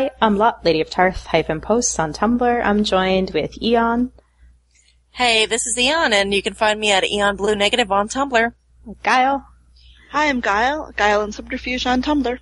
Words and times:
Hi, 0.00 0.10
I'm 0.22 0.38
Lot, 0.38 0.64
Lady 0.64 0.80
of 0.80 0.88
Tarth 0.88 1.26
hyphen 1.26 1.60
posts 1.60 1.98
on 1.98 2.14
Tumblr. 2.14 2.64
I'm 2.64 2.84
joined 2.84 3.32
with 3.34 3.62
Eon, 3.62 4.12
Hey, 5.10 5.44
this 5.44 5.66
is 5.66 5.76
Eon, 5.76 6.14
and 6.14 6.32
you 6.32 6.40
can 6.42 6.54
find 6.54 6.80
me 6.80 6.90
at 6.90 7.04
Eon 7.04 7.36
Blue 7.36 7.54
Negative 7.54 7.92
on 7.92 8.08
Tumblr. 8.08 8.54
Guile, 9.02 9.46
Hi, 10.12 10.28
I'm 10.30 10.40
Guile, 10.40 10.90
Guile 10.96 11.20
and 11.20 11.34
Subterfuge 11.34 11.84
on 11.86 12.00
Tumblr. 12.00 12.38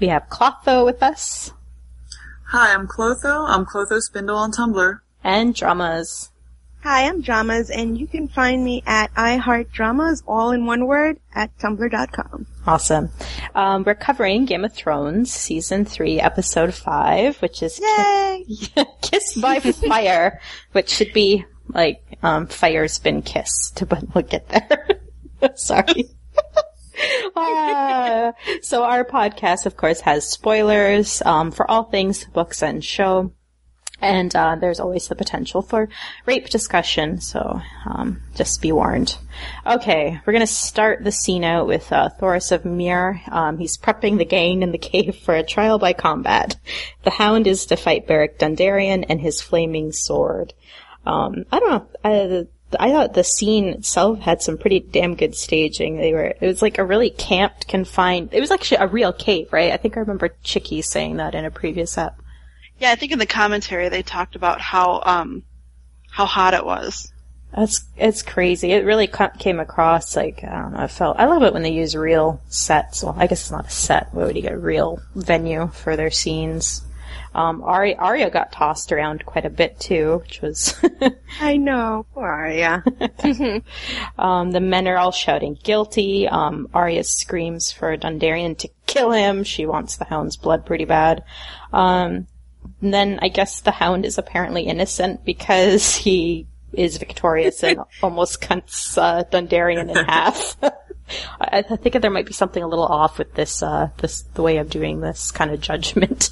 we 0.00 0.06
have 0.06 0.30
Clotho 0.30 0.86
with 0.86 1.02
us, 1.02 1.52
Hi, 2.46 2.72
I'm 2.72 2.88
Clotho. 2.88 3.46
I'm 3.46 3.66
Clotho 3.66 4.00
Spindle 4.00 4.38
on 4.38 4.50
Tumblr. 4.50 5.00
and 5.22 5.54
Dramas. 5.54 6.30
Hi, 6.82 7.06
I'm 7.06 7.20
Dramas, 7.20 7.68
and 7.68 7.98
you 8.00 8.06
can 8.06 8.26
find 8.26 8.64
me 8.64 8.82
at 8.86 9.12
iHeartDramas, 9.16 10.22
all 10.26 10.50
in 10.52 10.64
one 10.64 10.86
word, 10.86 11.18
at 11.34 11.54
tumblr.com. 11.58 12.46
Awesome. 12.66 13.10
Um, 13.54 13.82
we're 13.84 13.94
covering 13.96 14.44
Game 14.44 14.64
of 14.64 14.72
Thrones, 14.72 15.32
Season 15.32 15.84
3, 15.84 16.20
Episode 16.20 16.72
5, 16.72 17.42
which 17.42 17.62
is 17.62 17.80
Yay! 17.80 18.44
Kiss 19.02 19.34
by 19.34 19.58
Fire, 19.58 20.40
which 20.70 20.88
should 20.88 21.12
be 21.12 21.44
like, 21.68 22.04
um, 22.22 22.46
fire's 22.46 22.98
been 22.98 23.22
kissed, 23.22 23.82
but 23.88 24.14
we'll 24.14 24.24
get 24.24 24.48
there. 24.48 25.00
Sorry. 25.56 26.10
Ah, 27.34 28.32
so 28.60 28.84
our 28.84 29.04
podcast, 29.04 29.66
of 29.66 29.76
course, 29.76 30.00
has 30.00 30.28
spoilers, 30.28 31.20
um, 31.22 31.50
for 31.50 31.68
all 31.68 31.84
things 31.84 32.24
books 32.26 32.62
and 32.62 32.84
show. 32.84 33.32
And, 34.02 34.34
uh, 34.34 34.56
there's 34.56 34.80
always 34.80 35.06
the 35.06 35.14
potential 35.14 35.62
for 35.62 35.88
rape 36.26 36.48
discussion, 36.48 37.20
so, 37.20 37.60
um, 37.86 38.20
just 38.34 38.60
be 38.60 38.72
warned. 38.72 39.16
Okay, 39.64 40.20
we're 40.26 40.32
gonna 40.32 40.46
start 40.46 41.04
the 41.04 41.12
scene 41.12 41.44
out 41.44 41.68
with, 41.68 41.92
uh, 41.92 42.10
Thoros 42.20 42.50
of 42.50 42.64
Myr. 42.64 43.22
Um, 43.30 43.58
he's 43.58 43.78
prepping 43.78 44.18
the 44.18 44.24
gang 44.24 44.62
in 44.62 44.72
the 44.72 44.78
cave 44.78 45.16
for 45.16 45.36
a 45.36 45.44
trial 45.44 45.78
by 45.78 45.92
combat. 45.92 46.56
The 47.04 47.10
Hound 47.10 47.46
is 47.46 47.64
to 47.66 47.76
fight 47.76 48.08
Beric 48.08 48.38
Dondarrion 48.38 49.06
and 49.08 49.20
his 49.20 49.40
flaming 49.40 49.92
sword. 49.92 50.52
Um, 51.06 51.44
I 51.52 51.60
don't 51.60 51.70
know. 51.70 51.86
I, 52.04 52.46
I 52.80 52.90
thought 52.90 53.14
the 53.14 53.24
scene 53.24 53.68
itself 53.68 54.18
had 54.20 54.42
some 54.42 54.58
pretty 54.58 54.80
damn 54.80 55.14
good 55.14 55.36
staging. 55.36 55.96
They 55.96 56.12
were, 56.12 56.34
it 56.40 56.46
was 56.46 56.62
like 56.62 56.78
a 56.78 56.84
really 56.84 57.10
camped, 57.10 57.68
confined, 57.68 58.30
it 58.32 58.40
was 58.40 58.50
actually 58.50 58.78
a 58.78 58.88
real 58.88 59.12
cave, 59.12 59.52
right? 59.52 59.72
I 59.72 59.76
think 59.76 59.96
I 59.96 60.00
remember 60.00 60.30
Chicky 60.42 60.82
saying 60.82 61.18
that 61.18 61.34
in 61.34 61.44
a 61.44 61.50
previous 61.50 61.96
app. 61.96 62.18
Yeah, 62.82 62.90
I 62.90 62.96
think 62.96 63.12
in 63.12 63.20
the 63.20 63.26
commentary 63.26 63.88
they 63.90 64.02
talked 64.02 64.34
about 64.34 64.60
how, 64.60 65.02
um, 65.04 65.44
how 66.10 66.26
hot 66.26 66.52
it 66.52 66.66
was. 66.66 67.12
That's, 67.56 67.84
it's 67.96 68.22
crazy. 68.22 68.72
It 68.72 68.84
really 68.84 69.06
co- 69.06 69.30
came 69.38 69.60
across 69.60 70.16
like, 70.16 70.42
I 70.42 70.62
don't 70.62 70.72
know, 70.72 70.80
I 70.80 70.88
felt, 70.88 71.16
I 71.20 71.26
love 71.26 71.44
it 71.44 71.52
when 71.52 71.62
they 71.62 71.70
use 71.70 71.94
real 71.94 72.40
sets. 72.48 73.04
Well, 73.04 73.14
I 73.16 73.28
guess 73.28 73.42
it's 73.42 73.50
not 73.52 73.68
a 73.68 73.70
set. 73.70 74.12
What 74.12 74.26
would 74.26 74.34
you 74.34 74.42
get? 74.42 74.54
A 74.54 74.58
real 74.58 75.00
venue 75.14 75.68
for 75.68 75.94
their 75.94 76.10
scenes. 76.10 76.82
Um, 77.36 77.62
Arya, 77.62 77.94
Arya 77.98 78.30
got 78.30 78.50
tossed 78.50 78.90
around 78.90 79.24
quite 79.26 79.46
a 79.46 79.50
bit 79.50 79.78
too, 79.78 80.20
which 80.24 80.42
was, 80.42 80.74
I 81.40 81.58
know, 81.58 82.04
poor 82.14 82.26
Arya. 82.26 82.82
Um, 84.18 84.50
the 84.50 84.60
men 84.60 84.88
are 84.88 84.98
all 84.98 85.12
shouting 85.12 85.56
guilty. 85.62 86.26
Um, 86.26 86.68
Arya 86.74 87.04
screams 87.04 87.70
for 87.70 87.96
Dondarrion 87.96 88.58
to 88.58 88.68
kill 88.86 89.12
him. 89.12 89.44
She 89.44 89.66
wants 89.66 89.96
the 89.96 90.04
hound's 90.04 90.36
blood 90.36 90.66
pretty 90.66 90.84
bad. 90.84 91.22
Um, 91.72 92.12
and 92.12 92.26
then 92.80 93.18
I 93.22 93.28
guess 93.28 93.60
the 93.60 93.70
hound 93.70 94.04
is 94.04 94.18
apparently 94.18 94.62
innocent 94.62 95.24
because 95.24 95.94
he 95.96 96.46
is 96.72 96.96
victorious 96.96 97.62
and 97.62 97.80
almost 98.02 98.40
cuts 98.40 98.96
uh, 98.96 99.24
Dondarrion 99.30 99.90
in 99.90 100.04
half. 100.04 100.56
I, 100.62 101.64
I 101.68 101.76
think 101.76 102.00
there 102.00 102.10
might 102.10 102.26
be 102.26 102.32
something 102.32 102.62
a 102.62 102.68
little 102.68 102.86
off 102.86 103.18
with 103.18 103.34
this, 103.34 103.62
uh, 103.62 103.90
this 103.98 104.22
the 104.34 104.42
way 104.42 104.56
of 104.56 104.70
doing 104.70 105.00
this 105.00 105.30
kind 105.30 105.50
of 105.50 105.60
judgment. 105.60 106.30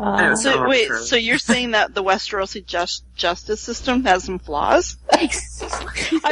I 0.00 0.30
know, 0.30 0.34
So 0.34 0.52
so 0.52 0.68
wait, 0.68 0.88
arbitrary. 0.90 1.04
so 1.04 1.16
you're 1.16 1.38
saying 1.38 1.72
that 1.72 1.94
the 1.94 2.02
Westerosi 2.02 2.66
just, 2.66 3.04
justice 3.14 3.60
system 3.60 4.04
has 4.04 4.24
some 4.24 4.40
flaws? 4.40 4.96
I'm 5.12 5.28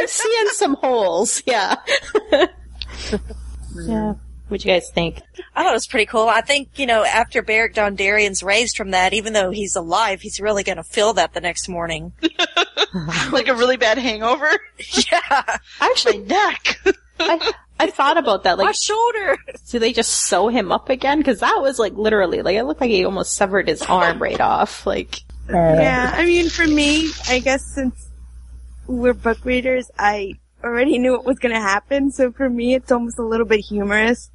seeing 0.08 0.46
some 0.54 0.74
holes. 0.74 1.42
Yeah. 1.46 1.76
yeah. 3.86 4.14
What'd 4.50 4.64
you 4.64 4.72
guys 4.72 4.90
think? 4.90 5.22
I 5.54 5.62
thought 5.62 5.70
it 5.70 5.74
was 5.74 5.86
pretty 5.86 6.06
cool. 6.06 6.28
I 6.28 6.40
think, 6.40 6.76
you 6.76 6.86
know, 6.86 7.04
after 7.04 7.40
Beric 7.40 7.74
Dondarrion's 7.74 8.42
raised 8.42 8.76
from 8.76 8.90
that, 8.90 9.12
even 9.12 9.32
though 9.32 9.50
he's 9.50 9.76
alive, 9.76 10.20
he's 10.20 10.40
really 10.40 10.64
gonna 10.64 10.82
feel 10.82 11.12
that 11.14 11.34
the 11.34 11.40
next 11.40 11.68
morning. 11.68 12.12
like 13.32 13.46
a 13.46 13.54
really 13.54 13.76
bad 13.76 13.98
hangover? 13.98 14.50
yeah! 15.12 15.56
Actually, 15.80 16.18
Neck! 16.18 16.80
I, 17.20 17.52
I 17.78 17.90
thought 17.90 18.18
about 18.18 18.42
that. 18.42 18.58
My 18.58 18.64
Like, 18.64 18.74
shoulder! 18.76 19.36
do 19.70 19.78
they 19.78 19.92
just 19.92 20.10
sew 20.10 20.48
him 20.48 20.72
up 20.72 20.88
again? 20.88 21.18
Because 21.18 21.40
that 21.40 21.58
was 21.60 21.78
like 21.78 21.92
literally, 21.94 22.42
like, 22.42 22.56
it 22.56 22.64
looked 22.64 22.80
like 22.80 22.90
he 22.90 23.04
almost 23.04 23.34
severed 23.34 23.68
his 23.68 23.82
arm 23.82 24.20
right 24.20 24.40
off. 24.40 24.84
Like, 24.84 25.20
uh. 25.48 25.54
yeah, 25.54 26.12
I 26.12 26.24
mean, 26.24 26.48
for 26.48 26.66
me, 26.66 27.10
I 27.28 27.38
guess 27.38 27.62
since 27.74 28.08
we're 28.88 29.14
book 29.14 29.44
readers, 29.44 29.90
I 29.96 30.32
already 30.64 30.98
knew 30.98 31.12
what 31.12 31.24
was 31.24 31.38
gonna 31.38 31.60
happen, 31.60 32.10
so 32.10 32.32
for 32.32 32.50
me, 32.50 32.74
it's 32.74 32.90
almost 32.90 33.18
a 33.18 33.24
little 33.24 33.46
bit 33.46 33.60
humorous. 33.60 34.30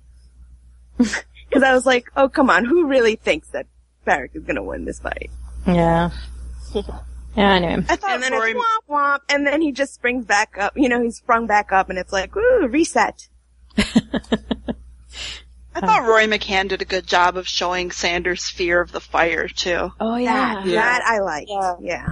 Cause 1.51 1.63
I 1.63 1.73
was 1.73 1.85
like, 1.85 2.09
oh 2.15 2.29
come 2.29 2.49
on, 2.49 2.65
who 2.65 2.87
really 2.87 3.15
thinks 3.15 3.49
that 3.49 3.67
Beric 4.05 4.31
is 4.33 4.43
gonna 4.43 4.63
win 4.63 4.85
this 4.85 4.99
fight? 4.99 5.29
yeah. 5.67 6.09
Yeah, 7.37 7.55
anyway. 7.55 7.83
I 7.89 7.95
thought 7.97 8.11
And 8.11 8.23
then 8.23 8.31
Rory, 8.31 8.51
it's 8.51 8.59
womp 8.59 8.89
womp, 8.89 9.19
and 9.27 9.45
then 9.45 9.61
he 9.61 9.73
just 9.73 9.93
springs 9.93 10.23
back 10.23 10.57
up, 10.57 10.71
you 10.77 10.87
know, 10.87 11.01
he's 11.03 11.17
sprung 11.17 11.47
back 11.47 11.73
up, 11.73 11.89
and 11.89 11.99
it's 11.99 12.13
like, 12.13 12.33
ooh, 12.37 12.65
reset. 12.69 13.27
I 13.77 15.81
thought 15.81 16.07
Rory 16.07 16.27
McCann 16.27 16.69
did 16.69 16.81
a 16.81 16.85
good 16.85 17.05
job 17.05 17.35
of 17.35 17.45
showing 17.45 17.91
Sandor's 17.91 18.49
fear 18.49 18.79
of 18.79 18.93
the 18.93 19.01
fire 19.01 19.49
too. 19.49 19.91
Oh, 19.99 20.15
That, 20.23 20.65
Yeah. 20.65 20.75
that 20.81 21.01
I 21.05 21.19
liked. 21.19 21.49
Yeah. 21.49 21.75
yeah. 21.81 22.07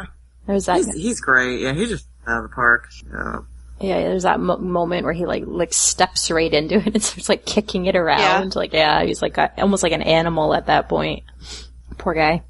There's 0.46 0.66
that, 0.66 0.76
He's, 0.78 0.94
he's 0.94 1.22
great. 1.22 1.62
Yeah, 1.62 1.72
he 1.74 1.86
just 1.86 2.06
out 2.28 2.44
of 2.44 2.50
the 2.50 2.54
park. 2.54 2.90
Yeah. 3.10 3.38
Yeah, 3.80 4.00
there's 4.00 4.24
that 4.24 4.40
mo- 4.40 4.58
moment 4.58 5.04
where 5.04 5.14
he 5.14 5.26
like, 5.26 5.44
like 5.46 5.74
steps 5.74 6.32
right 6.32 6.54
into 6.54 6.76
it 6.76 6.94
and 6.94 7.04
starts 7.04 7.30
like 7.30 7.46
kicking 7.46 7.86
it 7.86 7.96
around. 7.96 8.56
Like, 8.56 8.74
yeah, 8.74 9.04
he's 9.04 9.22
like 9.22 9.38
a, 9.38 9.52
almost 9.62 9.84
like 9.84 9.92
an 9.92 10.02
animal 10.02 10.54
at 10.54 10.68
that 10.68 10.90
point. 10.90 11.24
Poor 11.98 12.14
guy. 12.14 12.44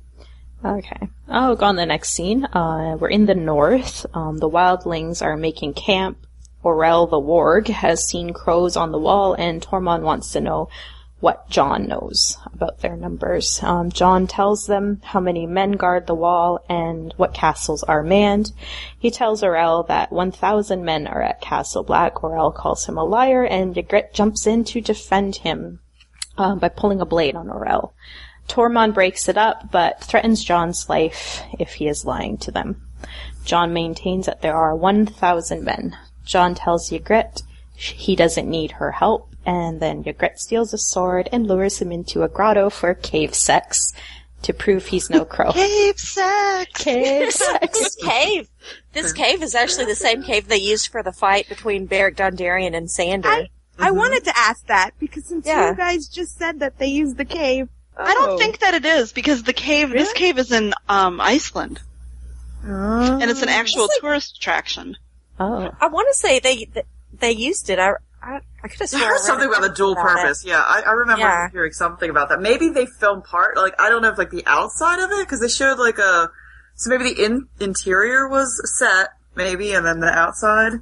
Okay. 0.63 1.09
Oh, 1.27 1.55
go 1.55 1.65
on 1.65 1.75
the 1.75 1.85
next 1.85 2.11
scene. 2.11 2.45
Uh, 2.45 2.95
we're 2.99 3.09
in 3.09 3.25
the 3.25 3.35
north. 3.35 4.05
Um, 4.13 4.37
the 4.37 4.49
wildlings 4.49 5.21
are 5.21 5.35
making 5.35 5.73
camp. 5.73 6.17
Orell 6.63 7.09
the 7.09 7.17
warg 7.17 7.67
has 7.67 8.07
seen 8.07 8.31
crows 8.31 8.77
on 8.77 8.93
the 8.93 8.97
wall 8.97 9.33
and 9.33 9.61
Tormund 9.61 10.03
wants 10.03 10.31
to 10.31 10.39
know 10.39 10.69
what 11.23 11.49
Jon 11.49 11.87
knows 11.87 12.37
about 12.53 12.79
their 12.79 12.97
numbers. 12.97 13.63
Um, 13.63 13.89
Jon 13.89 14.27
tells 14.27 14.67
them 14.67 14.99
how 15.05 15.21
many 15.21 15.47
men 15.47 15.71
guard 15.71 16.05
the 16.05 16.13
wall 16.13 16.59
and 16.67 17.13
what 17.15 17.33
castles 17.33 17.81
are 17.81 18.03
manned. 18.03 18.51
He 18.99 19.09
tells 19.09 19.41
Orell 19.41 19.87
that 19.87 20.11
1,000 20.11 20.83
men 20.83 21.07
are 21.07 21.21
at 21.21 21.39
Castle 21.39 21.83
Black. 21.83 22.15
Orell 22.15 22.53
calls 22.53 22.85
him 22.85 22.97
a 22.97 23.05
liar 23.05 23.45
and 23.45 23.73
Ygritte 23.73 24.11
jumps 24.11 24.45
in 24.45 24.65
to 24.65 24.81
defend 24.81 25.37
him 25.37 25.79
um, 26.37 26.59
by 26.59 26.67
pulling 26.67 26.99
a 26.99 27.05
blade 27.05 27.37
on 27.37 27.47
Orell. 27.47 27.93
Tormund 28.49 28.93
breaks 28.93 29.29
it 29.29 29.37
up, 29.37 29.71
but 29.71 30.03
threatens 30.03 30.43
Jon's 30.43 30.89
life 30.89 31.41
if 31.57 31.75
he 31.75 31.87
is 31.87 32.03
lying 32.03 32.37
to 32.39 32.51
them. 32.51 32.81
Jon 33.45 33.71
maintains 33.71 34.25
that 34.25 34.41
there 34.41 34.57
are 34.57 34.75
1,000 34.75 35.63
men. 35.63 35.97
Jon 36.25 36.53
tells 36.53 36.89
Ygritte 36.89 37.43
he 37.75 38.17
doesn't 38.17 38.49
need 38.49 38.71
her 38.71 38.91
help, 38.91 39.32
and 39.45 39.79
then 39.79 40.03
Ygritte 40.03 40.37
steals 40.39 40.73
a 40.73 40.77
sword 40.77 41.29
and 41.31 41.47
lures 41.47 41.79
him 41.81 41.91
into 41.91 42.23
a 42.23 42.27
grotto 42.29 42.69
for 42.69 42.93
cave 42.93 43.33
sex 43.35 43.93
to 44.43 44.53
prove 44.53 44.87
he's 44.87 45.09
no 45.09 45.23
crow. 45.23 45.51
Cave 45.53 45.97
sex! 45.97 46.83
cave 46.83 47.31
sex. 47.31 47.79
This 47.79 47.95
cave! 47.95 48.49
This 48.91 49.13
cave 49.13 49.41
is 49.41 49.55
actually 49.55 49.85
the 49.85 49.95
same 49.95 50.21
cave 50.21 50.47
they 50.49 50.57
used 50.57 50.89
for 50.89 51.01
the 51.01 51.13
fight 51.13 51.47
between 51.47 51.85
Beric 51.87 52.17
Dondarrion 52.17 52.75
and 52.75 52.91
Sandor. 52.91 53.29
I, 53.29 53.49
I 53.79 53.91
wanted 53.91 54.25
to 54.25 54.37
ask 54.37 54.65
that, 54.67 54.91
because 54.99 55.25
since 55.25 55.47
Yeah. 55.47 55.69
you 55.69 55.75
guys 55.77 56.07
just 56.09 56.37
said 56.37 56.59
that 56.59 56.77
they 56.77 56.87
used 56.87 57.15
the 57.17 57.23
cave. 57.25 57.69
I 57.95 58.13
don't 58.13 58.31
Oh. 58.31 58.37
think 58.37 58.59
that 58.59 58.73
it 58.73 58.85
is 58.85 59.13
because 59.13 59.43
the 59.43 59.53
cave, 59.53 59.91
this 59.91 60.11
cave 60.13 60.37
is 60.37 60.51
in, 60.51 60.73
um, 60.89 61.21
Iceland. 61.21 61.79
Oh. 62.65 63.19
And 63.21 63.29
it's 63.31 63.41
an 63.41 63.49
actual 63.49 63.85
It's 63.85 63.93
like- 63.95 64.01
tourist 64.01 64.37
attraction. 64.37 64.97
Oh, 65.39 65.71
I 65.81 65.87
want 65.87 66.07
to 66.11 66.17
say 66.17 66.39
they 66.39 66.67
they 67.19 67.31
used 67.31 67.69
it. 67.69 67.79
I 67.79 67.93
I, 68.63 68.65
I 68.67 68.69
could 68.69 68.79
have 68.79 68.93
I 69.01 69.05
heard 69.05 69.19
something 69.19 69.47
about 69.47 69.61
the 69.61 69.69
dual 69.75 69.95
purpose. 69.95 70.45
Yeah, 70.45 70.59
I, 70.59 70.81
I 70.85 70.91
remember 70.91 71.21
Yeah. 71.21 71.49
hearing 71.49 71.73
something 71.73 72.09
about 72.09 72.29
that. 72.29 72.41
Maybe 72.41 72.69
they 72.69 72.85
filmed 72.85 73.23
part, 73.25 73.57
like 73.57 73.75
I 73.79 73.89
don't 73.89 74.01
know 74.01 74.09
if 74.09 74.17
like 74.17 74.29
the 74.31 74.43
outside 74.45 74.99
of 74.99 75.11
it, 75.11 75.19
because 75.25 75.39
they 75.41 75.47
showed 75.49 75.77
like 75.79 75.97
a. 75.97 76.29
So 76.75 76.89
maybe 76.89 77.13
the 77.13 77.25
in, 77.25 77.47
interior 77.59 78.27
was 78.27 78.59
set, 78.79 79.09
maybe, 79.35 79.73
and 79.73 79.85
then 79.85 79.99
the 79.99 80.07
outside. 80.07 80.73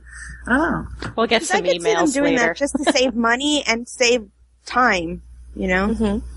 I 0.48 0.50
don't 0.50 0.72
know. 0.72 1.12
We'll 1.18 1.28
get 1.28 1.42
I 1.42 1.45
some 1.45 1.62
could 1.63 1.72
see 1.72 1.78
them 1.80 2.06
emails 2.06 2.13
doing 2.13 2.36
later. 2.36 2.48
that 2.48 2.57
just 2.57 2.75
to 2.75 2.92
save 2.94 3.13
money 3.16 3.63
and 3.68 3.88
save 3.88 4.30
time. 4.66 5.22
You 5.56 5.68
know. 5.68 5.88
Mm-hmm. 5.89 6.27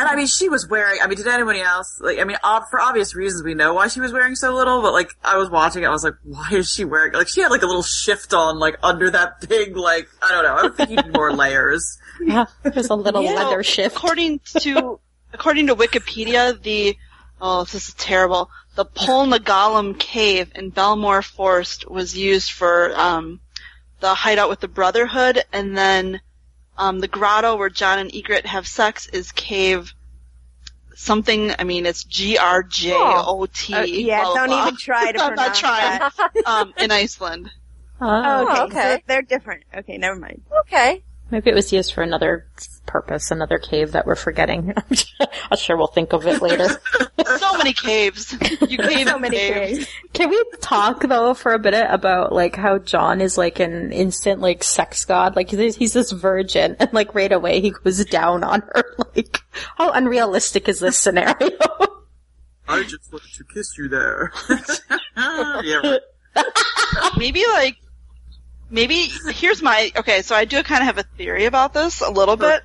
And 0.00 0.08
I 0.08 0.16
mean, 0.16 0.26
she 0.26 0.48
was 0.48 0.66
wearing. 0.68 1.00
I 1.02 1.06
mean, 1.06 1.16
did 1.16 1.26
anybody 1.26 1.60
else 1.60 1.98
like? 2.00 2.18
I 2.18 2.24
mean, 2.24 2.36
ob- 2.42 2.64
for 2.70 2.80
obvious 2.80 3.14
reasons, 3.14 3.42
we 3.42 3.54
know 3.54 3.74
why 3.74 3.88
she 3.88 4.00
was 4.00 4.12
wearing 4.12 4.34
so 4.34 4.54
little. 4.54 4.82
But 4.82 4.92
like, 4.92 5.10
I 5.24 5.36
was 5.36 5.50
watching 5.50 5.82
it, 5.82 5.86
I 5.86 5.90
was 5.90 6.04
like, 6.04 6.14
why 6.24 6.48
is 6.52 6.72
she 6.72 6.84
wearing? 6.84 7.12
Like, 7.12 7.28
she 7.28 7.40
had 7.42 7.50
like 7.50 7.62
a 7.62 7.66
little 7.66 7.82
shift 7.82 8.32
on, 8.34 8.58
like 8.58 8.76
under 8.82 9.10
that 9.10 9.48
big, 9.48 9.76
like 9.76 10.08
I 10.22 10.28
don't 10.30 10.44
know. 10.44 10.54
I 10.56 10.62
would 10.62 10.76
think 10.76 10.90
you 10.90 10.96
need 10.96 11.14
more 11.14 11.32
layers. 11.32 11.98
Yeah, 12.20 12.46
there's 12.62 12.90
a 12.90 12.94
little 12.94 13.22
Yeah. 13.22 13.32
leather 13.34 13.62
shift. 13.62 13.96
According 13.96 14.40
to 14.60 14.98
according 15.32 15.68
to 15.68 15.74
Wikipedia, 15.76 16.60
the 16.62 16.96
oh 17.40 17.64
this 17.64 17.88
is 17.88 17.94
terrible. 17.94 18.50
The 18.76 18.84
Pollnagollum 18.84 19.98
Cave 19.98 20.52
in 20.54 20.70
Belmore 20.70 21.22
Forest 21.22 21.90
was 21.90 22.16
used 22.16 22.52
for 22.52 22.92
um, 22.98 23.40
the 24.00 24.14
hideout 24.14 24.48
with 24.48 24.60
the 24.60 24.68
Brotherhood, 24.68 25.42
and 25.52 25.76
then 25.76 26.20
um, 26.80 26.98
the 26.98 27.08
grotto 27.08 27.56
where 27.56 27.68
Jon 27.68 27.98
and 27.98 28.10
Ygritte 28.10 28.46
have 28.46 28.66
sex 28.66 29.06
is 29.08 29.30
cave 29.32 29.94
something. 30.94 31.52
I 31.58 31.64
mean, 31.64 31.86
it's 31.86 32.04
G 32.04 32.38
R 32.38 32.62
J 32.62 32.92
O 32.94 33.46
T. 33.52 33.74
Uh, 33.74 33.82
yeah, 33.82 34.24
blah, 34.24 34.34
don't 34.34 34.48
blah, 34.48 34.62
even 34.62 34.76
try 34.76 35.12
to 35.12 35.18
I'm 35.22 35.34
not 35.34 35.54
pronounce 35.54 35.60
trying. 35.60 35.98
that. 35.98 36.46
um, 36.46 36.74
in 36.78 36.90
Iceland. 36.90 37.50
Oh, 38.00 38.46
okay, 38.46 38.62
okay. 38.62 38.94
so 38.96 39.02
they're 39.06 39.22
different. 39.22 39.64
Okay, 39.76 39.98
never 39.98 40.18
mind. 40.18 40.42
Okay. 40.60 41.02
Maybe 41.30 41.50
it 41.50 41.54
was 41.54 41.72
used 41.72 41.92
for 41.92 42.02
another 42.02 42.46
purpose, 42.86 43.30
another 43.30 43.58
cave 43.58 43.92
that 43.92 44.06
we're 44.06 44.16
forgetting. 44.16 44.74
I'm 45.50 45.56
sure 45.56 45.76
we'll 45.76 45.86
think 45.86 46.12
of 46.12 46.26
it 46.26 46.42
later. 46.42 46.68
So 47.38 47.56
many 47.56 47.72
caves. 47.72 48.32
You 48.68 48.78
cave 48.78 49.08
So 49.08 49.18
many 49.18 49.36
caves. 49.36 49.78
caves. 49.78 49.90
Can 50.14 50.30
we 50.30 50.42
talk 50.60 51.02
though 51.02 51.34
for 51.34 51.52
a 51.52 51.58
bit 51.58 51.74
about 51.88 52.32
like 52.32 52.56
how 52.56 52.78
Jon 52.78 53.20
is 53.20 53.36
like 53.38 53.60
an 53.60 53.92
instant 53.92 54.40
like 54.40 54.64
sex 54.64 55.04
god? 55.04 55.36
Like 55.36 55.50
he's, 55.50 55.76
he's 55.76 55.92
this 55.92 56.10
virgin 56.10 56.76
and 56.80 56.92
like 56.92 57.14
right 57.14 57.30
away 57.30 57.60
he 57.60 57.70
goes 57.70 58.04
down 58.06 58.42
on 58.44 58.62
her. 58.62 58.84
Like 59.14 59.38
how 59.76 59.92
unrealistic 59.92 60.68
is 60.68 60.80
this 60.80 60.98
scenario? 60.98 61.34
I 62.68 62.82
just 62.84 63.12
wanted 63.12 63.32
to 63.34 63.44
kiss 63.44 63.76
you 63.78 63.88
there. 63.88 64.32
yeah, 65.62 65.76
right. 66.36 66.44
maybe 67.16 67.44
like 67.52 67.76
maybe 68.70 69.08
here's 69.32 69.60
my 69.62 69.90
okay 69.96 70.22
so 70.22 70.34
i 70.34 70.44
do 70.44 70.62
kind 70.62 70.80
of 70.80 70.86
have 70.86 70.98
a 70.98 71.02
theory 71.16 71.44
about 71.46 71.72
this 71.74 72.00
a 72.00 72.10
little 72.10 72.36
bit 72.36 72.62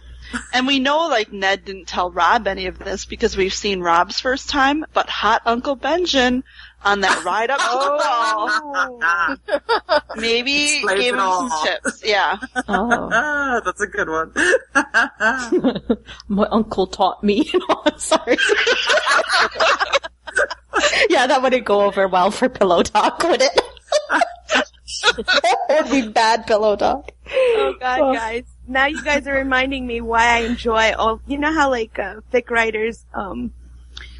and 0.53 0.67
we 0.67 0.79
know 0.79 1.07
like 1.07 1.31
ned 1.33 1.65
didn't 1.65 1.87
tell 1.87 2.11
rob 2.11 2.47
any 2.47 2.67
of 2.67 2.77
this 2.79 3.05
because 3.05 3.35
we've 3.37 3.53
seen 3.53 3.81
rob's 3.81 4.19
first 4.19 4.49
time 4.49 4.85
but 4.93 5.09
hot 5.09 5.41
uncle 5.45 5.75
benjamin 5.75 6.43
on 6.83 7.01
that 7.01 7.23
ride 7.25 7.49
up 7.49 7.59
to 7.59 7.65
the 7.65 9.39
ball 9.57 10.15
maybe 10.15 10.75
Explains 10.75 10.99
gave 11.01 11.13
him 11.15 11.19
all. 11.19 11.49
some 11.49 11.67
tips 11.67 12.01
yeah 12.05 12.37
oh, 12.67 13.09
Ah, 13.11 13.59
that's 13.65 13.81
a 13.81 13.87
good 13.87 14.07
one. 14.09 14.31
my 16.27 16.45
uncle 16.51 16.85
taught 16.87 17.23
me. 17.23 17.49
I'm 17.85 17.97
sorry. 17.97 18.37
yeah, 21.09 21.25
that 21.27 21.41
wouldn't 21.41 21.65
go 21.65 21.81
over 21.81 22.07
well 22.07 22.29
for 22.31 22.49
pillow 22.49 22.83
talk, 22.83 23.23
would 23.23 23.41
it? 23.41 23.61
would 25.69 25.91
be 25.91 26.07
bad 26.07 26.45
pillow 26.47 26.75
talk. 26.75 27.11
Oh 27.27 27.75
god, 27.79 28.15
guys. 28.15 28.43
Now 28.67 28.87
you 28.87 29.03
guys 29.03 29.27
are 29.27 29.35
reminding 29.35 29.85
me 29.85 30.01
why 30.01 30.37
I 30.37 30.39
enjoy 30.39 30.93
all, 30.93 31.21
you 31.27 31.37
know 31.37 31.53
how 31.53 31.69
like, 31.69 31.97
uh, 31.99 32.21
fic 32.33 32.49
writers, 32.49 33.05
um, 33.13 33.53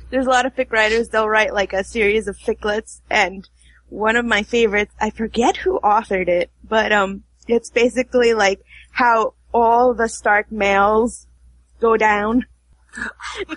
there's 0.10 0.28
a 0.28 0.30
lot 0.30 0.46
of 0.46 0.56
fic 0.56 0.72
writers, 0.72 1.10
they'll 1.10 1.30
write 1.30 1.54
like 1.54 1.74
a 1.74 1.84
series 1.84 2.28
of 2.28 2.38
ficlets, 2.38 3.02
and 3.10 3.50
one 3.90 4.16
of 4.16 4.26
my 4.26 4.44
favorites, 4.44 4.94
I 5.00 5.10
forget 5.10 5.58
who 5.58 5.80
authored 5.80 6.28
it, 6.28 6.52
but 6.64 6.92
um, 6.92 7.24
it's 7.48 7.70
basically 7.70 8.34
like 8.34 8.62
how 8.92 9.34
all 9.54 9.94
the 9.94 10.10
Stark 10.10 10.52
males 10.52 11.28
go 11.80 11.98
down, 11.98 12.46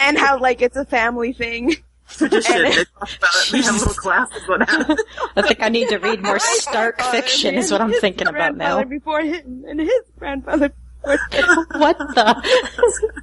and 0.00 0.18
how 0.18 0.38
like 0.38 0.62
it's 0.62 0.76
a 0.76 0.84
family 0.84 1.32
thing. 1.32 1.76
Tradition. 2.08 2.62
They 2.62 2.70
talk 2.70 2.86
about 2.96 3.30
it. 3.34 3.52
They 3.52 3.62
have 3.62 3.74
little 3.74 3.94
classes 3.94 4.42
on 4.48 4.60
that. 4.60 5.04
I 5.36 5.42
think 5.42 5.62
I 5.62 5.68
need 5.68 5.88
to 5.90 5.98
read 5.98 6.22
more 6.22 6.38
Stark 6.38 7.00
fiction 7.02 7.54
is 7.54 7.70
what 7.70 7.80
I'm 7.80 7.92
thinking 7.92 8.26
about 8.26 8.56
now. 8.56 8.82
Before 8.84 9.20
him, 9.20 9.64
and 9.68 9.80
his 9.80 10.02
grandfather 10.18 10.72
what 11.02 11.98
the? 11.98 13.22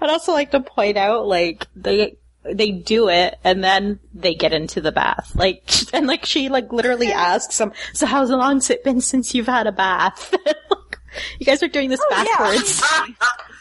I'd 0.00 0.10
also 0.10 0.32
like 0.32 0.50
to 0.52 0.60
point 0.60 0.96
out, 0.96 1.26
like, 1.26 1.66
they, 1.74 2.16
they 2.44 2.70
do 2.70 3.08
it 3.08 3.38
and 3.44 3.62
then 3.62 3.98
they 4.14 4.34
get 4.34 4.52
into 4.52 4.80
the 4.80 4.92
bath. 4.92 5.32
Like, 5.34 5.64
and 5.94 6.06
like 6.06 6.24
she 6.24 6.48
like 6.48 6.72
literally 6.72 7.12
asks 7.12 7.60
him, 7.60 7.72
so 7.92 8.06
how 8.06 8.24
long's 8.24 8.70
it 8.70 8.84
been 8.84 9.00
since 9.00 9.34
you've 9.34 9.46
had 9.46 9.66
a 9.66 9.72
bath? 9.72 10.34
Like, 10.70 10.98
you 11.40 11.46
guys 11.46 11.62
are 11.62 11.68
doing 11.68 11.88
this 11.88 12.00
oh, 12.02 12.10
backwards. 12.10 12.82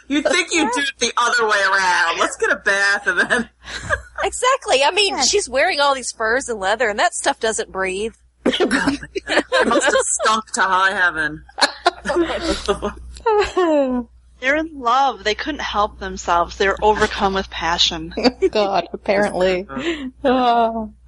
You'd 0.10 0.26
think 0.26 0.50
you'd 0.52 0.70
do 0.74 0.82
it 0.82 1.00
the 1.00 1.12
other 1.18 1.48
way 1.48 1.58
around. 1.58 2.20
Let's 2.20 2.36
get 2.38 2.52
a 2.52 2.58
bath 2.58 3.08
and 3.08 3.20
then. 3.20 3.50
Exactly. 4.24 4.84
I 4.84 4.92
mean, 4.92 5.22
she's 5.24 5.50
wearing 5.50 5.80
all 5.80 5.96
these 5.96 6.12
furs 6.12 6.50
and 6.50 6.60
leather, 6.60 6.90
and 6.90 7.00
that 7.00 7.14
stuff 7.14 7.40
doesn't 7.40 7.72
breathe. 7.72 8.16
It 8.46 8.70
must 8.70 9.86
have 9.86 9.96
stunk 10.04 10.46
to 10.54 10.62
high 10.62 10.92
heaven. 10.92 11.44
they're 14.40 14.56
in 14.56 14.80
love 14.80 15.24
they 15.24 15.36
couldn't 15.36 15.60
help 15.62 16.00
themselves 16.00 16.58
They're 16.58 16.78
overcome 16.82 17.34
with 17.34 17.50
passion 17.50 18.14
God, 18.52 18.88
apparently. 18.94 19.68
Oh. 20.24 20.94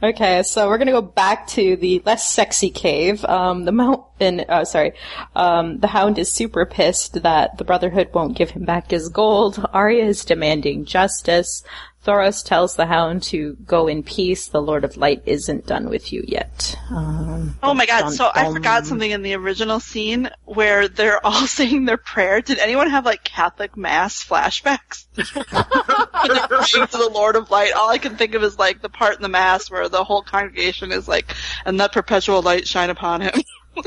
Okay, 0.00 0.44
so 0.44 0.68
we're 0.68 0.78
gonna 0.78 0.92
go 0.92 1.02
back 1.02 1.48
to 1.48 1.74
the 1.74 2.00
less 2.06 2.30
sexy 2.30 2.70
cave. 2.70 3.24
Um, 3.24 3.64
the 3.64 3.72
mountain, 3.72 4.44
oh, 4.48 4.62
sorry. 4.62 4.92
Um, 5.34 5.80
the 5.80 5.88
hound 5.88 6.20
is 6.20 6.32
super 6.32 6.64
pissed 6.66 7.20
that 7.24 7.58
the 7.58 7.64
Brotherhood 7.64 8.10
won't 8.14 8.36
give 8.36 8.50
him 8.50 8.64
back 8.64 8.92
his 8.92 9.08
gold. 9.08 9.60
Arya 9.72 10.04
is 10.04 10.24
demanding 10.24 10.84
justice. 10.84 11.64
Thoros 12.08 12.42
tells 12.42 12.74
the 12.74 12.86
hound 12.86 13.22
to 13.24 13.54
go 13.66 13.86
in 13.86 14.02
peace. 14.02 14.48
The 14.48 14.62
Lord 14.62 14.84
of 14.84 14.96
Light 14.96 15.22
isn't 15.26 15.66
done 15.66 15.90
with 15.90 16.10
you 16.10 16.24
yet. 16.26 16.74
Um, 16.90 17.54
Oh 17.62 17.74
my 17.74 17.84
god, 17.84 18.00
dum, 18.00 18.12
so 18.14 18.30
I 18.34 18.50
forgot 18.50 18.86
something 18.86 19.10
in 19.10 19.20
the 19.20 19.34
original 19.34 19.78
scene 19.78 20.30
where 20.46 20.88
they're 20.88 21.24
all 21.24 21.46
saying 21.46 21.84
their 21.84 21.98
prayer. 21.98 22.40
Did 22.40 22.60
anyone 22.60 22.88
have 22.88 23.04
like 23.04 23.24
Catholic 23.24 23.76
Mass 23.76 24.24
flashbacks? 24.24 25.04
When 26.18 26.36
they're 26.36 26.48
praying 26.48 26.88
to 26.88 26.96
the 26.96 27.10
Lord 27.12 27.36
of 27.36 27.50
Light, 27.50 27.72
all 27.72 27.90
I 27.90 27.98
can 27.98 28.16
think 28.16 28.34
of 28.34 28.42
is 28.42 28.58
like 28.58 28.80
the 28.80 28.88
part 28.88 29.16
in 29.16 29.22
the 29.22 29.28
Mass 29.28 29.70
where 29.70 29.88
the 29.88 30.02
whole 30.02 30.22
congregation 30.22 30.90
is 30.90 31.06
like, 31.06 31.32
and 31.64 31.76
let 31.76 31.92
perpetual 31.92 32.42
light 32.42 32.66
shine 32.66 32.90
upon 32.90 33.20
him. 33.20 33.34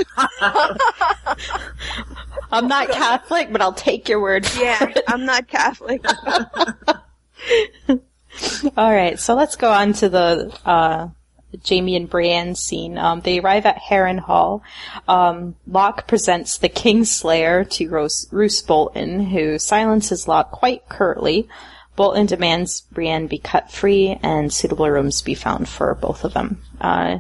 I'm 2.52 2.68
not 2.68 2.90
Catholic, 2.90 3.52
but 3.52 3.62
I'll 3.62 3.74
take 3.74 4.08
your 4.08 4.22
word 4.22 4.46
for 4.46 4.64
Yeah, 4.64 4.94
I'm 5.08 5.26
not 5.26 5.48
Catholic. 5.48 6.06
All 8.78 8.92
right, 8.92 9.20
so 9.20 9.36
let's 9.36 9.56
go 9.56 9.72
on 9.72 9.94
to 9.94 10.10
the 10.10 10.58
uh, 10.66 11.10
Jaime 11.68 11.96
and 11.96 12.10
Brienne 12.10 12.56
scene. 12.56 12.98
Um, 12.98 13.22
they 13.22 13.40
arrive 13.40 13.66
at 13.66 13.82
Harrenhal. 13.82 14.62
Um, 15.08 15.56
Locke 15.68 16.08
presents 16.08 16.58
the 16.58 16.70
Kingslayer 16.70 17.70
to 17.72 17.90
Roose, 18.32 18.62
Bolton, 18.62 19.20
who 19.20 19.60
silences 19.60 20.28
Locke 20.28 20.52
quite 20.52 20.88
curtly. 20.90 21.50
Bolton 21.96 22.26
demands 22.26 22.82
Brienne 22.92 23.28
be 23.28 23.38
cut 23.38 23.72
free 23.72 24.18
and 24.24 24.52
suitable 24.52 24.90
rooms 24.90 25.22
be 25.22 25.36
found 25.36 25.68
for 25.68 25.94
both 25.96 26.24
of 26.24 26.34
them. 26.34 26.62
Uh, 26.80 27.20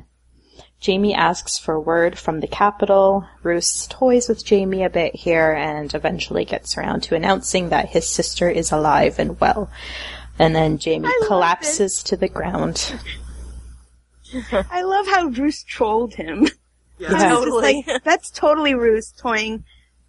Jaime 0.83 1.13
asks 1.13 1.59
for 1.59 1.79
word 1.79 2.17
from 2.17 2.39
the 2.39 2.47
capital. 2.47 3.27
Roose 3.43 3.85
toys 3.87 4.27
with 4.27 4.47
Jaime 4.47 4.83
a 4.83 4.89
bit 4.89 5.13
here 5.13 5.51
and 5.51 5.93
eventually 5.93 6.43
gets 6.45 6.75
around 6.75 7.03
to 7.03 7.15
announcing 7.15 7.69
that 7.69 7.89
his 7.89 8.09
sister 8.09 8.49
is 8.49 8.71
alive 8.71 9.19
and 9.19 9.39
well. 9.39 9.69
And 10.41 10.55
then 10.55 10.79
Jaime 10.83 11.07
love 11.07 11.27
collapses 11.27 12.01
to 12.03 12.17
the 12.17 12.27
ground. 12.27 12.95
I 14.71 14.81
love 14.81 15.05
how 15.07 15.27
Roose 15.27 15.63
trolled 15.63 16.15
him. 16.15 16.47
Yeah. 16.97 17.11
It's 17.11 17.21
just 17.21 17.25
Totally. 17.25 17.85
like, 17.87 18.03
that's 18.03 18.31
totally 18.31 18.73
Roose 18.73 19.11
toying 19.11 19.65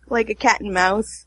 like 0.08 0.30
a 0.30 0.34
cat 0.34 0.60
and 0.60 0.72
mouse. 0.72 1.26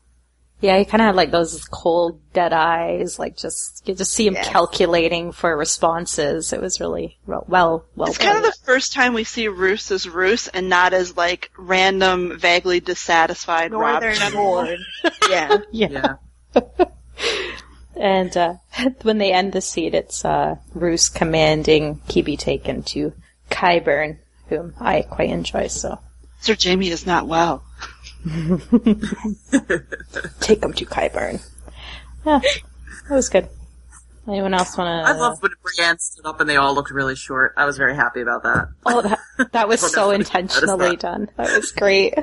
Yeah, 0.60 0.78
he 0.78 0.84
kind 0.84 1.02
of 1.02 1.06
had 1.06 1.14
like 1.16 1.30
those 1.30 1.64
cold, 1.66 2.20
dead 2.32 2.52
eyes, 2.52 3.18
like 3.18 3.36
just, 3.36 3.86
you 3.86 3.94
just 3.94 4.12
see 4.12 4.26
him 4.26 4.34
Yes. 4.34 4.48
calculating 4.48 5.30
for 5.30 5.56
responses. 5.56 6.52
It 6.52 6.60
was 6.60 6.80
really 6.80 7.18
well, 7.26 7.44
well, 7.46 7.84
well 7.94 8.08
It's 8.08 8.18
kind 8.18 8.38
of 8.38 8.42
the 8.42 8.56
first 8.64 8.92
time 8.92 9.12
we 9.14 9.22
see 9.24 9.46
Roose 9.48 9.90
as 9.92 10.08
Roose 10.08 10.48
and 10.48 10.68
not 10.68 10.94
as 10.94 11.16
like 11.16 11.50
random, 11.56 12.38
vaguely 12.38 12.80
dissatisfied 12.80 13.72
Robb 13.72 14.02
Northern 14.02 14.14
General. 14.18 14.76
Yeah. 15.30 15.58
yeah. 15.70 16.14
Yeah. 16.54 16.84
And, 17.96 18.36
uh, 18.36 18.54
when 19.02 19.18
they 19.18 19.32
end 19.32 19.52
the 19.52 19.60
scene, 19.60 19.94
it's, 19.94 20.24
uh, 20.24 20.56
Roose 20.74 21.08
commanding 21.08 22.00
he 22.08 22.22
be 22.22 22.36
taken 22.36 22.82
to 22.84 23.12
Qyburn, 23.50 24.18
whom 24.48 24.74
I 24.80 25.02
quite 25.02 25.30
enjoy, 25.30 25.68
so. 25.68 25.98
Sir 26.40 26.56
Jaime 26.62 26.88
is 26.90 27.06
not 27.06 27.26
well. 27.26 27.64
Take 28.24 28.32
him 30.62 30.72
to 30.72 30.84
Qyburn. 30.84 31.40
Yeah, 32.24 32.40
that 33.08 33.14
was 33.14 33.28
good. 33.28 33.48
Anyone 34.28 34.54
else 34.54 34.76
want 34.76 34.88
to? 34.88 35.08
I 35.08 35.16
loved 35.16 35.40
when 35.40 35.52
Brienne 35.62 35.98
stood 36.00 36.26
up 36.26 36.40
and 36.40 36.50
they 36.50 36.56
all 36.56 36.74
looked 36.74 36.90
really 36.90 37.14
short. 37.14 37.54
I 37.56 37.64
was 37.64 37.76
very 37.76 37.94
happy 37.94 38.20
about 38.20 38.42
that. 38.42 38.68
Oh, 38.84 39.02
that, 39.02 39.52
that 39.52 39.68
was 39.68 39.80
so 39.92 40.10
intentionally 40.10 40.90
that. 40.90 41.00
done. 41.00 41.28
That 41.36 41.56
was 41.56 41.70
great. 41.70 42.14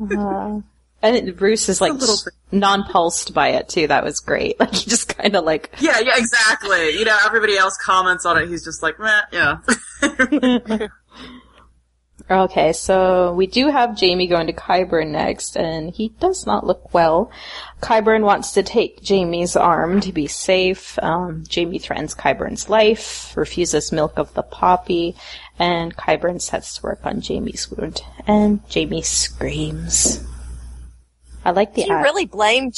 Uh, 0.00 0.60
and 1.04 1.36
Bruce 1.36 1.68
is 1.68 1.80
like 1.80 1.92
non-pulsed 2.50 3.34
by 3.34 3.48
it 3.48 3.68
too. 3.68 3.86
That 3.86 4.04
was 4.04 4.20
great. 4.20 4.56
Like 4.64 4.74
he 4.74 4.88
just 4.88 5.16
kind 5.16 5.36
of 5.36 5.44
like 5.44 5.70
Yeah, 5.80 6.00
yeah, 6.00 6.14
exactly. 6.16 6.98
You 6.98 7.04
know, 7.04 7.18
everybody 7.24 7.56
else 7.56 7.76
comments 7.76 8.24
on 8.24 8.38
it. 8.38 8.48
He's 8.48 8.64
just 8.64 8.82
like, 8.82 8.98
meh, 8.98 9.20
yeah. 9.32 9.58
Okay, 12.30 12.72
so 12.72 13.34
we 13.34 13.46
do 13.46 13.68
have 13.68 14.00
Jaime 14.00 14.26
going 14.26 14.46
to 14.46 14.54
Qyburn 14.54 15.10
next, 15.10 15.58
and 15.58 15.90
he 15.90 16.08
does 16.08 16.46
not 16.46 16.66
look 16.66 16.94
well. 16.94 17.30
Qyburn 17.82 18.22
wants 18.22 18.52
to 18.52 18.62
take 18.62 19.06
Jaime's 19.06 19.56
arm 19.56 20.00
to 20.00 20.10
be 20.10 20.26
safe. 20.26 20.98
Um, 21.02 21.44
Jaime 21.54 21.78
threatens 21.78 22.14
Qyburn's 22.14 22.70
life, 22.70 23.36
refuses 23.36 23.92
milk 23.92 24.14
of 24.16 24.32
the 24.32 24.42
poppy, 24.42 25.16
and 25.58 25.94
Qyburn 25.94 26.40
sets 26.40 26.76
to 26.76 26.82
work 26.84 27.00
on 27.04 27.20
Jaime's 27.20 27.70
wound. 27.70 28.00
And 28.26 28.60
Jaime 28.72 29.02
screams. 29.02 30.24
I 31.44 31.50
like 31.50 31.74
the 31.74 31.82
Do 31.82 31.88
you 31.88 31.94
act- 31.94 32.04
really 32.04 32.26
blame? 32.26 32.72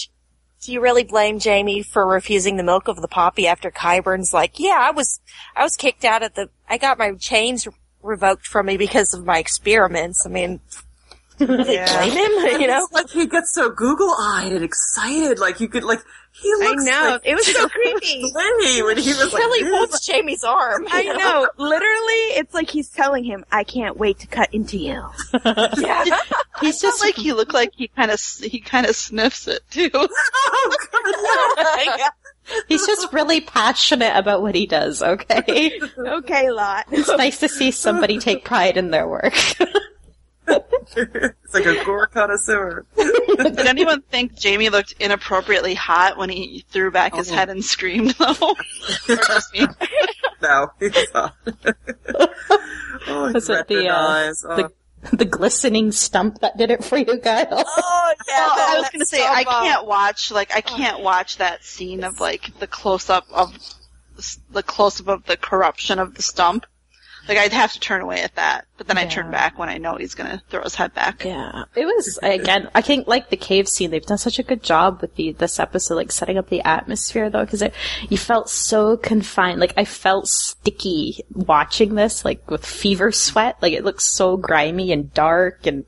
Do 0.63 0.73
you 0.73 0.81
really 0.81 1.05
blame 1.05 1.39
Jaime 1.39 1.83
for 1.83 2.07
refusing 2.07 2.57
the 2.57 2.63
milk 2.63 2.89
of 2.89 3.01
the 3.01 3.09
poppy 3.09 3.47
after 3.47 3.71
Qyburn's 3.71 4.33
like, 4.33 4.59
yeah, 4.59 4.79
I 4.81 4.91
was, 4.91 5.21
I 5.55 5.63
was 5.63 5.77
kicked 5.77 6.05
out 6.05 6.23
of 6.23 6.35
the, 6.35 6.49
I 6.69 6.79
got 6.79 6.99
my 6.99 7.13
chains 7.13 7.69
revoked 8.03 8.47
from 8.47 8.67
me 8.67 8.77
because 8.77 9.13
of 9.13 9.25
my 9.25 9.39
experiments. 9.39 10.25
I 10.25 10.31
mean, 10.31 10.61
really 11.40 11.64
blame 11.64 12.12
him? 12.12 12.61
You 12.61 12.66
know? 12.69 12.85
It's 12.85 12.93
like 12.93 13.11
he 13.11 13.26
gets 13.26 13.52
so 13.55 13.71
Google-eyed 13.71 14.52
and 14.52 14.64
excited. 14.64 15.38
Like 15.38 15.61
you 15.61 15.69
could, 15.69 15.85
like 15.85 16.00
he 16.33 16.49
looks. 16.55 16.66
I 16.66 16.71
looks. 16.71 16.85
know. 16.85 17.09
Like, 17.12 17.21
it 17.25 17.35
was 17.35 17.47
so 17.47 17.69
creepy. 17.71 18.31
Play 18.33 18.83
when 18.83 18.97
he 18.99 19.09
was 19.11 19.33
like, 19.33 19.43
really 19.43 19.62
this. 19.64 19.73
wants 19.73 20.07
Jaime's 20.11 20.45
arm. 20.45 20.87
I 20.90 21.00
you 21.02 21.16
know. 21.16 21.49
Literally, 21.57 22.38
it's 22.38 22.52
like 22.55 22.69
he's 22.71 22.88
telling 22.90 23.25
him, 23.25 23.45
I 23.50 23.64
can't 23.64 23.97
wait 23.97 24.19
to 24.21 24.26
cut 24.26 24.52
into 24.52 24.76
you. 24.78 25.02
Yeah. 25.78 26.05
He's 26.61 26.81
Just 26.81 26.83
just 26.83 27.00
like 27.02 27.14
he 27.16 27.33
looked 27.35 27.52
like 27.52 27.71
he 27.76 27.88
kind 27.88 28.11
of 28.11 28.19
he 28.43 28.61
kind 28.61 28.87
of 28.87 28.97
sniffs 28.97 29.47
it 29.47 29.61
too. 29.71 29.90
Oh, 29.93 30.76
God. 30.93 31.99
Yeah. 31.99 32.09
he's 32.69 32.87
just 32.87 33.12
really 33.12 33.40
passionate 33.43 34.16
about 34.16 34.40
what 34.40 34.55
he 34.55 34.66
does. 34.66 35.02
Okay, 35.02 35.78
Okay, 35.99 36.50
lot. 36.50 36.87
it's 36.90 37.09
nice 37.09 37.40
to 37.40 37.49
see 37.49 37.71
somebody 37.73 38.19
take 38.19 38.45
pride 38.45 38.76
in 38.78 38.90
their 38.90 39.07
work. 39.07 39.35
It's 40.49 41.53
like 41.55 41.67
a 41.67 41.85
gore 41.85 42.07
connoisseur. 42.07 42.87
Did 42.97 43.59
anyone 43.67 44.03
think 44.03 44.41
Jaime 44.43 44.69
looked 44.71 44.95
inappropriately 45.00 45.75
hot 45.75 46.17
when 46.17 46.31
he 46.31 46.65
threw 46.71 46.91
back 46.91 47.15
his 47.15 47.31
Oh. 47.31 47.35
head 47.35 47.49
and 47.50 47.65
screamed 47.65 48.11
though? 48.12 48.35
or 48.41 48.55
me? 49.55 49.67
No, 50.43 50.69
he's 50.79 51.07
not. 51.12 51.35
oh, 53.09 53.33
Was 53.33 53.35
his 53.35 53.50
it 53.50 53.69
the, 53.69 53.76
red 53.76 53.87
uh, 53.88 53.95
eyes. 53.97 54.45
Oh. 54.49 54.57
the 54.57 54.73
the 55.17 55.25
glistening 55.25 55.93
stump 55.93 56.41
that 56.41 56.57
did 56.57 56.71
it 56.71 56.83
for 56.85 56.97
you, 56.99 57.21
Guile? 57.21 57.47
Oh 57.50 58.15
yeah. 58.29 58.47
Well, 58.47 58.76
I 58.76 58.81
was 58.81 58.91
gonna 58.91 59.07
say 59.07 59.19
so 59.19 59.25
I 59.26 59.45
can't 59.45 59.87
watch 59.87 60.31
like 60.33 60.55
I 60.55 60.61
can't 60.61 61.00
watch 61.03 61.37
that 61.38 61.65
scene 61.65 62.03
of 62.05 62.19
like 62.21 62.59
the 62.59 62.67
close 62.67 63.09
up 63.11 63.25
of 63.33 63.57
the 64.50 64.62
close 64.62 65.00
up 65.00 65.09
of 65.09 65.25
the 65.26 65.37
corruption 65.37 65.99
of 65.99 66.15
the 66.15 66.23
stump. 66.23 66.65
Like 67.28 67.38
I'd 67.38 67.52
have 67.52 67.73
to 67.73 67.80
turn 67.80 68.00
away 68.00 68.23
at 68.23 68.35
that, 68.37 68.66
but 68.76 68.87
then 68.87 68.99
I 68.99 69.06
turn 69.06 69.30
back 69.30 69.59
when 69.59 69.68
I 69.68 69.78
know 69.78 69.97
he's 69.97 70.14
gonna 70.14 70.42
throw 70.49 70.62
his 70.62 70.75
head 70.75 70.95
back. 70.95 71.25
Yeah, 71.25 71.64
it 71.75 71.85
was 71.85 72.18
again. 72.23 72.68
I 72.75 72.83
think 72.83 73.06
like 73.06 73.30
the 73.30 73.37
cave 73.37 73.68
scene, 73.68 73.90
they've 73.90 74.04
done 74.04 74.18
such 74.18 74.38
a 74.38 74.42
good 74.42 74.62
job 74.62 75.00
with 75.00 75.14
the 75.16 75.33
this 75.33 75.59
episode, 75.59 75.97
like 75.97 76.12
setting 76.12 76.38
up 76.38 76.49
the 76.49 76.62
atmosphere 76.62 77.30
though, 77.30 77.45
because 77.45 77.62
you 78.09 78.16
felt 78.16 78.49
so 78.49 78.97
confined. 78.97 79.61
Like 79.61 79.75
I 79.76 79.85
felt 79.85 80.28
sticky 80.28 81.25
watching 81.33 81.95
this, 81.95 82.25
like 82.25 82.50
with 82.50 82.64
fever 82.64 83.12
sweat. 83.12 83.56
Like 83.61 83.73
it 83.73 83.85
looks 83.85 84.04
so 84.04 84.37
grimy 84.37 84.92
and 84.92 85.12
dark 85.12 85.66
and 85.66 85.85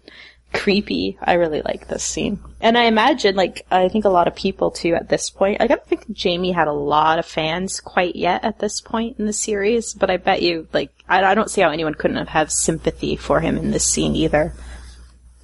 creepy. 0.52 1.18
I 1.22 1.34
really 1.34 1.62
like 1.62 1.88
this 1.88 2.02
scene, 2.04 2.40
and 2.60 2.76
I 2.78 2.84
imagine 2.84 3.36
like 3.36 3.66
I 3.70 3.88
think 3.88 4.04
a 4.04 4.08
lot 4.10 4.28
of 4.28 4.34
people 4.34 4.70
too 4.70 4.94
at 4.94 5.08
this 5.08 5.30
point. 5.30 5.60
Like 5.60 5.70
I 5.70 5.74
don't 5.74 5.86
think 5.86 6.06
Jaime 6.22 6.52
had 6.52 6.68
a 6.68 6.72
lot 6.72 7.18
of 7.18 7.26
fans 7.26 7.80
quite 7.80 8.16
yet 8.16 8.44
at 8.44 8.58
this 8.58 8.80
point 8.80 9.18
in 9.18 9.26
the 9.26 9.32
series, 9.32 9.94
but 9.94 10.10
I 10.10 10.16
bet 10.16 10.42
you 10.42 10.66
like 10.72 10.90
I, 11.08 11.22
I 11.24 11.34
don't 11.34 11.50
see 11.50 11.60
how 11.60 11.70
anyone 11.70 11.94
couldn't 11.94 12.16
have 12.16 12.28
had 12.28 12.50
sympathy 12.52 13.16
for 13.16 13.40
him 13.40 13.56
in 13.58 13.70
this 13.70 13.88
scene 13.88 14.14
either. 14.16 14.52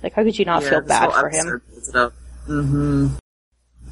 Like, 0.02 0.12
how 0.14 0.22
could 0.22 0.38
you 0.38 0.44
not 0.44 0.62
Yeah, 0.62 0.68
feel 0.70 0.80
bad 0.82 1.12
for 1.12 1.30
him? 1.30 1.62
it 1.88 1.96
up. 1.96 2.12
Mm-hmm. 2.46 3.16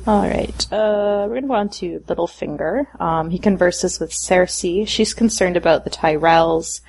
All 0.04 0.22
right, 0.22 0.72
uh, 0.72 1.26
we're 1.28 1.36
gonna 1.36 1.46
go 1.46 1.54
on 1.54 1.68
to 1.68 2.00
Littlefinger. 2.08 3.00
Um, 3.00 3.30
he 3.30 3.38
converses 3.38 4.00
with 4.00 4.10
Cersei. 4.10 4.86
She's 4.86 5.14
concerned 5.14 5.56
about 5.56 5.84
the 5.84 5.90
Tyrells. 5.90 6.80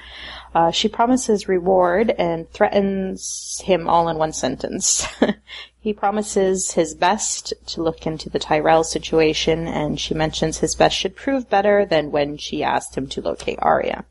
Uh, 0.55 0.72
she 0.72 0.88
promises 0.88 1.48
reward 1.48 2.10
and 2.17 2.50
threatens 2.50 3.62
him 3.65 3.88
all 3.88 4.10
in 4.10 4.17
one 4.17 4.34
sentence. 4.34 5.05
he 5.79 5.93
promises 5.93 6.72
his 6.72 6.96
best 6.96 7.53
to 7.67 7.84
look 7.84 8.08
into 8.08 8.32
the 8.32 8.39
Tyrell 8.39 8.84
situation, 8.84 9.67
and 9.67 10.00
she 10.00 10.15
mentions 10.15 10.58
his 10.58 10.74
best 10.74 10.96
should 10.96 11.15
prove 11.15 11.48
better 11.48 11.86
than 11.86 12.12
when 12.12 12.38
she 12.38 12.63
asked 12.63 12.98
him 12.98 13.05
to 13.10 13.22
locate 13.22 13.60
Arya. 13.62 14.05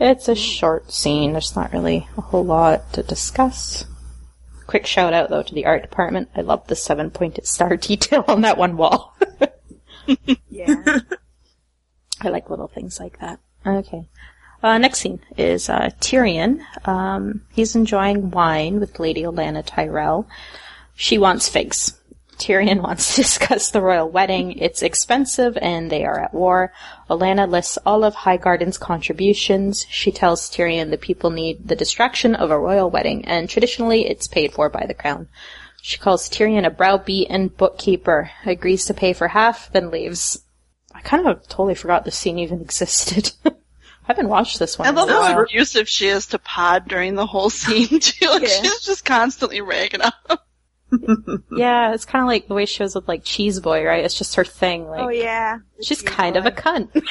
It's 0.00 0.28
a 0.28 0.34
short 0.34 0.92
scene. 0.92 1.32
There's 1.32 1.54
not 1.54 1.72
really 1.72 2.08
a 2.18 2.22
whole 2.22 2.44
lot 2.44 2.92
to 2.94 3.04
discuss. 3.04 3.86
Quick 4.66 4.86
shout 4.86 5.12
out 5.12 5.30
though 5.30 5.42
to 5.42 5.54
the 5.54 5.66
art 5.66 5.82
department. 5.82 6.30
I 6.34 6.40
love 6.40 6.66
the 6.66 6.76
seven 6.76 7.10
pointed 7.10 7.46
star 7.46 7.76
detail 7.78 8.24
on 8.28 8.42
that 8.42 8.58
one 8.58 8.76
wall. 8.76 9.16
Yeah. 10.50 10.98
I 12.20 12.28
like 12.28 12.50
little 12.50 12.68
things 12.68 13.00
like 13.00 13.18
that. 13.20 13.40
Okay. 13.66 14.06
Uh, 14.62 14.78
next 14.78 15.00
scene 15.00 15.20
is 15.36 15.68
uh, 15.68 15.90
Tyrion. 16.00 16.60
Um, 16.86 17.42
he's 17.52 17.74
enjoying 17.74 18.30
wine 18.30 18.80
with 18.80 18.98
Lady 18.98 19.22
Olenna 19.22 19.62
Tyrell. 19.64 20.26
She 20.94 21.18
wants 21.18 21.48
figs. 21.48 21.98
Tyrion 22.38 22.82
wants 22.82 23.14
to 23.14 23.22
discuss 23.22 23.70
the 23.70 23.80
royal 23.80 24.08
wedding. 24.08 24.52
It's 24.58 24.82
expensive 24.82 25.56
and 25.60 25.90
they 25.90 26.04
are 26.04 26.18
at 26.20 26.34
war. 26.34 26.72
Olenna 27.10 27.48
lists 27.48 27.78
all 27.86 28.04
of 28.04 28.14
Highgarden's 28.14 28.78
contributions. 28.78 29.86
She 29.88 30.12
tells 30.12 30.50
Tyrion 30.50 30.90
the 30.90 30.98
people 30.98 31.30
need 31.30 31.68
the 31.68 31.76
distraction 31.76 32.34
of 32.34 32.50
a 32.50 32.58
royal 32.58 32.90
wedding 32.90 33.24
and 33.24 33.48
traditionally 33.48 34.06
it's 34.08 34.26
paid 34.28 34.52
for 34.52 34.68
by 34.68 34.84
the 34.86 34.94
crown. 34.94 35.28
She 35.82 35.98
calls 35.98 36.28
Tyrion 36.30 36.66
a 36.66 36.70
browbeaten 36.70 37.48
bookkeeper, 37.56 38.30
agrees 38.46 38.86
to 38.86 38.94
pay 38.94 39.12
for 39.12 39.28
half, 39.28 39.70
then 39.72 39.90
leaves. 39.90 40.42
I 40.94 41.00
kind 41.00 41.26
of 41.26 41.46
totally 41.48 41.74
forgot 41.74 42.04
this 42.04 42.16
scene 42.16 42.38
even 42.38 42.60
existed. 42.62 43.32
I 43.44 43.52
haven't 44.08 44.28
watched 44.28 44.58
this 44.58 44.78
one. 44.78 44.86
I 44.86 44.90
love 44.90 45.08
how 45.08 45.40
abusive 45.42 45.88
she 45.88 46.08
is 46.08 46.26
to 46.28 46.38
Pod 46.38 46.88
during 46.88 47.14
the 47.14 47.26
whole 47.26 47.48
scene 47.50 48.00
too. 48.00 48.28
Like 48.28 48.42
Yeah. 48.42 48.48
she's 48.62 48.80
just 48.80 49.04
constantly 49.04 49.60
ragging 49.62 50.00
him. 50.02 50.12
Yeah, 51.56 51.94
it's 51.94 52.04
kind 52.04 52.22
of 52.22 52.28
like 52.28 52.48
the 52.48 52.54
way 52.54 52.66
she 52.66 52.82
was 52.82 52.94
with 52.94 53.08
like 53.08 53.24
Cheese 53.24 53.60
Boy, 53.60 53.84
right? 53.84 54.04
It's 54.04 54.16
just 54.16 54.34
her 54.36 54.44
thing. 54.44 54.88
Like 54.88 55.00
oh 55.00 55.08
yeah. 55.08 55.58
she's 55.82 56.02
kind 56.02 56.36
of 56.36 56.46
a 56.46 56.50
cunt. 56.50 56.90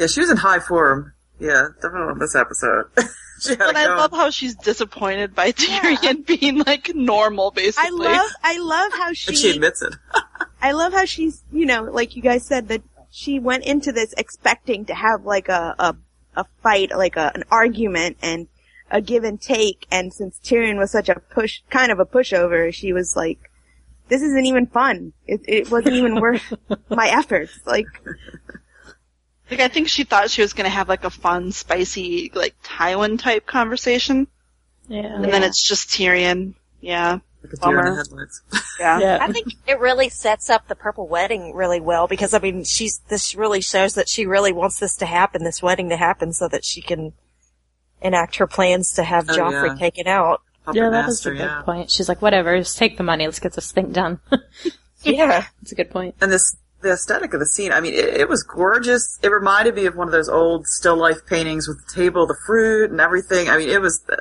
Yeah, 0.00 0.06
she 0.06 0.20
was 0.20 0.30
in 0.30 0.38
high 0.38 0.60
form. 0.60 1.12
Yeah, 1.38 1.68
definitely 1.74 2.12
on 2.12 2.18
this 2.18 2.34
episode. 2.34 2.86
she 3.42 3.50
had 3.50 3.58
But 3.58 3.76
I 3.76 3.94
love 3.94 4.12
how 4.12 4.30
she's 4.30 4.54
disappointed 4.54 5.34
by 5.34 5.52
Tyrion 5.52 6.24
being 6.26 6.60
like 6.60 6.94
normal, 6.94 7.50
basically. 7.50 8.06
I 8.06 8.16
love, 8.16 8.30
I 8.42 8.58
love 8.58 8.92
how 8.92 9.12
she, 9.12 9.36
she 9.36 9.50
admits 9.50 9.82
it. 9.82 9.94
I 10.62 10.72
love 10.72 10.94
how 10.94 11.04
she's, 11.04 11.42
you 11.52 11.66
know, 11.66 11.82
like 11.82 12.16
you 12.16 12.22
guys 12.22 12.46
said 12.46 12.68
that 12.68 12.82
she 13.10 13.38
went 13.38 13.66
into 13.66 13.92
this 13.92 14.14
expecting 14.16 14.86
to 14.86 14.94
have 14.94 15.26
like 15.26 15.50
a, 15.50 15.74
a, 15.78 15.96
a 16.34 16.44
fight, 16.62 16.96
like 16.96 17.16
a, 17.16 17.30
an 17.34 17.44
argument 17.50 18.16
and 18.22 18.48
a 18.90 19.00
give 19.00 19.24
and 19.24 19.40
take. 19.40 19.86
And 19.90 20.12
since 20.12 20.38
Tyrion 20.42 20.78
was 20.78 20.90
such 20.90 21.08
a 21.08 21.20
push, 21.20 21.60
kind 21.70 21.90
of 21.92 22.00
a 22.00 22.04
pushover, 22.06 22.72
she 22.72 22.92
was 22.92 23.14
like, 23.16 23.38
this 24.08 24.22
isn't 24.22 24.44
even 24.46 24.66
fun. 24.66 25.12
It, 25.26 25.40
it 25.46 25.70
wasn't 25.70 25.94
even 25.96 26.20
worth 26.20 26.52
my 26.88 27.08
efforts. 27.08 27.58
Like, 27.64 27.86
Like 29.50 29.60
I 29.60 29.68
think 29.68 29.88
she 29.88 30.04
thought 30.04 30.30
she 30.30 30.42
was 30.42 30.52
gonna 30.52 30.68
have 30.68 30.88
like 30.88 31.04
a 31.04 31.10
fun, 31.10 31.50
spicy, 31.52 32.30
like 32.34 32.54
Tywin 32.62 33.18
type 33.18 33.46
conversation, 33.46 34.28
Yeah. 34.88 35.00
and 35.16 35.24
then 35.24 35.42
it's 35.42 35.66
just 35.66 35.88
Tyrion. 35.90 36.54
Yeah, 36.80 37.18
Like 37.42 37.52
a 37.52 37.56
deer 37.56 37.78
in 37.80 37.84
the 37.84 37.90
Bummer. 37.90 37.96
headlights. 37.96 38.42
yeah. 38.78 39.00
Yeah. 39.00 39.18
I 39.20 39.32
think 39.32 39.48
it 39.66 39.80
really 39.80 40.08
sets 40.08 40.48
up 40.50 40.68
the 40.68 40.74
purple 40.76 41.08
wedding 41.08 41.52
really 41.52 41.80
well 41.80 42.06
because 42.06 42.32
I 42.32 42.38
mean 42.38 42.62
she's 42.64 43.00
this 43.08 43.34
really 43.34 43.60
shows 43.60 43.94
that 43.94 44.08
she 44.08 44.24
really 44.24 44.52
wants 44.52 44.78
this 44.78 44.96
to 44.98 45.06
happen, 45.06 45.42
this 45.44 45.62
wedding 45.62 45.88
to 45.90 45.96
happen, 45.96 46.32
so 46.32 46.46
that 46.48 46.64
she 46.64 46.80
can 46.80 47.12
enact 48.02 48.36
her 48.36 48.46
plans 48.46 48.94
to 48.94 49.02
have 49.04 49.28
Oh, 49.28 49.34
Joffrey 49.36 49.68
yeah. 49.68 49.74
taken 49.76 50.06
out. 50.06 50.42
Puppet 50.64 50.82
yeah, 50.82 50.90
that 50.90 51.06
was 51.06 51.24
master, 51.24 51.32
a 51.32 51.36
good 51.36 51.64
point. 51.64 51.90
She's 51.90 52.08
like, 52.08 52.20
whatever, 52.22 52.56
just 52.58 52.76
take 52.78 52.96
the 52.96 53.02
money, 53.02 53.24
let's 53.26 53.38
get 53.40 53.52
this 53.54 53.72
thing 53.72 53.92
done. 53.92 54.20
Yeah. 55.02 55.46
That's 55.62 55.72
a 55.72 55.74
good 55.74 55.90
point. 55.90 56.14
And 56.20 56.30
this, 56.30 56.56
the 56.82 56.92
aesthetic 56.92 57.32
of 57.32 57.40
the 57.40 57.46
scene, 57.46 57.72
I 57.72 57.80
mean, 57.80 57.94
it, 57.94 58.04
it 58.20 58.28
was 58.28 58.42
gorgeous. 58.42 59.18
It 59.22 59.28
reminded 59.28 59.74
me 59.74 59.86
of 59.86 59.96
one 59.96 60.08
of 60.08 60.12
those 60.12 60.28
old 60.28 60.66
still 60.66 60.96
life 60.96 61.24
paintings 61.26 61.66
with 61.66 61.78
the 61.86 61.94
table, 61.94 62.26
the 62.26 62.36
fruit, 62.46 62.90
and 62.90 63.00
everything. 63.00 63.48
I 63.48 63.56
mean, 63.56 63.70
it 63.70 63.80
was, 63.80 64.02
uh, 64.12 64.16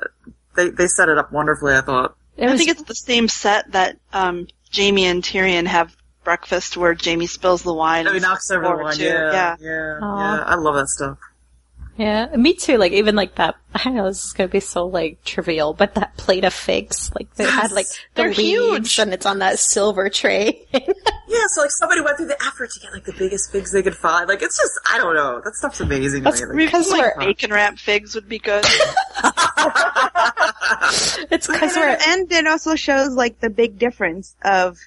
they 0.55 0.69
they 0.69 0.87
set 0.87 1.09
it 1.09 1.17
up 1.17 1.33
wonderfully. 1.33 1.73
I 1.73 1.81
thought. 1.81 2.15
It 2.37 2.49
I 2.49 2.55
think 2.55 2.69
it's 2.69 2.83
the 2.83 2.95
same 2.95 3.27
set 3.27 3.69
that 3.73 3.97
um, 4.13 4.47
Jaime 4.73 5.05
and 5.05 5.21
Tyrion 5.21 5.67
have 5.67 5.93
breakfast 6.23 6.77
where 6.77 6.95
Jaime 7.01 7.27
spills 7.27 7.63
the 7.63 7.73
wine. 7.73 8.07
Oh, 8.07 8.13
he 8.13 8.19
knocks 8.21 8.49
over 8.49 8.61
the 8.61 8.67
forward 8.67 8.83
one. 8.83 8.95
too. 8.95 9.03
Yeah, 9.03 9.31
yeah. 9.33 9.55
yeah, 9.59 9.99
yeah. 9.99 10.43
I 10.45 10.55
love 10.55 10.75
that 10.75 10.87
stuff. 10.87 11.17
Yeah, 11.99 12.33
me 12.37 12.53
too. 12.53 12.77
Like 12.77 12.93
even 12.93 13.15
like 13.15 13.35
that. 13.35 13.55
I 13.75 13.89
know 13.89 14.05
this 14.07 14.23
is 14.23 14.31
gonna 14.31 14.47
be 14.47 14.61
so 14.61 14.87
like 14.87 15.21
trivial, 15.25 15.73
but 15.73 15.95
that 15.95 16.15
plate 16.15 16.45
of 16.45 16.53
figs, 16.53 17.11
like 17.13 17.33
they 17.35 17.43
had 17.43 17.71
like 17.73 17.87
the 17.87 18.23
They're 18.23 18.31
huge. 18.31 18.97
and 18.99 19.13
it's 19.13 19.25
on 19.25 19.39
that 19.39 19.59
silver 19.59 20.09
tray. 20.09 20.65
Yeah, 21.31 21.43
so 21.49 21.61
like 21.61 21.69
somebody 21.69 22.01
went 22.01 22.17
through 22.17 22.25
the 22.25 22.41
effort 22.43 22.71
to 22.71 22.79
get 22.79 22.91
like 22.91 23.05
the 23.05 23.13
biggest 23.13 23.51
figs 23.51 23.71
they 23.71 23.83
could 23.83 23.95
find. 23.95 24.27
Like 24.27 24.41
it's 24.41 24.57
just 24.57 24.71
I 24.91 24.97
don't 24.97 25.13
know. 25.13 25.39
That 25.45 25.53
stuff's 25.53 25.79
amazing 25.79 26.23
to 26.23 26.31
me. 26.31 26.39
Like, 26.47 26.55
Because 26.55 26.89
like 26.89 27.15
we're 27.17 27.25
bacon 27.27 27.51
wrap 27.53 27.77
figs 27.77 28.15
would 28.15 28.27
be 28.27 28.39
good. 28.39 28.65
it's 31.29 31.45
because 31.45 31.75
we're 31.75 31.97
and 32.07 32.31
it 32.31 32.47
also 32.47 32.75
shows 32.75 33.13
like 33.13 33.39
the 33.41 33.51
big 33.51 33.77
difference 33.77 34.35
of 34.43 34.79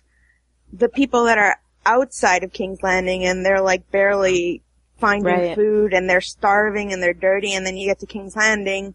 the 0.72 0.88
people 0.88 1.26
that 1.26 1.38
are 1.38 1.56
outside 1.86 2.42
of 2.42 2.52
King's 2.52 2.82
Landing 2.82 3.24
and 3.24 3.46
they're 3.46 3.60
like 3.60 3.88
barely 3.92 4.62
finding 5.02 5.24
Right. 5.34 5.54
food 5.56 5.92
and 5.92 6.08
they're 6.08 6.20
starving 6.22 6.92
and 6.92 7.02
they're 7.02 7.12
dirty 7.12 7.52
and 7.54 7.66
then 7.66 7.76
you 7.76 7.86
get 7.88 7.98
to 8.00 8.06
King's 8.06 8.36
Landing 8.36 8.94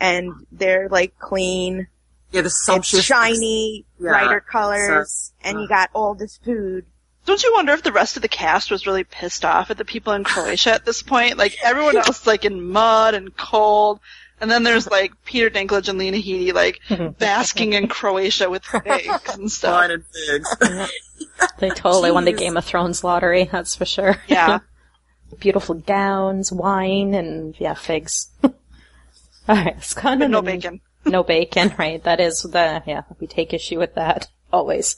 and 0.00 0.32
they're 0.50 0.88
like 0.88 1.16
clean, 1.18 1.86
yeah, 2.32 2.40
the 2.40 2.46
it's 2.46 2.64
sumptuous, 2.64 3.04
shiny, 3.04 3.84
Yeah, 4.00 4.08
brighter 4.10 4.40
colors, 4.40 5.32
so- 5.42 5.48
and 5.48 5.60
you 5.60 5.68
got 5.68 5.90
all 5.92 6.14
this 6.14 6.38
food. 6.38 6.86
Don't 7.26 7.42
you 7.44 7.52
wonder 7.54 7.72
if 7.72 7.82
the 7.84 7.92
rest 7.92 8.16
of 8.16 8.22
the 8.22 8.28
cast 8.28 8.70
was 8.70 8.84
really 8.86 9.04
pissed 9.04 9.44
off 9.44 9.70
at 9.70 9.76
the 9.78 9.84
people 9.84 10.12
in 10.14 10.24
Croatia 10.24 10.72
at 10.72 10.84
this 10.84 11.02
point? 11.04 11.36
Like 11.38 11.56
everyone 11.62 11.96
else, 11.96 12.26
like 12.26 12.44
in 12.44 12.60
mud 12.72 13.14
and 13.14 13.36
cold, 13.36 14.00
and 14.40 14.50
then 14.50 14.64
there's 14.64 14.88
like 14.90 15.12
Peter 15.24 15.48
Dinklage 15.48 15.88
and 15.88 15.98
Lena 16.00 16.16
Headey 16.16 16.52
like 16.52 16.80
basking 17.18 17.74
in 17.74 17.86
Croatia 17.86 18.50
with 18.50 18.64
figs 18.64 19.36
and 19.38 19.52
stuff. 19.58 19.72
wine 19.82 19.90
and 19.92 20.04
figs. 20.06 20.88
they 21.58 21.68
totally 21.70 22.10
won 22.10 22.24
the 22.24 22.32
Game 22.32 22.56
of 22.56 22.64
Thrones 22.64 23.04
lottery. 23.04 23.44
That's 23.44 23.76
for 23.76 23.84
sure. 23.84 24.16
Yeah. 24.26 24.58
Beautiful 25.38 25.76
gowns, 25.76 26.52
wine, 26.52 27.14
and 27.14 27.58
yeah, 27.58 27.74
figs. 27.74 28.30
All 28.42 28.52
right, 29.48 29.74
let's 29.74 29.94
go 29.94 30.16
But 30.16 30.28
no 30.28 30.42
bacon. 30.42 30.80
No 31.04 31.24
bacon, 31.24 31.74
right? 31.78 32.00
That 32.04 32.20
is 32.20 32.42
the 32.42 32.80
yeah. 32.86 33.02
We 33.18 33.26
take 33.26 33.52
issue 33.52 33.80
with 33.80 33.96
that 33.96 34.28
always. 34.52 34.96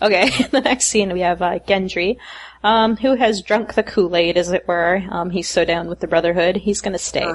Okay, 0.00 0.30
the 0.50 0.62
next 0.62 0.86
scene 0.86 1.12
we 1.12 1.20
have 1.20 1.42
uh, 1.42 1.58
Gendry, 1.58 2.16
um, 2.64 2.96
who 2.96 3.16
has 3.16 3.42
drunk 3.42 3.74
the 3.74 3.82
Kool 3.82 4.16
Aid, 4.16 4.38
as 4.38 4.50
it 4.50 4.66
were. 4.66 5.02
Um, 5.10 5.28
he's 5.28 5.50
so 5.50 5.66
down 5.66 5.88
with 5.88 6.00
the 6.00 6.06
Brotherhood, 6.06 6.56
he's 6.56 6.80
going 6.80 6.94
to 6.94 6.98
stay. 6.98 7.30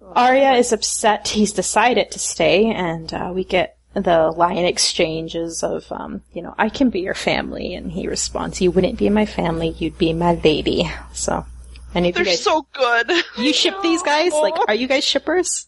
Arya 0.00 0.52
is 0.52 0.72
upset. 0.72 1.28
He's 1.28 1.52
decided 1.52 2.10
to 2.12 2.18
stay, 2.18 2.66
and 2.70 3.12
uh, 3.12 3.32
we 3.34 3.44
get 3.44 3.75
the 3.96 4.30
line 4.30 4.64
exchanges 4.64 5.62
of, 5.62 5.90
um, 5.90 6.22
you 6.32 6.42
know, 6.42 6.54
I 6.58 6.68
can 6.68 6.90
be 6.90 7.00
your 7.00 7.14
family, 7.14 7.74
and 7.74 7.90
he 7.90 8.06
responds, 8.06 8.60
"You 8.60 8.70
wouldn't 8.70 8.98
be 8.98 9.08
my 9.08 9.24
family. 9.24 9.74
You'd 9.78 9.98
be 9.98 10.12
my 10.12 10.34
lady." 10.44 10.90
So, 11.14 11.46
any 11.94 12.10
of 12.10 12.18
you 12.18 12.24
They're 12.24 12.32
guys, 12.32 12.42
so 12.42 12.66
good. 12.72 13.10
you 13.38 13.52
ship 13.52 13.74
these 13.82 14.02
guys? 14.02 14.32
Like, 14.32 14.54
are 14.68 14.74
you 14.74 14.86
guys 14.86 15.04
shippers? 15.04 15.66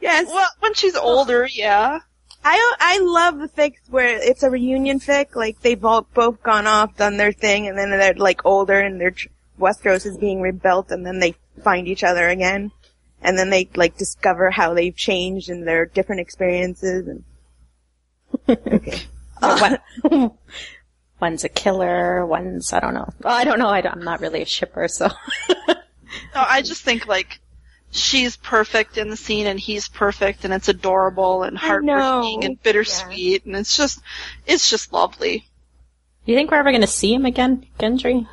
Yes. 0.00 0.26
well, 0.28 0.48
when 0.60 0.74
she's 0.74 0.96
older, 0.96 1.46
yeah. 1.46 2.00
I 2.42 2.74
I 2.78 2.98
love 3.00 3.38
the 3.38 3.48
fics 3.48 3.90
where 3.90 4.18
it's 4.22 4.42
a 4.42 4.50
reunion 4.50 5.00
fic, 5.00 5.34
like 5.34 5.60
they've 5.60 5.84
all 5.84 6.06
both 6.14 6.42
gone 6.42 6.66
off, 6.66 6.96
done 6.96 7.16
their 7.16 7.32
thing, 7.32 7.66
and 7.66 7.76
then 7.76 7.90
they're 7.90 8.14
like 8.14 8.46
older 8.46 8.78
and 8.78 9.00
their 9.00 9.10
tr- 9.10 9.28
Westeros 9.58 10.06
is 10.06 10.16
being 10.16 10.40
rebuilt, 10.40 10.90
and 10.90 11.04
then 11.04 11.18
they 11.18 11.34
find 11.64 11.88
each 11.88 12.04
other 12.04 12.28
again, 12.28 12.70
and 13.22 13.38
then 13.38 13.50
they 13.50 13.68
like 13.74 13.96
discover 13.96 14.50
how 14.50 14.74
they've 14.74 14.94
changed 14.96 15.48
and 15.50 15.66
their 15.66 15.86
different 15.86 16.20
experiences. 16.20 17.08
And 17.08 17.24
One- 19.40 20.30
one's 21.20 21.44
a 21.44 21.48
killer, 21.48 22.24
one's 22.26 22.72
I 22.72 22.80
don't 22.80 22.94
know. 22.94 23.08
Well, 23.22 23.34
I 23.34 23.44
don't 23.44 23.58
know. 23.58 23.68
I 23.68 23.80
am 23.80 24.02
not 24.02 24.20
really 24.20 24.42
a 24.42 24.46
shipper, 24.46 24.88
so 24.88 25.08
No, 25.68 25.74
I 26.34 26.62
just 26.62 26.82
think 26.82 27.06
like 27.06 27.40
she's 27.90 28.36
perfect 28.36 28.98
in 28.98 29.08
the 29.10 29.16
scene 29.16 29.46
and 29.46 29.58
he's 29.58 29.88
perfect 29.88 30.44
and 30.44 30.52
it's 30.52 30.68
adorable 30.68 31.42
and 31.42 31.56
heartbreaking 31.56 32.40
know. 32.40 32.46
and 32.46 32.62
bittersweet 32.62 33.46
and 33.46 33.56
it's 33.56 33.76
just 33.76 34.00
it's 34.46 34.68
just 34.68 34.92
lovely. 34.92 35.46
you 36.26 36.34
think 36.34 36.50
we're 36.50 36.58
ever 36.58 36.70
going 36.70 36.80
to 36.82 36.86
see 36.86 37.14
him 37.14 37.24
again, 37.26 37.66
Gendry? 37.78 38.26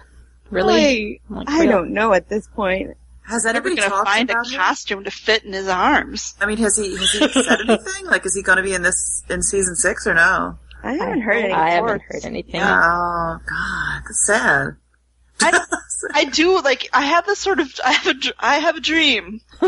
Really? 0.50 1.22
I, 1.30 1.34
Like, 1.34 1.50
I 1.50 1.66
don't 1.66 1.92
know 1.94 2.14
at 2.14 2.30
this 2.30 2.48
point. 2.48 2.98
Has 3.26 3.46
anybody 3.46 3.76
gonna 3.76 3.90
talked 3.90 4.08
find 4.08 4.30
a 4.30 4.34
about 4.34 4.48
him? 4.48 4.58
costume 4.60 5.04
to 5.06 5.12
fit 5.12 5.44
in 5.44 5.54
his 5.54 5.68
arms. 5.68 6.36
I 6.42 6.46
mean, 6.46 6.58
has 6.58 6.78
he 6.78 6.92
has 6.96 7.12
he 7.12 7.28
said 7.42 7.60
anything? 7.68 8.06
Like, 8.06 8.26
is 8.26 8.36
he 8.36 8.42
going 8.42 8.58
to 8.58 8.64
be 8.64 8.74
in 8.74 8.82
this 8.82 9.24
in 9.30 9.42
season 9.42 9.76
six 9.76 10.06
or 10.06 10.14
no? 10.14 10.58
I 10.84 10.94
haven't 10.94 11.22
heard 11.22 11.46
any 11.46 11.54
I 11.54 11.70
haven't 11.72 12.02
heard 12.02 12.26
anything. 12.26 12.60
Oh 12.62 13.40
God, 13.48 14.02
that's 14.06 14.26
sad. 14.28 14.76
I, 15.42 15.66
I 16.14 16.26
do 16.26 16.62
like 16.62 16.90
I 16.94 17.02
have 17.02 17.26
this 17.26 17.40
sort 17.40 17.60
of 17.60 17.72
I 17.84 17.92
have 17.94 18.08
a 18.08 18.14
dr- 18.14 18.36
I 18.40 18.60
have 18.60 18.76
a 18.78 18.82
dream. 18.82 19.42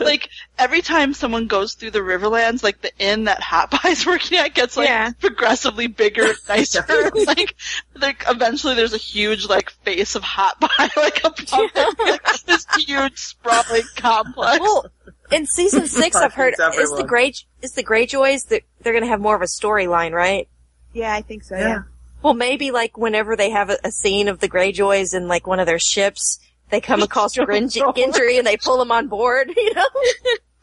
like 0.00 0.28
every 0.58 0.80
time 0.82 1.12
someone 1.14 1.46
goes 1.46 1.74
through 1.74 1.90
the 1.90 1.98
Riverlands, 2.00 2.62
like 2.62 2.80
the 2.80 2.92
inn 2.98 3.24
that 3.24 3.40
Hot 3.42 3.70
Pie's 3.70 4.06
working 4.06 4.38
at 4.38 4.54
gets 4.54 4.76
like 4.76 4.88
Yeah. 4.88 5.10
progressively 5.20 5.86
bigger, 5.86 6.32
nicer. 6.48 6.84
like, 7.26 7.54
like 7.94 8.24
eventually 8.28 8.74
there's 8.74 8.94
a 8.94 8.98
huge 8.98 9.46
like 9.48 9.70
face 9.70 10.14
of 10.14 10.22
Hot 10.22 10.60
Pie, 10.60 10.90
like 10.96 11.24
above 11.24 11.70
like, 11.98 12.44
this 12.46 12.66
huge 12.76 13.18
sprawling 13.18 13.82
complex. 13.96 14.60
Well, 14.60 14.86
in 15.30 15.46
season 15.46 15.86
six, 15.86 16.16
I've 16.16 16.34
heard 16.34 16.54
Fucking 16.56 16.80
is 16.80 16.88
the 16.90 16.94
everyone. 16.94 17.06
Grey 17.08 17.32
is 17.62 17.72
the 17.72 17.84
Greyjoys 17.84 18.48
that 18.48 18.62
they're 18.80 18.92
going 18.92 19.04
to 19.04 19.10
have 19.10 19.20
more 19.20 19.36
of 19.36 19.42
a 19.42 19.46
storyline, 19.46 20.12
right? 20.12 20.48
Yeah, 20.92 21.14
I 21.14 21.22
think 21.22 21.44
so. 21.44 21.56
Yeah. 21.56 21.68
Yeah. 21.68 21.82
Well, 22.22 22.34
maybe 22.34 22.70
like 22.70 22.96
whenever 22.96 23.36
they 23.36 23.50
have 23.50 23.70
a, 23.70 23.78
a 23.84 23.90
scene 23.90 24.28
of 24.28 24.40
the 24.40 24.48
Greyjoys 24.48 25.14
in 25.14 25.28
like 25.28 25.46
one 25.46 25.60
of 25.60 25.66
their 25.66 25.78
ships, 25.78 26.38
they 26.70 26.80
come 26.80 27.02
across 27.02 27.34
Grinj- 27.36 27.94
Gendry 27.94 28.38
and 28.38 28.46
they 28.46 28.56
pull 28.56 28.80
him 28.80 28.92
on 28.92 29.08
board. 29.08 29.52
You 29.56 29.74
know? 29.74 29.86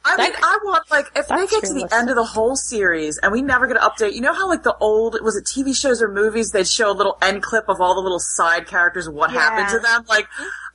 I 0.10 0.16
mean, 0.16 0.32
I 0.42 0.60
want 0.64 0.90
like 0.90 1.08
if 1.18 1.28
they 1.28 1.36
get 1.48 1.50
to 1.50 1.68
the 1.68 1.74
realistic. 1.74 2.00
end 2.00 2.10
of 2.10 2.16
the 2.16 2.24
whole 2.24 2.56
series 2.56 3.18
and 3.18 3.32
we 3.32 3.42
never 3.42 3.68
get 3.68 3.76
an 3.76 3.84
update. 3.84 4.14
You 4.14 4.22
know 4.22 4.34
how 4.34 4.48
like 4.48 4.64
the 4.64 4.76
old 4.78 5.18
was 5.22 5.36
it 5.36 5.44
TV 5.44 5.76
shows 5.76 6.02
or 6.02 6.08
movies? 6.08 6.52
They'd 6.52 6.68
show 6.68 6.90
a 6.90 6.94
little 6.94 7.18
end 7.22 7.44
clip 7.44 7.68
of 7.68 7.82
all 7.82 7.94
the 7.94 8.02
little 8.02 8.20
side 8.20 8.68
characters 8.68 9.08
and 9.08 9.16
what 9.18 9.32
happened 9.32 9.68
to 9.70 9.80
them. 9.80 10.06
Like, 10.08 10.28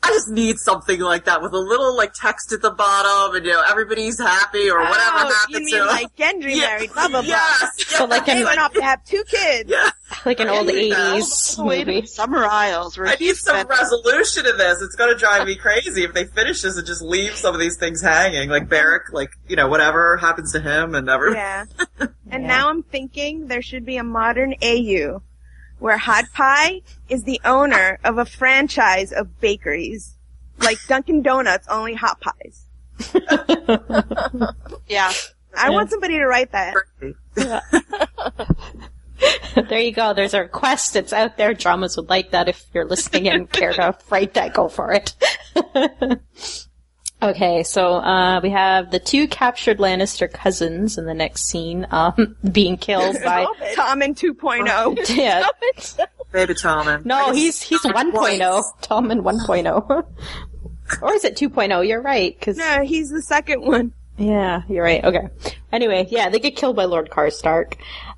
I 0.04 0.08
just 0.08 0.28
need 0.28 0.58
something 0.58 0.98
like 1.00 1.26
that 1.26 1.42
with 1.42 1.52
a 1.52 1.58
little 1.58 1.96
like 1.96 2.12
text 2.12 2.52
at 2.52 2.60
the 2.60 2.72
bottom 2.72 3.36
and 3.36 3.46
you 3.46 3.52
know 3.52 3.62
everybody's 3.70 4.18
happy 4.18 4.68
or 4.68 4.78
whatever 4.80 4.98
oh, 4.98 5.32
happened 5.32 5.48
you 5.50 5.60
mean 5.64 5.78
them. 5.78 5.86
like 5.86 6.16
Gendry 6.16 6.56
Yeah. 6.56 6.60
married, 6.62 6.92
blah 6.92 7.08
blah 7.08 7.22
blah. 7.22 7.28
Yes. 7.30 7.86
So 7.86 8.04
like 8.06 8.26
They 8.26 8.38
an 8.40 8.44
went 8.44 8.58
off 8.58 8.72
to 8.72 8.82
have 8.82 9.04
two 9.04 9.22
kids. 9.24 9.70
yeah. 9.70 9.90
like 10.26 10.40
an 10.40 10.48
old 10.48 10.68
eighties 10.68 11.54
Wait, 11.58 11.86
movie. 11.86 12.06
Summer 12.06 12.44
Isles. 12.44 12.98
I 12.98 13.14
need 13.14 13.36
some 13.36 13.54
spent- 13.54 13.68
resolution 13.68 14.44
to 14.44 14.52
this. 14.54 14.82
It's 14.82 14.96
gonna 14.96 15.14
drive 15.16 15.46
me 15.46 15.54
crazy 15.54 16.02
if 16.02 16.12
they 16.14 16.24
finish 16.24 16.62
this 16.62 16.76
and 16.76 16.84
just 16.86 17.02
leave 17.02 17.36
some 17.36 17.54
of 17.54 17.60
these 17.60 17.76
things 17.76 18.00
hanging. 18.02 18.50
Like 18.50 18.68
Beric, 18.68 19.12
like, 19.12 19.30
you 19.48 19.54
know, 19.54 19.68
whatever 19.68 20.16
happens 20.16 20.50
to 20.52 20.60
him 20.60 20.94
and 20.96 21.06
never. 21.06 21.30
Yeah. 21.32 21.64
And 22.30 22.44
Yeah. 22.44 22.48
now 22.48 22.70
I'm 22.70 22.82
thinking 22.82 23.46
there 23.48 23.60
should 23.60 23.84
be 23.84 23.98
a 23.98 24.02
modern 24.04 24.54
AU 24.62 25.20
where 25.82 25.98
Hot 25.98 26.26
Pie 26.32 26.82
is 27.08 27.24
the 27.24 27.40
owner 27.44 27.98
of 28.04 28.16
a 28.16 28.24
franchise 28.24 29.10
of 29.10 29.40
bakeries. 29.40 30.14
Like 30.58 30.78
Dunkin' 30.86 31.22
Donuts, 31.22 31.66
only 31.68 31.94
hot 31.94 32.20
pies. 32.20 32.66
Yeah. 34.88 35.12
I 35.56 35.70
want 35.70 35.90
somebody 35.90 36.18
to 36.18 36.26
write 36.26 36.52
that. 36.52 36.74
there 39.68 39.80
you 39.80 39.92
go. 39.92 40.14
There's 40.14 40.34
a 40.34 40.40
request. 40.40 40.96
It's 40.96 41.12
out 41.12 41.36
there. 41.36 41.52
Dramas 41.52 41.96
would 41.96 42.08
like 42.08 42.30
that. 42.30 42.48
If 42.48 42.64
you're 42.72 42.86
listening 42.86 43.28
and 43.28 43.50
care 43.50 43.72
to 43.72 43.96
write 44.08 44.34
that, 44.34 44.54
go 44.54 44.68
for 44.68 44.92
it. 44.92 45.14
okay, 47.22 47.62
so 47.62 47.94
uh, 47.94 48.40
we 48.42 48.50
have 48.50 48.90
the 48.90 48.98
two 48.98 49.28
captured 49.28 49.78
Lannister 49.78 50.30
cousins 50.32 50.98
in 50.98 51.06
the 51.06 51.14
next 51.14 51.44
scene 51.44 51.86
um, 51.90 52.36
being 52.52 52.76
killed 52.76 53.16
by. 53.24 53.46
Tommen 53.74 54.14
2.0. 54.18 55.16
yeah, 55.16 55.46
Baby 56.32 56.54
Tommen. 56.54 57.04
no, 57.04 57.32
he's 57.32 57.60
he's 57.62 57.82
1.0. 57.82 58.62
Tommen 58.82 59.20
1.0. 59.22 60.04
or 61.02 61.12
is 61.14 61.24
it 61.24 61.36
2.0? 61.36 61.86
You're 61.86 62.02
right. 62.02 62.38
Because 62.38 62.56
no, 62.56 62.82
he's 62.82 63.10
the 63.10 63.22
second 63.22 63.62
one. 63.62 63.92
Yeah, 64.18 64.62
you're 64.68 64.84
right. 64.84 65.02
Okay. 65.04 65.28
Anyway, 65.72 66.06
yeah, 66.10 66.28
they 66.28 66.38
get 66.38 66.54
killed 66.56 66.76
by 66.76 66.84
Lord 66.84 67.08
Karstark. 67.10 67.74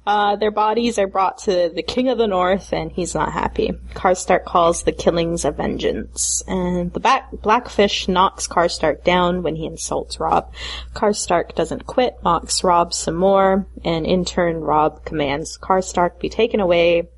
Uh, 0.07 0.37
their 0.37 0.51
bodies 0.51 0.99
are 0.99 1.07
brought 1.07 1.39
to 1.39 1.71
the 1.75 1.83
King 1.83 2.11
of 2.11 2.19
the 2.19 2.27
North, 2.27 2.75
and 2.75 2.93
he's 2.93 3.15
not 3.15 3.33
happy. 3.33 3.73
Karstark 3.95 4.45
calls 4.45 4.83
the 4.83 4.93
killings 4.93 5.47
a 5.47 5.51
vengeance, 5.51 6.43
and 6.47 6.93
the 6.93 7.01
back- 7.01 7.31
Blackfish 7.33 8.07
knocks 8.07 8.47
Karstark 8.47 9.03
down 9.03 9.43
when 9.43 9.57
he 9.57 9.65
insults 9.65 10.21
Robb. 10.21 10.53
Karstark 10.95 11.55
doesn't 11.55 11.87
quit, 11.87 12.19
mocks 12.23 12.63
Robb 12.63 12.93
some 12.93 13.15
more, 13.15 13.67
and 13.83 14.05
in 14.05 14.27
turn, 14.27 14.61
Robb 14.61 15.07
commands 15.07 15.57
Karstark 15.57 16.19
be 16.19 16.29
taken 16.29 16.61
away, 16.61 17.09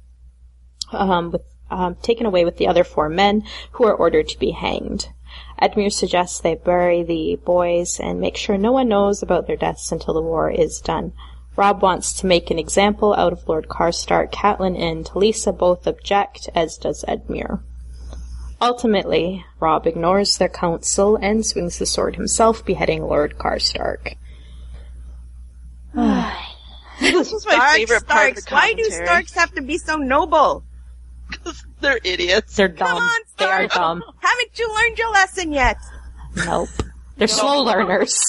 um, 0.93 1.33
with 1.33 1.43
um, 1.69 1.97
taken 1.97 2.27
away 2.27 2.45
with 2.45 2.59
the 2.59 2.69
other 2.69 2.85
four 2.85 3.09
men, 3.09 3.43
who 3.73 3.85
are 3.85 3.95
ordered 3.95 4.29
to 4.29 4.39
be 4.39 4.53
hanged. 4.53 5.09
Edmure 5.61 5.93
suggests 5.93 6.39
they 6.39 6.55
bury 6.55 7.03
the 7.03 7.37
boys 7.45 7.99
and 7.99 8.21
make 8.21 8.37
sure 8.37 8.57
no 8.57 8.71
one 8.71 8.89
knows 8.89 9.21
about 9.21 9.49
their 9.49 9.57
deaths 9.57 9.91
until 9.91 10.15
the 10.15 10.23
war 10.23 10.49
is 10.49 10.81
done. 10.81 11.13
Robb 11.57 11.83
wants 11.83 12.13
to 12.21 12.27
make 12.27 12.51
an 12.51 12.59
example 12.59 13.15
out 13.15 13.33
of 13.33 13.49
Lord 13.49 13.67
Karstark. 13.69 14.31
Catelyn 14.31 14.79
and 14.79 15.05
Talisa 15.07 15.57
both 15.57 15.87
object, 15.87 16.51
as 16.55 16.77
does 16.77 17.05
Edmure. 17.09 17.61
Ultimately, 18.61 19.45
Robb 19.61 19.87
ignores 19.87 20.39
their 20.39 20.49
counsel 20.49 21.17
and 21.17 21.45
swings 21.45 21.79
the 21.79 21.87
sword 21.87 22.17
himself, 22.17 22.65
beheading 22.65 23.03
Lord 23.03 23.37
Karstark. 23.39 24.17
This 26.99 27.31
was 27.31 27.45
my 27.45 27.53
Starks, 27.53 27.77
favorite 27.77 28.07
part 28.07 28.29
of 28.31 28.35
the 28.37 28.41
Starks. 28.41 28.53
Why 28.53 28.73
do 28.73 28.83
commentary. 28.83 29.07
Starks 29.07 29.35
have 29.35 29.53
to 29.57 29.61
be 29.61 29.77
so 29.77 29.97
noble? 29.97 30.65
They're 31.81 32.01
idiots. 32.03 32.57
They're 32.57 32.69
dumb. 32.69 32.89
Come 32.89 33.03
on, 33.03 33.21
they 33.37 33.45
are 33.45 33.69
Starks. 33.69 33.75
dumb. 33.75 34.03
Haven't 34.21 34.59
you 34.59 34.75
learned 34.75 34.97
your 34.97 35.13
lesson 35.13 35.53
yet? 35.53 35.77
Nope. 36.47 36.71
They're 37.17 37.29
slow 37.29 37.63
learners. 37.63 38.15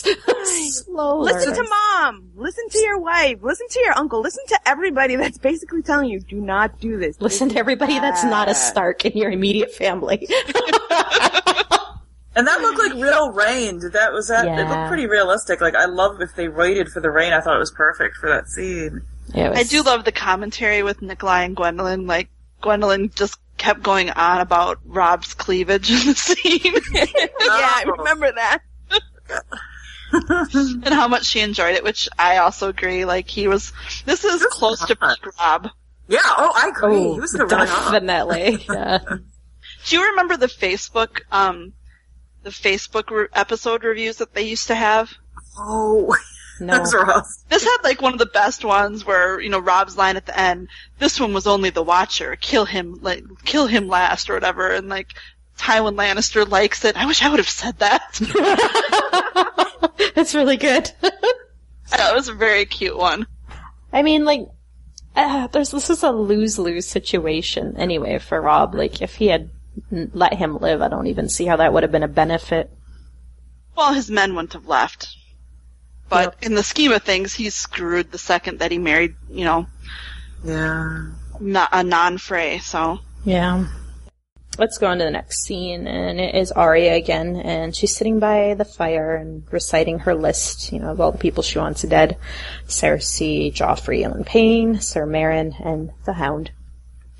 slow 0.43 1.19
Listen 1.19 1.51
learners. 1.51 1.57
to 1.57 1.63
mom. 1.69 2.31
Listen 2.35 2.69
to 2.69 2.79
your 2.79 2.99
wife. 2.99 3.39
Listen 3.41 3.67
to 3.69 3.79
your 3.81 3.97
uncle. 3.97 4.21
Listen 4.21 4.45
to 4.47 4.59
everybody 4.65 5.15
that's 5.17 5.37
basically 5.37 5.81
telling 5.81 6.09
you, 6.09 6.19
do 6.21 6.39
not 6.39 6.79
do 6.79 6.97
this. 6.97 7.19
Listen 7.19 7.49
to 7.49 7.57
everybody 7.57 7.99
that's 7.99 8.23
not 8.23 8.47
a. 8.49 8.55
Stark 8.55 9.05
in 9.05 9.17
your 9.17 9.29
immediate 9.31 9.73
family. 9.73 10.27
And 12.37 12.45
that 12.45 12.61
looked 12.61 12.77
like 12.77 12.93
real 12.93 13.31
rain. 13.31 13.79
Did 13.79 13.93
that 13.93 14.13
was 14.13 14.27
that? 14.27 14.45
Yeah. 14.45 14.59
It 14.59 14.69
looked 14.69 14.89
pretty 14.89 15.07
realistic. 15.07 15.59
Like 15.59 15.73
I 15.73 15.85
love 15.85 16.21
if 16.21 16.35
they 16.35 16.47
waited 16.47 16.87
for 16.89 16.99
the 16.99 17.09
rain. 17.09 17.33
I 17.33 17.41
thought 17.41 17.55
it 17.55 17.59
was 17.59 17.71
perfect 17.71 18.17
for 18.17 18.29
that 18.29 18.47
scene. 18.47 19.01
It 19.33 19.49
was- 19.49 19.57
I 19.57 19.63
do 19.63 19.81
love 19.81 20.05
the 20.05 20.11
commentary 20.11 20.83
with 20.83 20.99
Nikolaj 20.99 21.45
and 21.45 21.57
Gwendoline. 21.57 22.07
Like, 22.07 22.29
Gwendoline 22.61 23.13
just 23.15 23.39
kept 23.57 23.81
going 23.81 24.11
on 24.11 24.39
about 24.39 24.77
Robb's 24.85 25.33
cleavage 25.33 25.89
in 25.89 25.97
the 26.05 26.13
scene 26.13 26.75
yeah, 26.93 27.05
I 27.41 27.85
remember 27.97 28.31
that. 28.31 28.59
and 30.13 30.93
how 30.93 31.07
much 31.07 31.25
she 31.25 31.39
enjoyed 31.41 31.75
it, 31.75 31.83
which 31.83 32.07
I 32.17 32.37
also 32.37 32.69
agree. 32.69 33.05
Like, 33.05 33.27
he 33.27 33.47
was, 33.47 33.73
this 34.05 34.23
is 34.23 34.45
close 34.45 34.79
to 34.85 34.95
peak 34.95 35.37
Robb. 35.39 35.69
Yeah. 36.07 36.19
Oh, 36.23 36.51
I 36.55 36.69
agree. 36.69 36.95
Oh, 36.97 37.13
he 37.15 37.19
was 37.19 37.33
really 37.33 37.49
definitely. 37.49 38.65
Yeah. 38.69 38.99
Do 39.87 39.95
you 39.95 40.09
remember 40.09 40.37
the 40.37 40.47
Facebook, 40.47 41.21
um, 41.31 41.73
the 42.43 42.49
Facebook 42.49 43.09
re- 43.09 43.27
episode 43.33 43.83
reviews 43.83 44.17
that 44.17 44.33
they 44.33 44.43
used 44.43 44.67
to 44.67 44.75
have? 44.75 45.11
Oh, 45.57 46.15
No. 46.59 46.77
those 46.79 46.93
are. 46.95 47.23
This 47.49 47.63
had 47.63 47.77
like 47.83 48.01
one 48.01 48.13
of 48.13 48.19
the 48.19 48.25
best 48.25 48.65
ones 48.65 49.05
where, 49.05 49.39
you 49.39 49.49
know, 49.49 49.59
Robb's 49.59 49.95
line 49.95 50.17
at 50.17 50.25
the 50.25 50.37
end, 50.37 50.69
this 50.97 51.19
one 51.19 51.33
was 51.33 51.45
only 51.45 51.69
the 51.69 51.83
watcher, 51.83 52.35
kill 52.35 52.65
him, 52.65 52.97
like, 53.01 53.23
kill 53.45 53.67
him 53.67 53.87
last 53.87 54.29
or 54.29 54.33
whatever, 54.33 54.71
and 54.71 54.89
like, 54.89 55.09
Tywin 55.57 55.95
Lannister 55.95 56.47
likes 56.47 56.85
it. 56.85 56.95
I 56.95 57.05
wish 57.05 57.21
I 57.23 57.29
would 57.29 57.39
have 57.39 57.49
said 57.49 57.77
that. 57.79 58.19
That's 60.15 60.35
really 60.35 60.57
good. 60.57 60.91
that 61.01 62.13
was 62.13 62.27
a 62.27 62.33
very 62.33 62.65
cute 62.65 62.97
one. 62.97 63.27
I 63.91 64.01
mean, 64.03 64.25
like, 64.25 64.47
uh, 65.15 65.47
there's 65.47 65.71
this 65.71 65.89
is 65.89 66.03
a 66.03 66.11
lose 66.11 66.59
lose 66.59 66.87
situation 66.87 67.75
anyway 67.77 68.19
for 68.19 68.41
Robb. 68.41 68.75
Like, 68.75 69.01
if 69.01 69.15
he 69.15 69.27
had 69.27 69.49
let 69.91 70.33
him 70.33 70.57
live, 70.57 70.81
I 70.81 70.87
don't 70.87 71.07
even 71.07 71.29
see 71.29 71.45
how 71.45 71.55
that 71.57 71.73
would 71.73 71.83
have 71.83 71.91
been 71.91 72.03
a 72.03 72.07
benefit. 72.07 72.71
Well, 73.75 73.93
his 73.93 74.09
men 74.09 74.35
wouldn't 74.35 74.53
have 74.53 74.67
left. 74.67 75.07
But 76.09 76.35
in 76.41 76.55
the 76.55 76.63
scheme 76.63 76.91
of 76.93 77.03
things, 77.03 77.33
he's 77.33 77.53
screwed 77.53 78.11
the 78.11 78.17
second 78.17 78.59
that 78.59 78.71
he 78.71 78.77
married, 78.77 79.15
you 79.29 79.43
know, 79.45 79.67
Yeah. 80.43 81.07
not 81.39 81.69
a 81.73 81.83
non-fray, 81.83 82.59
so. 82.59 82.99
Yeah. 83.25 83.65
Let's 84.57 84.79
go 84.79 84.87
on 84.87 84.97
to 84.97 85.03
the 85.03 85.11
next 85.11 85.43
scene, 85.43 85.85
and 85.85 86.19
it 86.19 86.33
is 86.33 86.51
Arya 86.51 86.95
again, 86.95 87.35
and 87.35 87.75
she's 87.75 87.95
sitting 87.95 88.17
by 88.17 88.55
the 88.55 88.65
fire 88.65 89.15
and 89.15 89.43
reciting 89.51 89.99
her 89.99 90.15
list, 90.15 90.71
you 90.71 90.79
know, 90.79 90.89
of 90.89 90.99
all 90.99 91.11
the 91.11 91.19
people 91.19 91.43
she 91.43 91.59
wants 91.59 91.83
dead. 91.83 92.17
Cersei, 92.65 93.53
Joffrey, 93.53 94.01
Ilyn 94.01 94.25
Payne, 94.25 94.81
Sir 94.81 95.05
Meryn, 95.05 95.53
and 95.63 95.91
the 96.05 96.13
Hound. 96.13 96.49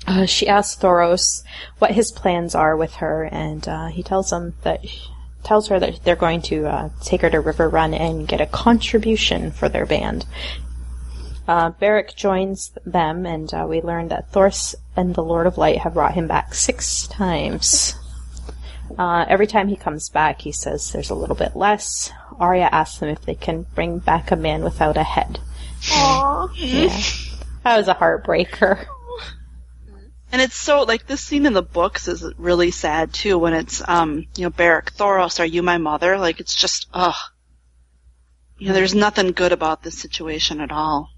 Uh, 0.06 0.26
she 0.26 0.48
asks 0.48 0.82
Thoros 0.82 1.44
what 1.78 1.92
his 1.92 2.10
plans 2.10 2.56
are 2.56 2.76
with 2.76 2.94
her, 2.94 3.28
and 3.30 3.68
uh, 3.68 3.86
he 3.86 4.02
tells 4.02 4.32
him 4.32 4.54
that 4.62 4.84
tells 5.44 5.68
her 5.68 5.78
that 5.78 6.02
they're 6.02 6.16
going 6.16 6.42
to 6.42 6.66
uh, 6.66 6.88
take 7.02 7.20
her 7.20 7.30
to 7.30 7.40
Riverrun 7.40 7.98
and 7.98 8.26
get 8.26 8.40
a 8.40 8.46
contribution 8.46 9.52
for 9.52 9.68
their 9.68 9.86
band. 9.86 10.26
Uh, 11.46 11.70
Beric 11.70 12.14
joins 12.14 12.72
them, 12.84 13.24
and 13.24 13.52
uh, 13.54 13.64
we 13.68 13.80
learn 13.80 14.08
that 14.08 14.30
Thoros 14.32 14.74
and 14.98 15.14
the 15.14 15.22
Lord 15.22 15.46
of 15.46 15.56
Light 15.56 15.78
have 15.78 15.94
brought 15.94 16.14
him 16.14 16.26
back 16.26 16.54
six 16.54 17.06
times. 17.06 17.94
Uh, 18.98 19.24
every 19.28 19.46
time 19.46 19.68
he 19.68 19.76
comes 19.76 20.08
back, 20.08 20.40
he 20.40 20.50
says 20.50 20.90
there's 20.90 21.10
a 21.10 21.14
little 21.14 21.36
bit 21.36 21.54
less. 21.54 22.10
Arya 22.40 22.68
asks 22.72 22.98
them 22.98 23.08
if 23.08 23.22
they 23.22 23.36
can 23.36 23.64
bring 23.74 24.00
back 24.00 24.32
a 24.32 24.36
man 24.36 24.64
without 24.64 24.96
a 24.96 25.04
head. 25.04 25.38
Aww. 25.82 26.50
Yeah. 26.56 27.00
That 27.62 27.76
was 27.76 27.86
a 27.86 27.94
heartbreaker. 27.94 28.86
And 30.32 30.42
it's 30.42 30.56
so, 30.56 30.82
like, 30.82 31.06
this 31.06 31.22
scene 31.22 31.46
in 31.46 31.52
the 31.52 31.62
books 31.62 32.08
is 32.08 32.24
really 32.36 32.72
sad, 32.72 33.14
too, 33.14 33.38
when 33.38 33.54
it's, 33.54 33.80
um, 33.88 34.26
you 34.36 34.42
know, 34.44 34.50
Beric, 34.50 34.92
Thoros, 34.92 35.40
are 35.40 35.46
you 35.46 35.62
my 35.62 35.78
mother? 35.78 36.18
Like, 36.18 36.40
it's 36.40 36.54
just, 36.54 36.88
ugh. 36.92 37.14
You 38.58 38.68
know, 38.68 38.74
there's 38.74 38.94
nothing 38.94 39.30
good 39.30 39.52
about 39.52 39.82
this 39.82 39.96
situation 39.96 40.60
at 40.60 40.72
all. 40.72 41.10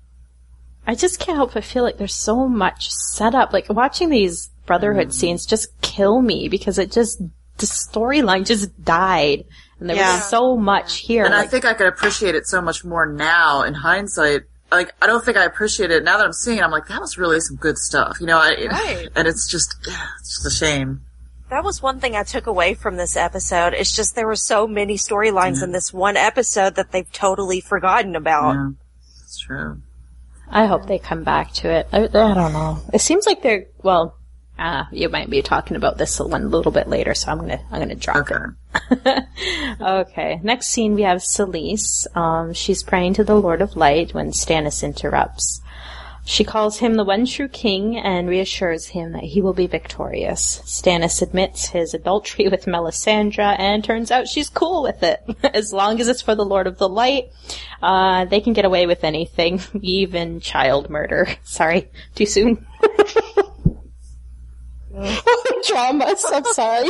I 0.91 0.97
just 0.97 1.21
can't 1.21 1.37
help 1.37 1.55
but 1.55 1.63
feel 1.63 1.85
like 1.85 1.99
there's 1.99 2.17
so 2.17 2.49
much 2.49 2.91
setup. 2.91 3.53
Like 3.53 3.69
watching 3.69 4.09
these 4.09 4.51
brotherhood 4.67 5.11
mm-hmm. 5.11 5.13
scenes 5.13 5.47
just 5.47 5.69
kill 5.83 6.21
me 6.21 6.49
because 6.49 6.81
it 6.81 6.91
just 6.91 7.21
the 7.59 7.67
storyline 7.67 8.45
just 8.45 8.85
died, 8.85 9.45
and 9.79 9.89
there 9.89 9.95
Yeah. 9.95 10.17
was 10.17 10.25
so 10.29 10.57
much 10.57 10.97
here. 10.97 11.25
And 11.25 11.33
I 11.33 11.47
think 11.47 11.65
I 11.65 11.75
could 11.75 11.87
appreciate 11.87 12.35
it 12.35 12.49
so 12.49 12.61
much 12.61 12.85
more 12.85 13.07
now 13.07 13.63
in 13.63 13.75
hindsight. 13.75 14.43
Like, 14.73 14.93
I 15.01 15.07
don't 15.07 15.25
think 15.25 15.37
I 15.37 15.45
appreciate 15.45 15.93
it 15.93 16.03
now 16.03 16.17
that 16.17 16.27
I'm 16.27 16.33
seeing 16.33 16.59
it. 16.59 16.65
I'm 16.65 16.73
like, 16.73 16.89
that 16.89 17.01
was 17.01 17.17
really 17.17 17.39
some 17.39 17.55
good 17.55 17.79
stuff, 17.79 18.17
you 18.21 18.27
know. 18.27 18.39
I, 18.39 18.67
Right. 18.69 19.09
And 19.15 19.29
it's 19.29 19.49
just, 19.49 19.77
it's 19.87 20.43
just 20.43 20.47
a 20.47 20.51
shame. 20.51 21.03
That 21.51 21.63
was 21.63 21.81
one 21.81 22.01
thing 22.01 22.17
I 22.17 22.25
took 22.25 22.49
away 22.49 22.75
from 22.75 22.97
this 22.97 23.17
episode. 23.17 23.75
It's 23.75 23.95
just 23.95 24.17
there 24.17 24.27
were 24.27 24.35
so 24.35 24.67
many 24.67 24.97
storylines 24.97 25.63
in 25.63 25.71
this 25.71 25.93
one 25.93 26.17
episode 26.17 26.75
that 26.75 26.91
they've 26.91 27.13
totally 27.13 27.61
forgotten 27.61 28.17
about. 28.17 28.55
Yeah, 28.55 28.71
it's 29.23 29.39
true. 29.39 29.83
I 30.51 30.67
hope 30.67 30.87
they 30.87 30.99
come 30.99 31.23
back 31.25 31.53
to 31.55 31.71
it. 31.71 31.89
I, 31.93 32.05
I 32.05 32.07
don't 32.09 32.53
know. 32.53 32.79
It 32.93 33.01
seems 33.01 33.27
like 33.27 33.43
they're 33.43 33.67
well. 33.83 34.17
Uh, 34.59 34.85
you 34.93 35.09
might 35.09 35.31
be 35.31 35.41
talking 35.41 35.77
about 35.77 35.97
this 35.97 36.19
a 36.19 36.25
little 36.25 36.71
bit 36.73 36.87
later, 36.87 37.15
so 37.15 37.31
I'm 37.33 37.39
gonna 37.39 37.61
I'm 37.71 37.81
gonna 37.81 37.95
drop 37.95 38.31
Okay. 38.31 38.35
it. 38.91 39.25
okay. 39.81 40.41
Next 40.43 40.67
scene 40.69 40.95
we 40.95 41.03
have 41.03 41.19
Selyse. 41.19 42.07
Um, 42.15 42.53
she's 42.53 42.83
praying 42.83 43.15
to 43.15 43.25
the 43.25 43.37
Lord 43.37 43.63
of 43.63 43.75
Light 43.77 44.13
when 44.13 44.33
Stannis 44.33 44.83
interrupts. 44.83 45.63
She 46.31 46.45
calls 46.45 46.79
him 46.79 46.95
the 46.95 47.03
one 47.03 47.27
true 47.27 47.49
king 47.49 47.97
and 47.99 48.29
reassures 48.29 48.87
him 48.87 49.15
that 49.15 49.25
he 49.25 49.43
will 49.43 49.53
be 49.53 49.67
victorious. 49.67 50.61
Stannis 50.65 51.23
admits 51.23 51.67
his 51.71 51.93
adultery 51.93 52.47
with 52.47 52.67
Melisandre 52.67 53.59
and 53.59 53.83
turns 53.83 54.13
out 54.13 54.29
she's 54.29 54.49
cool 54.49 54.85
with 54.85 55.03
it. 55.03 55.25
as 55.55 55.73
long 55.73 56.01
as 56.01 56.07
it's 56.07 56.23
for 56.23 56.37
the 56.37 56.45
Lord 56.45 56.69
of 56.69 56.79
the 56.79 56.89
Light, 56.89 57.31
uh, 57.83 58.27
they 58.27 58.41
can 58.41 58.53
get 58.53 58.65
away 58.65 58.87
with 58.87 59.03
anything, 59.03 59.61
even 59.83 60.39
child 60.39 60.89
murder. 60.89 61.27
Sorry, 61.43 61.89
too 62.15 62.27
soon. 62.27 62.65
Dramas, 65.67 66.25
I'm 66.33 66.45
sorry. 66.45 66.89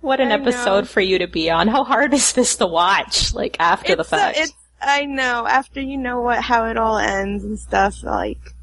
What 0.00 0.20
an 0.20 0.32
I 0.32 0.36
know. 0.36 0.42
episode 0.42 0.88
for 0.88 1.02
you 1.02 1.18
to 1.18 1.26
be 1.26 1.50
on. 1.50 1.68
How 1.68 1.84
hard 1.84 2.14
is 2.14 2.32
this 2.32 2.56
to 2.56 2.66
watch, 2.66 3.34
like, 3.34 3.58
after 3.60 3.94
the 3.96 4.00
It's, 4.00 4.12
uh, 4.14 4.16
fact? 4.16 4.38
it's, 4.38 4.52
I 4.80 5.04
know, 5.06 5.46
after 5.46 5.80
you 5.80 5.96
know 5.96 6.20
what, 6.20 6.42
how 6.42 6.66
it 6.66 6.76
all 6.76 6.98
ends 6.98 7.44
and 7.44 7.58
stuff, 7.58 8.02
like, 8.02 8.54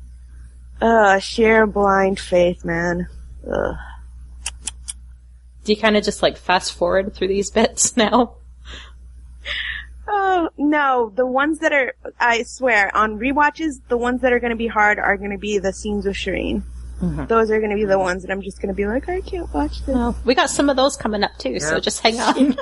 uh, 0.82 1.20
sheer 1.20 1.68
blind 1.68 2.20
faith, 2.20 2.66
man. 2.66 3.08
Ugh. 3.50 3.76
Do 5.64 5.74
you 5.74 5.78
kind 5.78 5.98
of 5.98 6.04
just, 6.04 6.24
like, 6.24 6.38
fast 6.38 6.74
forward 6.74 7.14
through 7.14 7.28
these 7.28 7.52
bits 7.52 7.96
now? 7.98 8.36
Oh, 10.08 10.50
no, 10.58 11.12
the 11.16 11.26
ones 11.26 11.60
that 11.60 11.74
are, 11.74 11.94
I 12.20 12.44
swear, 12.44 12.96
on 12.96 13.20
rewatches, 13.20 13.82
the 13.90 13.98
ones 13.98 14.22
that 14.22 14.32
are 14.32 14.40
gonna 14.40 14.56
be 14.56 14.68
hard 14.68 15.00
are 15.00 15.18
gonna 15.18 15.38
be 15.38 15.60
the 15.60 15.74
scenes 15.74 16.06
with 16.06 16.16
Shireen. 16.16 16.64
Those 17.28 17.52
are 17.52 17.62
gonna 17.62 17.76
be 17.76 17.86
the 17.86 18.00
ones 18.00 18.24
that 18.24 18.32
I'm 18.32 18.42
just 18.42 18.60
gonna 18.60 18.74
be 18.74 18.88
like, 18.88 19.08
I 19.08 19.22
can't 19.22 19.54
watch 19.54 19.86
this. 19.86 19.94
Well, 19.94 20.16
we 20.26 20.34
got 20.34 20.50
some 20.50 20.70
of 20.70 20.78
those 20.78 20.98
coming 20.98 21.24
up 21.24 21.38
too, 21.38 21.60
so 21.60 21.80
just 21.80 22.00
hang 22.02 22.20
on. 22.20 22.58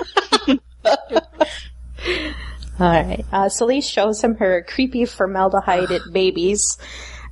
Alright, 2.80 3.26
uh, 3.32 3.46
Selyse 3.46 3.90
shows 3.90 4.24
him 4.24 4.36
her 4.36 4.66
creepy 4.68 5.06
formaldehyde 5.06 6.02
babies, 6.12 6.78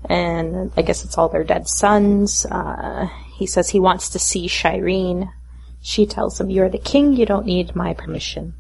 and 0.09 0.71
I 0.77 0.81
guess 0.81 1.03
it's 1.03 1.17
all 1.17 1.29
their 1.29 1.43
dead 1.43 1.67
sons. 1.67 2.45
Uh, 2.45 3.07
he 3.35 3.45
says 3.45 3.69
he 3.69 3.79
wants 3.79 4.09
to 4.09 4.19
see 4.19 4.47
Shireen. 4.47 5.31
She 5.81 6.05
tells 6.05 6.39
him, 6.39 6.49
you're 6.49 6.69
the 6.69 6.77
king, 6.77 7.13
you 7.13 7.25
don't 7.25 7.45
need 7.45 7.75
my 7.75 7.93
permission. 7.93 8.53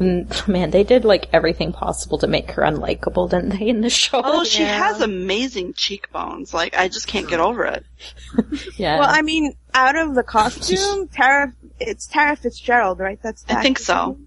Mm, 0.00 0.48
Man, 0.48 0.70
they 0.70 0.84
did 0.84 1.04
like 1.04 1.28
everything 1.32 1.72
possible 1.72 2.18
to 2.18 2.26
make 2.26 2.50
her 2.52 2.62
unlikable, 2.62 3.30
didn't 3.30 3.58
they, 3.58 3.68
in 3.68 3.80
the 3.80 3.90
show? 3.90 4.22
Although 4.22 4.44
she 4.44 4.62
has 4.62 5.00
amazing 5.00 5.74
cheekbones. 5.74 6.52
Like, 6.52 6.76
I 6.76 6.88
just 6.88 7.06
can't 7.06 7.28
get 7.28 7.40
over 7.40 7.64
it. 7.64 7.84
yeah. 8.76 8.98
Well, 8.98 9.08
I 9.10 9.22
mean, 9.22 9.54
out 9.72 9.96
of 9.96 10.14
the 10.14 10.22
costume, 10.22 11.08
Tara, 11.12 11.52
it's 11.80 12.06
Tara 12.06 12.36
Fitzgerald, 12.36 12.98
right? 12.98 13.20
That's 13.22 13.42
the 13.42 13.58
I 13.58 13.62
think 13.62 13.78
actress 13.78 13.86
so. 13.86 14.18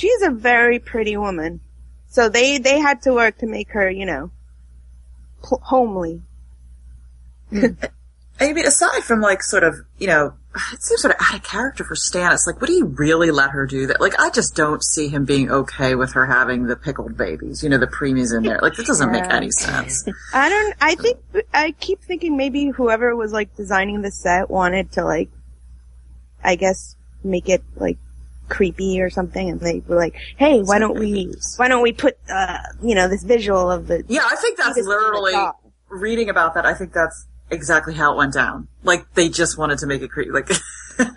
She's 0.00 0.22
a 0.22 0.30
very 0.30 0.78
pretty 0.78 1.18
woman. 1.18 1.60
So 2.08 2.30
they, 2.30 2.56
they 2.56 2.78
had 2.78 3.02
to 3.02 3.12
work 3.12 3.36
to 3.38 3.46
make 3.46 3.72
her, 3.72 3.90
you 3.90 4.06
know, 4.06 4.30
pl- 5.42 5.60
homely. 5.62 6.22
Hmm. 7.50 7.66
I 8.40 8.54
mean, 8.54 8.64
aside 8.64 9.04
from 9.04 9.20
like 9.20 9.42
sort 9.42 9.62
of, 9.62 9.74
you 9.98 10.06
know, 10.06 10.32
it 10.72 10.82
seems 10.82 11.02
sort 11.02 11.14
of 11.14 11.20
out 11.20 11.34
of 11.34 11.42
character 11.42 11.84
for 11.84 11.94
Stannis. 11.94 12.46
Like, 12.46 12.62
would 12.62 12.70
he 12.70 12.82
really 12.82 13.30
let 13.30 13.50
her 13.50 13.66
do 13.66 13.88
that? 13.88 14.00
Like, 14.00 14.18
I 14.18 14.30
just 14.30 14.56
don't 14.56 14.82
see 14.82 15.08
him 15.08 15.26
being 15.26 15.50
okay 15.50 15.94
with 15.94 16.14
her 16.14 16.24
having 16.24 16.64
the 16.64 16.76
pickled 16.76 17.18
babies. 17.18 17.62
You 17.62 17.68
know, 17.68 17.76
the 17.76 17.86
preemies 17.86 18.34
in 18.34 18.42
there. 18.42 18.58
Like, 18.62 18.76
that 18.76 18.86
doesn't 18.86 19.12
make 19.12 19.30
any 19.30 19.50
sense. 19.50 20.08
I 20.32 20.48
don't, 20.48 20.76
I 20.80 20.94
think, 20.94 21.18
I 21.52 21.72
keep 21.72 22.00
thinking 22.00 22.38
maybe 22.38 22.68
whoever 22.68 23.14
was 23.14 23.34
like 23.34 23.54
designing 23.54 24.00
the 24.00 24.10
set 24.10 24.48
wanted 24.48 24.92
to 24.92 25.04
like, 25.04 25.28
I 26.42 26.56
guess, 26.56 26.96
make 27.22 27.50
it 27.50 27.62
like 27.76 27.98
creepy 28.50 29.00
or 29.00 29.08
something 29.08 29.48
and 29.48 29.60
they 29.60 29.82
were 29.86 29.96
like, 29.96 30.14
hey, 30.36 30.60
why 30.60 30.78
don't 30.78 30.98
we, 30.98 31.32
why 31.56 31.68
don't 31.68 31.82
we 31.82 31.92
put, 31.92 32.18
uh, 32.28 32.58
you 32.82 32.94
know, 32.94 33.08
this 33.08 33.22
visual 33.22 33.70
of 33.70 33.86
the, 33.86 34.04
Yeah, 34.08 34.26
I 34.30 34.36
think 34.36 34.58
that's 34.58 34.70
fetus 34.70 34.78
in 34.80 34.84
the 34.84 34.90
literally 34.90 35.34
reading 35.88 36.28
about 36.28 36.54
that. 36.54 36.66
I 36.66 36.74
think 36.74 36.92
that's 36.92 37.26
exactly 37.50 37.94
how 37.94 38.12
it 38.12 38.16
went 38.16 38.34
down. 38.34 38.68
Like, 38.82 39.12
they 39.14 39.28
just 39.28 39.56
wanted 39.56 39.78
to 39.78 39.86
make 39.86 40.02
it 40.02 40.08
creepy. 40.08 40.30
Like, 40.30 40.50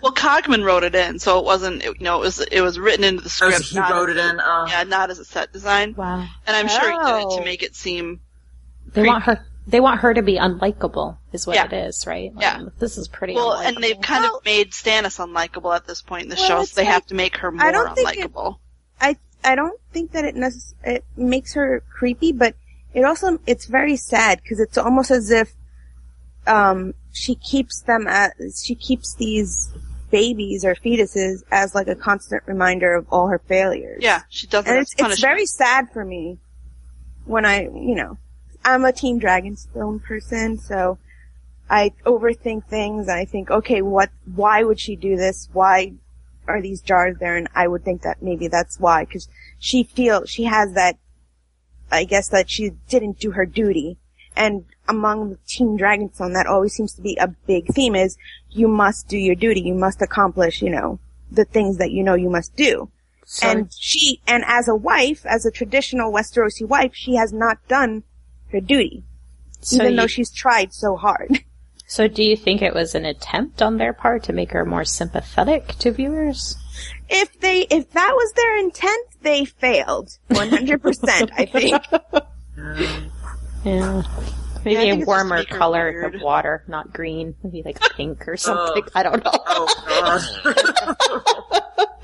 Well, 0.02 0.12
Cogman 0.12 0.64
wrote 0.64 0.82
it 0.82 0.94
in, 0.94 1.18
so 1.18 1.38
it 1.38 1.44
wasn't. 1.44 1.84
You 1.84 1.94
know, 2.00 2.16
it 2.16 2.20
was 2.20 2.40
it 2.40 2.62
was 2.62 2.78
written 2.78 3.04
into 3.04 3.20
the 3.20 3.26
oh, 3.26 3.50
script. 3.50 3.64
he 3.64 3.78
wrote 3.78 4.08
as- 4.08 4.16
it 4.16 4.18
in. 4.18 4.40
Uh, 4.40 4.66
Yeah, 4.70 4.84
not 4.84 5.10
as 5.10 5.18
a 5.18 5.26
set 5.26 5.52
design. 5.52 5.94
wow. 5.94 6.26
And 6.46 6.56
I'm 6.56 6.68
sure 6.68 6.90
he 6.90 6.96
did 6.96 7.18
it 7.20 7.26
Oh. 7.28 7.38
to 7.38 7.44
make 7.44 7.62
it 7.62 7.76
seem. 7.76 8.20
They 8.94 9.02
want 9.06 9.24
her. 9.24 9.44
They 9.66 9.80
want 9.80 10.00
her 10.00 10.12
to 10.12 10.20
be 10.22 10.36
unlikable, 10.36 11.16
is 11.32 11.46
what 11.46 11.56
Yeah. 11.56 11.64
it 11.64 11.72
is, 11.72 12.06
right? 12.06 12.34
Like, 12.34 12.42
Yeah. 12.42 12.64
This 12.78 12.98
is 12.98 13.08
pretty. 13.08 13.34
Well, 13.34 13.52
unlikable. 13.56 13.64
and 13.66 13.76
they've 13.82 14.00
kind 14.00 14.24
Well- 14.24 14.36
of 14.36 14.44
made 14.44 14.72
Stannis 14.72 15.18
unlikable 15.18 15.74
at 15.74 15.86
this 15.86 16.02
point 16.02 16.24
in 16.24 16.28
the 16.28 16.36
Well, 16.36 16.46
show, 16.48 16.64
so 16.64 16.74
they 16.76 16.82
like- 16.82 16.92
have 16.92 17.06
to 17.06 17.14
make 17.14 17.38
her 17.38 17.50
more 17.50 17.66
I 17.66 17.70
don't 17.72 17.94
think 17.94 18.16
it- 18.18 18.30
unlikable. 18.32 18.58
I 19.00 19.16
I 19.42 19.54
don't 19.54 19.78
think 19.92 20.12
that 20.12 20.24
it 20.24 20.34
necess- 20.36 20.74
it 20.84 21.04
makes 21.16 21.52
her 21.54 21.82
creepy, 21.90 22.32
but 22.32 22.54
it 22.94 23.04
also 23.04 23.38
it's 23.46 23.64
very 23.66 23.96
sad 23.96 24.40
because 24.42 24.60
it's 24.60 24.76
almost 24.78 25.10
as 25.10 25.30
if 25.30 25.52
um 26.46 26.94
she 27.12 27.34
keeps 27.34 27.80
them 27.82 28.06
at 28.06 28.32
she 28.62 28.74
keeps 28.74 29.14
these 29.14 29.70
babies 30.10 30.64
or 30.64 30.74
fetuses 30.74 31.42
as 31.50 31.74
like 31.74 31.88
a 31.88 31.94
constant 31.94 32.42
reminder 32.46 32.94
of 32.94 33.06
all 33.10 33.28
her 33.28 33.38
failures. 33.48 34.00
Yeah, 34.02 34.22
she 34.28 34.46
doesn't. 34.46 34.70
and 34.70 34.80
it's 34.80 34.94
it's 34.98 35.20
very 35.20 35.46
sad 35.46 35.90
for 35.92 36.04
me 36.04 36.38
when 37.24 37.44
I 37.46 37.62
you 37.62 37.94
know 37.94 38.18
I'm 38.64 38.84
a 38.84 38.92
Team 38.92 39.20
Dragonstone 39.20 40.02
person, 40.02 40.58
so 40.58 40.98
I 41.68 41.92
overthink 42.04 42.66
things. 42.66 43.08
And 43.08 43.18
I 43.18 43.24
think, 43.24 43.50
okay, 43.50 43.82
what? 43.82 44.10
Why 44.34 44.62
would 44.62 44.80
she 44.80 44.96
do 44.96 45.16
this? 45.16 45.48
Why 45.52 45.94
are 46.46 46.60
these 46.60 46.80
jars 46.80 47.16
there? 47.18 47.36
And 47.36 47.48
I 47.54 47.68
would 47.68 47.84
think 47.84 48.02
that 48.02 48.22
maybe 48.22 48.48
that's 48.48 48.80
why, 48.80 49.04
because 49.04 49.28
she 49.58 49.84
feels 49.84 50.30
she 50.30 50.44
has 50.44 50.72
that. 50.72 50.98
I 51.92 52.04
guess 52.04 52.28
that 52.28 52.50
she 52.50 52.70
didn't 52.88 53.20
do 53.20 53.32
her 53.32 53.44
duty, 53.46 53.98
and 54.34 54.64
among 54.88 55.30
the 55.30 55.38
Team 55.46 55.78
Dragonstone, 55.78 56.32
that 56.32 56.46
always 56.46 56.72
seems 56.72 56.94
to 56.94 57.02
be 57.02 57.16
a 57.16 57.28
big 57.28 57.66
theme: 57.68 57.94
is 57.94 58.16
you 58.50 58.66
must 58.66 59.06
do 59.06 59.18
your 59.18 59.34
duty, 59.34 59.60
you 59.60 59.74
must 59.74 60.00
accomplish, 60.00 60.62
you 60.62 60.70
know, 60.70 60.98
the 61.30 61.44
things 61.44 61.76
that 61.76 61.90
you 61.90 62.02
know 62.02 62.14
you 62.14 62.30
must 62.30 62.56
do. 62.56 62.90
And 63.42 63.72
she, 63.72 64.20
and 64.26 64.44
as 64.46 64.68
a 64.68 64.74
wife, 64.74 65.24
as 65.24 65.46
a 65.46 65.50
traditional 65.50 66.12
Westerosi 66.12 66.66
wife, 66.66 66.94
she 66.94 67.16
has 67.16 67.32
not 67.32 67.58
done 67.68 68.02
her 68.54 68.60
duty, 68.60 69.04
so, 69.60 69.76
even 69.76 69.90
you- 69.92 69.96
though 69.96 70.06
she's 70.06 70.30
tried 70.30 70.72
so 70.72 70.96
hard. 70.96 71.40
so 71.86 72.08
do 72.08 72.22
you 72.22 72.36
think 72.36 72.62
it 72.62 72.74
was 72.74 72.94
an 72.94 73.04
attempt 73.04 73.60
on 73.60 73.76
their 73.76 73.92
part 73.92 74.22
to 74.24 74.32
make 74.32 74.52
her 74.52 74.64
more 74.64 74.84
sympathetic 74.84 75.68
to 75.80 75.90
viewers? 75.92 76.56
if 77.08 77.38
they, 77.40 77.60
if 77.70 77.90
that 77.92 78.12
was 78.14 78.32
their 78.32 78.58
intent, 78.58 79.08
they 79.22 79.44
failed. 79.44 80.16
100%, 80.30 81.30
I 81.36 81.44
think. 81.44 81.82
Yeah. 83.64 84.02
Maybe 84.64 84.76
think 84.76 85.02
a 85.02 85.06
warmer 85.06 85.44
color 85.44 85.90
weird. 85.90 86.14
of 86.16 86.20
water, 86.22 86.64
not 86.68 86.92
green. 86.92 87.34
Maybe 87.42 87.62
like 87.62 87.80
pink 87.96 88.28
or 88.28 88.36
something. 88.36 88.82
Ugh. 88.82 88.90
I 88.94 89.02
don't 89.02 89.24
know. 89.24 89.30
oh 89.34 89.84
god. 89.88 90.20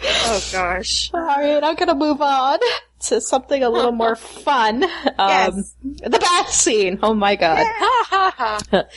Oh 0.02 0.42
gosh. 0.52 1.10
All 1.12 1.20
right, 1.20 1.62
I'm 1.62 1.74
gonna 1.76 1.94
move 1.94 2.20
on 2.22 2.58
to 3.00 3.20
something 3.20 3.62
a 3.62 3.70
little 3.70 3.92
more 3.92 4.16
fun. 4.16 4.84
Um, 4.84 4.90
Yes. 5.18 5.74
The 6.02 6.18
bath 6.18 6.50
scene. 6.50 6.98
Oh 7.02 7.14
my 7.14 7.36
god. 7.36 7.66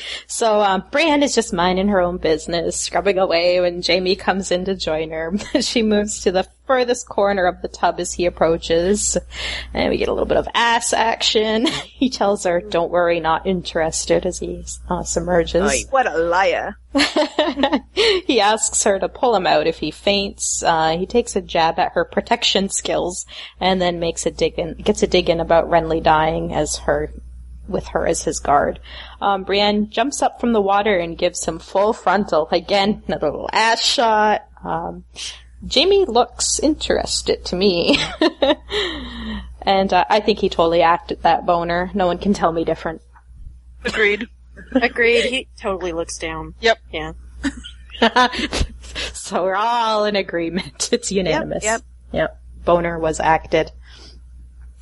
so, 0.28 0.62
um, 0.62 0.84
Brienne 0.92 1.24
is 1.24 1.36
just 1.36 1.54
minding 1.54 1.88
her 1.90 2.00
own 2.00 2.18
business, 2.18 2.80
scrubbing 2.80 3.18
away 3.18 3.60
when 3.60 3.82
Jaime 3.86 4.16
comes 4.16 4.52
in 4.52 4.66
to 4.66 4.76
join 4.76 5.12
her. 5.12 5.34
she 5.62 5.82
moves 5.82 6.22
to 6.22 6.32
the 6.32 6.48
furthest 6.74 7.08
corner 7.08 7.46
of 7.46 7.62
the 7.62 7.68
tub 7.68 8.00
as 8.00 8.14
he 8.14 8.26
approaches, 8.26 9.16
and 9.76 9.92
we 9.92 9.98
get 9.98 10.08
a 10.08 10.12
little 10.12 10.26
bit 10.26 10.38
of 10.38 10.48
ass 10.56 10.92
action. 10.92 11.68
he 11.86 12.10
tells 12.10 12.46
her, 12.46 12.62
"Don't 12.62 12.90
worry, 12.90 13.20
not 13.20 13.46
interested," 13.46 14.26
as 14.26 14.40
he 14.40 14.66
uh, 14.90 15.04
submerges. 15.04 15.86
what 15.92 16.12
a 16.12 16.18
liar. 16.18 16.78
he 18.26 18.40
asks 18.40 18.84
her 18.84 18.98
to 18.98 19.08
pull 19.08 19.36
him 19.36 19.46
out 19.46 19.68
if 19.68 19.78
he 19.78 19.92
faints. 19.92 20.64
Uh, 20.64 20.98
he 20.98 21.06
takes 21.06 21.36
a 21.36 21.42
jab 21.42 21.78
at 21.78 21.92
her 21.94 22.06
protection 22.06 22.70
skills 22.70 23.28
and 23.60 23.80
then 23.80 24.00
makes 24.00 24.26
a 24.26 24.32
dig 24.32 24.58
in, 24.58 24.74
gets 24.74 25.04
a 25.04 25.08
dig 25.08 25.30
in 25.30 25.40
about 25.40 25.70
Renly 25.70 26.02
dying 26.02 26.54
as 26.56 26.78
her, 26.78 27.12
with 27.68 27.86
her 27.90 28.08
as 28.08 28.24
his 28.24 28.40
guard. 28.40 28.80
Um, 29.22 29.44
Brienne 29.44 29.92
jumps 29.92 30.24
up 30.24 30.40
from 30.40 30.54
the 30.54 30.62
water 30.62 30.98
and 30.98 31.18
gives 31.18 31.46
him 31.46 31.60
full 31.60 31.94
frontal. 31.94 32.48
Again, 32.52 33.04
another 33.08 33.30
little 33.30 33.50
ass 33.54 33.84
shot. 33.84 34.48
Um, 34.64 35.04
Jaime 35.72 36.06
looks 36.06 36.60
interested 36.60 37.46
to 37.46 37.56
me. 37.56 37.98
and 39.62 39.94
uh, 39.94 40.06
I 40.10 40.20
think 40.20 40.40
he 40.40 40.50
totally 40.50 40.82
acted 40.82 41.22
that 41.24 41.46
boner. 41.46 41.90
No 41.94 42.08
one 42.08 42.18
can 42.18 42.34
tell 42.34 42.52
me 42.52 42.66
different. 42.66 43.02
Agreed. 43.86 44.28
Agreed. 44.74 45.26
He 45.26 45.48
totally 45.60 45.94
looks 45.94 46.18
down. 46.18 46.56
Yep. 46.60 46.80
Yeah. 46.92 47.14
so 49.14 49.44
we're 49.44 49.56
all 49.56 50.06
in 50.06 50.16
agreement. 50.16 50.90
It's 50.94 51.12
unanimous. 51.12 51.64
yep. 51.64 51.82
Yep. 52.12 52.40
Boner 52.66 53.00
was 53.00 53.20
acted. 53.20 53.72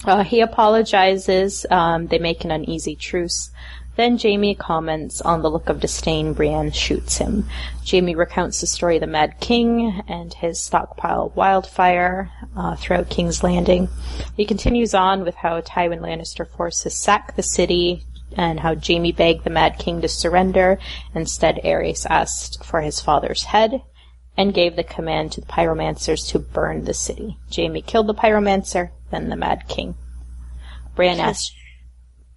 Uh, 0.04 0.24
he 0.24 0.42
apologizes. 0.42 1.66
Um, 1.70 2.08
they 2.08 2.20
make 2.20 2.44
an 2.44 2.52
uneasy 2.52 2.96
truce. 2.96 3.52
Then 3.98 4.18
Jaime 4.18 4.56
comments 4.56 5.22
on 5.22 5.42
the 5.42 5.52
look 5.52 5.68
of 5.68 5.82
disdain 5.82 6.34
Brienne 6.34 6.72
shoots 6.72 7.18
him. 7.18 7.48
Jaime 7.90 8.16
recounts 8.16 8.62
the 8.62 8.68
story 8.68 8.96
of 8.96 9.02
the 9.02 9.08
Mad 9.08 9.40
King 9.40 10.02
and 10.08 10.34
his 10.34 10.62
stockpile 10.62 11.26
of 11.26 11.36
wildfire 11.36 12.32
uh, 12.56 12.76
throughout 12.78 13.10
King's 13.10 13.44
Landing. 13.44 13.90
He 14.38 14.46
continues 14.46 14.94
on 14.94 15.24
with 15.24 15.36
how 15.36 15.60
Tywin 15.62 16.00
Lannister 16.00 16.48
forces 16.48 16.98
sack 16.98 17.36
the 17.36 17.44
city 17.44 18.06
and 18.38 18.62
how 18.62 18.76
Jaime 18.76 19.12
begged 19.12 19.44
the 19.44 19.50
Mad 19.50 19.78
King 19.78 20.02
to 20.02 20.08
surrender. 20.08 20.80
Instead, 21.14 21.60
Aerys 21.64 22.06
asked 22.10 22.64
for 22.64 22.82
his 22.82 23.02
father's 23.02 23.44
head 23.44 23.82
and 24.38 24.54
gave 24.54 24.78
the 24.78 24.84
command 24.84 25.34
to 25.34 25.42
the 25.42 25.48
pyromancers 25.48 26.30
to 26.30 26.40
burn 26.40 26.86
the 26.86 26.94
city. 26.94 27.38
Jamie 27.50 27.82
killed 27.82 28.08
the 28.08 28.14
pyromancer, 28.14 28.92
then 29.12 29.30
the 29.30 29.36
Mad 29.36 29.68
King. 29.68 29.96
Bran 30.96 31.20
asks 31.20 31.54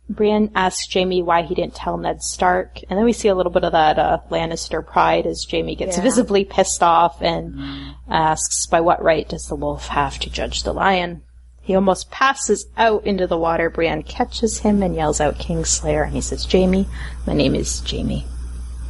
Brienne 0.08 0.50
asks 0.54 0.92
Jaime 0.92 1.22
why 1.22 1.42
he 1.42 1.54
didn't 1.54 1.74
tell 1.74 1.96
Ned 1.96 2.22
Stark, 2.22 2.78
and 2.90 2.98
then 2.98 3.06
we 3.06 3.12
see 3.14 3.28
a 3.28 3.34
little 3.34 3.50
bit 3.52 3.64
of 3.64 3.72
that 3.72 3.98
uh, 3.98 4.18
Lannister 4.30 4.86
pride 4.86 5.26
as 5.26 5.46
Jaime 5.50 5.74
gets 5.76 5.96
Yeah. 5.96 6.02
visibly 6.02 6.44
pissed 6.44 6.82
off 6.82 7.22
and 7.22 7.94
asks, 8.08 8.66
"By 8.66 8.80
what 8.82 9.02
right 9.02 9.26
does 9.28 9.46
the 9.46 9.54
wolf 9.54 9.88
have 9.88 10.18
to 10.20 10.30
judge 10.30 10.62
the 10.62 10.74
lion?" 10.74 11.22
He 11.62 11.74
almost 11.74 12.10
passes 12.10 12.66
out 12.76 13.06
into 13.06 13.26
the 13.26 13.38
water. 13.38 13.70
Brienne 13.70 14.02
catches 14.02 14.58
him 14.58 14.82
and 14.82 14.94
yells 14.94 15.22
out 15.22 15.38
Kingslayer, 15.38 16.04
and 16.04 16.12
he 16.12 16.20
says, 16.20 16.46
"Jaime, 16.52 16.86
my 17.26 17.32
name 17.32 17.54
is 17.54 17.82
Jaime." 17.90 18.26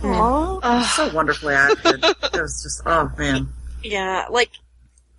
Aww. 0.02 0.82
so 0.84 1.08
wonderfully 1.14 1.54
acted. 1.54 2.04
It 2.04 2.16
was 2.32 2.60
just, 2.62 2.82
oh 2.86 3.10
man. 3.16 3.48
Yeah, 3.82 4.26
like 4.30 4.50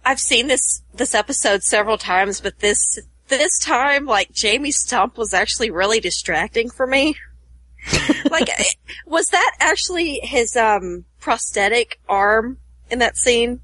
I've 0.04 0.20
seen 0.20 0.48
this 0.48 0.82
this 0.94 1.16
episode 1.16 1.64
several 1.64 1.98
times, 1.98 2.42
but 2.42 2.60
this 2.60 3.00
this 3.28 3.60
time, 3.60 4.06
like 4.06 4.30
Jaime's 4.40 4.78
stump 4.82 5.18
was 5.18 5.34
actually 5.34 5.72
really 5.72 6.00
distracting 6.00 6.70
for 6.70 6.86
me. 6.88 7.16
like, 8.32 8.50
was 9.06 9.30
that 9.30 9.52
actually 9.60 10.20
his 10.24 10.56
um 10.56 11.06
prosthetic 11.20 12.00
arm 12.10 12.58
in 12.90 13.00
that 13.00 13.18
scene? 13.18 13.62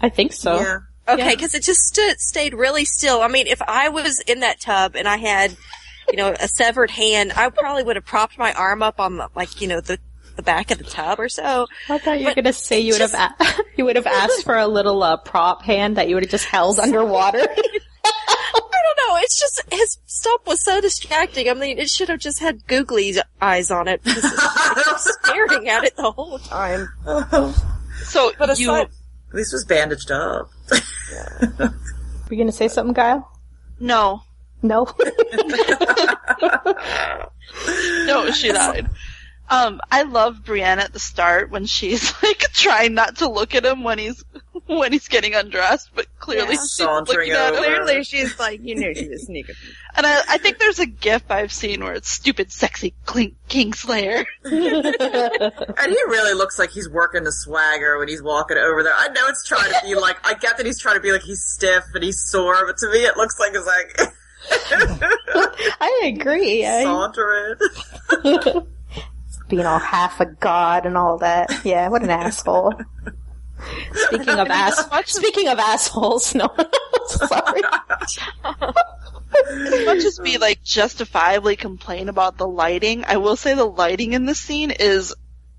I 0.00 0.08
think 0.08 0.32
so. 0.32 0.60
Yeah. 0.60 0.78
Okay, 1.08 1.24
Yeah. 1.24 1.30
because 1.30 1.54
it 1.54 1.62
just 1.62 1.80
stood, 1.80 2.18
stayed 2.20 2.54
really 2.54 2.84
still. 2.84 3.22
I 3.22 3.28
mean, 3.28 3.46
if 3.46 3.60
I 3.62 3.88
was 3.88 4.20
in 4.20 4.40
that 4.40 4.60
tub 4.60 4.94
and 4.94 5.08
I 5.08 5.16
had, 5.16 5.56
you 6.10 6.16
know, 6.16 6.34
a 6.38 6.46
severed 6.48 6.90
hand, 6.92 7.32
I 7.36 7.50
probably 7.50 7.82
would 7.82 7.96
have 7.96 8.04
propped 8.04 8.38
my 8.38 8.52
arm 8.52 8.82
up 8.82 9.00
on 9.00 9.16
the, 9.16 9.28
like, 9.34 9.60
you 9.60 9.68
know, 9.68 9.80
the 9.80 9.98
the 10.36 10.42
back 10.42 10.70
of 10.70 10.78
the 10.78 10.84
tub 10.84 11.20
or 11.20 11.28
so. 11.28 11.66
I 11.90 11.98
thought 11.98 12.18
you 12.18 12.26
were 12.26 12.34
gonna 12.34 12.54
say 12.54 12.80
you 12.80 12.94
would 12.94 12.98
just- 13.00 13.14
have 13.14 13.32
a- 13.38 13.54
you 13.76 13.84
would 13.84 13.96
have 13.96 14.06
asked 14.06 14.44
for 14.44 14.56
a 14.56 14.66
little 14.66 15.02
uh, 15.02 15.18
prop 15.18 15.62
hand 15.62 15.96
that 15.98 16.08
you 16.08 16.14
would 16.14 16.24
have 16.24 16.30
just 16.30 16.46
held 16.46 16.78
underwater. 16.80 17.46
I 18.82 18.94
don't 18.96 19.08
know. 19.08 19.16
It's 19.22 19.38
just 19.38 19.62
his 19.72 19.98
stump 20.06 20.46
was 20.46 20.64
so 20.64 20.80
distracting. 20.80 21.48
I 21.48 21.54
mean, 21.54 21.78
it 21.78 21.88
should 21.88 22.08
have 22.08 22.18
just 22.20 22.40
had 22.40 22.66
googly 22.66 23.14
eyes 23.40 23.70
on 23.70 23.86
it 23.88 24.02
because 24.04 24.24
it's 24.24 24.84
just 24.86 25.08
staring 25.22 25.68
at 25.68 25.84
it 25.84 25.96
the 25.96 26.10
whole 26.10 26.38
time. 26.40 26.88
So 28.04 28.32
But 28.38 28.58
you, 28.58 28.70
aside, 28.72 28.88
At 29.28 29.34
least 29.34 29.52
was 29.52 29.64
bandaged 29.64 30.10
up. 30.10 30.50
were 30.70 31.70
you 32.30 32.36
gonna 32.36 32.50
say 32.52 32.68
something, 32.68 32.92
Guile? 32.94 33.30
no, 33.78 34.22
No. 34.62 34.86
no, 38.06 38.30
she 38.30 38.50
died. 38.52 38.88
Um, 39.50 39.80
I 39.90 40.04
love 40.04 40.44
Brienne 40.44 40.78
at 40.78 40.92
the 40.94 40.98
start 40.98 41.50
when 41.50 41.66
she's 41.66 42.14
like 42.22 42.38
trying 42.52 42.94
not 42.94 43.16
to 43.18 43.28
look 43.28 43.54
at 43.54 43.64
him 43.66 43.84
when 43.84 43.98
he's 43.98 44.24
when 44.66 44.92
he's 44.92 45.08
getting 45.08 45.34
undressed, 45.34 45.90
but 45.94 46.06
clearly 46.18 46.54
Yeah. 46.54 46.60
she's 46.60 46.72
Sauntering 46.72 47.28
looking 47.30 47.32
at 47.32 47.54
him. 47.54 47.58
Clearly, 47.62 48.04
she's 48.04 48.38
like, 48.38 48.60
you 48.62 48.74
knew 48.76 48.94
she 48.94 49.08
was 49.08 49.26
sneaking. 49.26 49.54
And 49.94 50.06
I, 50.06 50.22
I 50.26 50.38
think 50.38 50.56
there's 50.58 50.78
a 50.78 50.86
gif 50.86 51.30
I've 51.30 51.52
seen 51.52 51.84
where 51.84 51.92
it's 51.92 52.08
stupid, 52.08 52.50
sexy 52.50 52.94
Clink, 53.04 53.34
Kingslayer. 53.50 54.24
And 54.42 55.90
he 55.92 56.02
really 56.06 56.32
looks 56.32 56.58
like 56.58 56.70
he's 56.70 56.88
working 56.88 57.24
the 57.24 57.30
swagger 57.32 57.98
when 57.98 58.08
he's 58.08 58.22
walking 58.22 58.56
over 58.56 58.82
there. 58.82 58.94
I 58.96 59.08
know 59.08 59.26
it's 59.26 59.46
trying 59.46 59.70
to 59.70 59.80
be 59.84 59.94
like, 59.94 60.16
I 60.26 60.32
get 60.32 60.56
that 60.56 60.64
he's 60.64 60.80
trying 60.80 60.94
to 60.96 61.02
be 61.02 61.12
like 61.12 61.20
he's 61.24 61.42
stiff 61.44 61.84
and 61.94 62.02
he's 62.02 62.18
sore, 62.30 62.64
but 62.66 62.78
to 62.78 62.90
me 62.90 63.00
it 63.00 63.18
looks 63.18 63.38
like 63.38 63.52
it's 63.52 63.66
like 63.66 64.14
I 65.78 66.00
agree. 66.04 66.64
I, 66.66 66.84
sauntering. 66.84 67.56
Being 69.52 69.66
all 69.66 69.78
half 69.78 70.18
a 70.18 70.24
god 70.24 70.86
and 70.86 70.96
all 70.96 71.18
that. 71.18 71.50
Yeah, 71.62 71.88
what 71.88 72.02
an 72.02 72.08
asshole. 72.24 72.72
Speaking 73.94 74.30
of 74.30 74.48
ass, 74.48 74.82
speaking 75.10 75.48
of 75.48 75.58
assholes, 75.58 76.34
no, 76.34 76.48
sorry. 77.06 77.60
As 78.42 79.84
much 79.86 79.98
as 80.04 80.18
we 80.20 80.38
like 80.38 80.62
justifiably 80.64 81.56
complain 81.56 82.08
about 82.08 82.38
the 82.38 82.48
lighting, 82.48 83.04
I 83.06 83.18
will 83.18 83.36
say 83.36 83.54
the 83.54 83.66
lighting 83.66 84.14
in 84.14 84.24
this 84.24 84.40
scene 84.40 84.70
is 84.70 85.14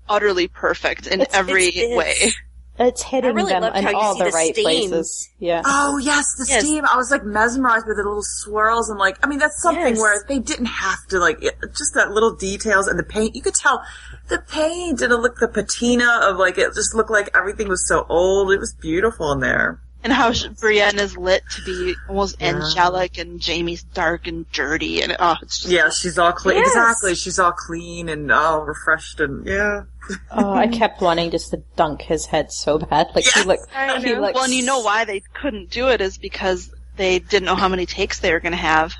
utterly 0.08 0.48
perfect 0.48 1.06
in 1.06 1.20
It's- 1.20 1.36
every 1.38 1.66
it's- 1.68 1.84
it's- 1.84 1.96
way. 1.96 2.14
It's 2.18 2.36
hitting 2.76 3.34
really 3.34 3.52
them 3.52 3.62
in 3.62 3.94
all 3.94 4.16
the 4.18 4.24
the 4.24 4.30
right 4.30 4.52
steam. 4.52 4.64
places. 4.64 5.30
Yeah. 5.38 5.62
Oh 5.64 5.98
yes, 5.98 6.34
the 6.36 6.46
Yes. 6.48 6.64
steam. 6.64 6.84
I 6.84 6.96
was 6.96 7.10
like 7.10 7.22
mesmerized 7.24 7.86
with 7.86 7.96
the 7.96 8.02
little 8.02 8.22
swirls 8.22 8.90
and 8.90 8.98
like, 8.98 9.16
I 9.22 9.28
mean, 9.28 9.38
that's 9.38 9.62
something 9.62 9.94
Yes. 9.94 9.98
where 9.98 10.24
they 10.28 10.38
didn't 10.40 10.66
have 10.66 11.06
to 11.10 11.18
like, 11.18 11.42
it, 11.42 11.56
just 11.76 11.94
that 11.94 12.10
little 12.10 12.34
details 12.34 12.88
and 12.88 12.98
the 12.98 13.04
paint. 13.04 13.36
You 13.36 13.42
could 13.42 13.54
tell 13.54 13.82
the 14.28 14.38
paint 14.38 15.02
and 15.02 15.12
it 15.12 15.16
looked 15.18 15.38
the 15.40 15.48
patina 15.48 16.20
of 16.24 16.36
like, 16.36 16.58
it 16.58 16.74
just 16.74 16.94
looked 16.94 17.10
like 17.10 17.30
everything 17.34 17.68
was 17.68 17.86
so 17.86 18.06
old. 18.08 18.50
It 18.52 18.58
was 18.58 18.74
beautiful 18.74 19.30
in 19.32 19.40
there. 19.40 19.80
And 20.04 20.12
how 20.12 20.32
sh- 20.32 20.48
Brienne 20.60 20.98
is 20.98 21.16
lit 21.16 21.42
to 21.56 21.64
be 21.64 21.94
almost 22.10 22.40
angelic 22.42 23.16
and 23.16 23.42
Jaime's 23.42 23.82
dark 23.82 24.26
and 24.26 24.44
dirty 24.52 25.00
and 25.02 25.16
oh, 25.18 25.36
it's 25.40 25.60
just 25.60 25.72
Yeah, 25.72 25.88
she's 25.88 26.18
all 26.18 26.32
clean. 26.32 26.58
Yes. 26.58 26.68
Exactly. 26.68 27.14
She's 27.14 27.38
all 27.38 27.52
clean 27.52 28.10
and 28.10 28.30
all 28.30 28.60
refreshed 28.60 29.20
and 29.20 29.46
yeah. 29.46 29.84
Oh, 30.30 30.52
I 30.52 30.66
kept 30.80 31.00
wanting 31.00 31.30
just 31.30 31.50
to 31.52 31.62
dunk 31.76 32.02
his 32.02 32.26
head 32.26 32.52
so 32.52 32.78
bad. 32.78 33.06
Like 33.14 33.24
he 33.24 33.30
Yes. 33.34 33.46
looked, 33.46 33.66
I 33.74 33.98
he 33.98 34.12
know. 34.12 34.20
looked. 34.20 34.34
Well, 34.34 34.44
and 34.44 34.52
you 34.52 34.64
know 34.66 34.80
why 34.80 35.06
they 35.06 35.20
couldn't 35.40 35.70
do 35.70 35.88
it 35.88 36.02
is 36.02 36.18
because 36.18 36.70
they 36.96 37.18
didn't 37.18 37.46
know 37.46 37.56
how 37.56 37.68
many 37.68 37.86
takes 37.86 38.20
they 38.20 38.32
were 38.32 38.40
going 38.40 38.52
to 38.52 38.58
have. 38.58 38.92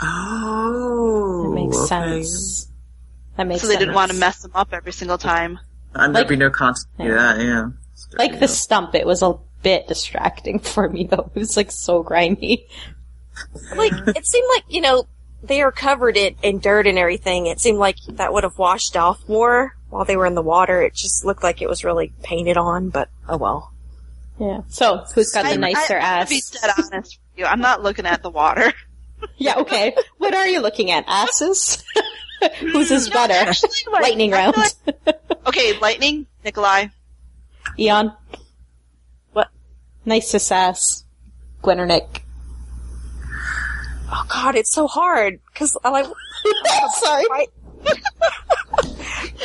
Oh. 0.00 1.42
That 1.48 1.54
makes 1.54 1.76
okay. 1.76 1.86
sense. 2.22 2.68
That 3.36 3.46
makes 3.48 3.62
So 3.62 3.66
they 3.66 3.74
sense. 3.74 3.80
didn't 3.80 3.94
want 3.94 4.12
to 4.12 4.16
mess 4.18 4.40
them 4.42 4.52
up 4.54 4.68
every 4.72 4.92
single 4.92 5.18
time. 5.18 5.58
And 5.94 6.12
Like- 6.12 6.28
there'd 6.28 6.28
be 6.28 6.36
no 6.36 6.50
content. 6.50 6.86
Yeah. 6.98 7.36
Yeah, 7.36 7.42
yeah. 7.42 7.64
Like 8.16 8.38
the 8.40 8.48
stump, 8.48 8.94
it 8.94 9.06
was 9.06 9.22
a 9.22 9.34
bit 9.62 9.88
distracting 9.88 10.58
for 10.60 10.88
me 10.88 11.04
though. 11.04 11.30
It 11.34 11.38
was 11.38 11.56
like 11.56 11.70
so 11.70 12.02
grimy. 12.02 12.66
like 13.74 13.92
it 14.16 14.26
seemed 14.26 14.48
like 14.54 14.64
you 14.68 14.80
know 14.80 15.06
they 15.42 15.62
are 15.62 15.72
covered 15.72 16.16
in, 16.16 16.36
in 16.42 16.58
dirt 16.58 16.86
and 16.86 16.98
everything. 16.98 17.46
It 17.46 17.60
seemed 17.60 17.78
like 17.78 17.96
that 18.08 18.32
would 18.32 18.44
have 18.44 18.58
washed 18.58 18.96
off 18.96 19.26
more 19.28 19.74
while 19.88 20.04
they 20.04 20.16
were 20.16 20.26
in 20.26 20.34
the 20.34 20.42
water. 20.42 20.82
It 20.82 20.94
just 20.94 21.24
looked 21.24 21.42
like 21.42 21.62
it 21.62 21.68
was 21.68 21.84
really 21.84 22.12
painted 22.22 22.56
on, 22.56 22.90
but 22.90 23.08
oh 23.28 23.36
well. 23.38 23.72
Yeah. 24.38 24.60
So 24.68 25.04
who's 25.14 25.32
got 25.32 25.44
the 25.44 25.52
I- 25.52 25.56
nicer 25.56 25.94
I, 25.96 26.20
ass? 26.20 26.28
To 26.28 26.34
be 26.34 26.42
dead 26.60 26.70
honest 26.78 26.92
with 27.18 27.38
you, 27.38 27.44
I'm 27.46 27.60
not 27.60 27.82
looking 27.82 28.06
at 28.06 28.22
the 28.22 28.30
water. 28.30 28.72
Yeah. 29.36 29.56
Okay. 29.58 29.94
what 30.16 30.34
are 30.34 30.46
you 30.46 30.60
looking 30.60 30.90
at? 30.90 31.04
Asses. 31.06 31.84
whose 32.60 32.90
is 32.90 33.10
better? 33.10 33.34
actually, 33.34 33.68
like, 33.92 34.02
Lightning 34.02 34.30
round. 34.30 34.54
feel 34.54 34.94
Okay, 35.46 35.78
lightning, 35.78 36.26
Nikolaj. 36.42 36.90
Eon. 37.78 38.14
What? 40.10 40.16
Nicest 40.16 40.50
ass. 40.50 41.04
Gwen 41.62 41.78
or 41.78 41.86
Nick? 41.86 42.24
Oh 44.12 44.26
God, 44.28 44.56
it's 44.56 44.72
so 44.74 44.88
hard 44.88 45.38
because 45.52 45.76
I 45.84 45.90
like 45.90 46.06
Sorry. 46.94 47.24
bite. 47.28 47.48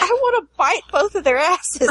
I 0.01 0.09
want 0.21 0.43
to 0.43 0.57
bite 0.57 0.81
both 0.91 1.13
of 1.13 1.23
their 1.23 1.37
asses. 1.37 1.87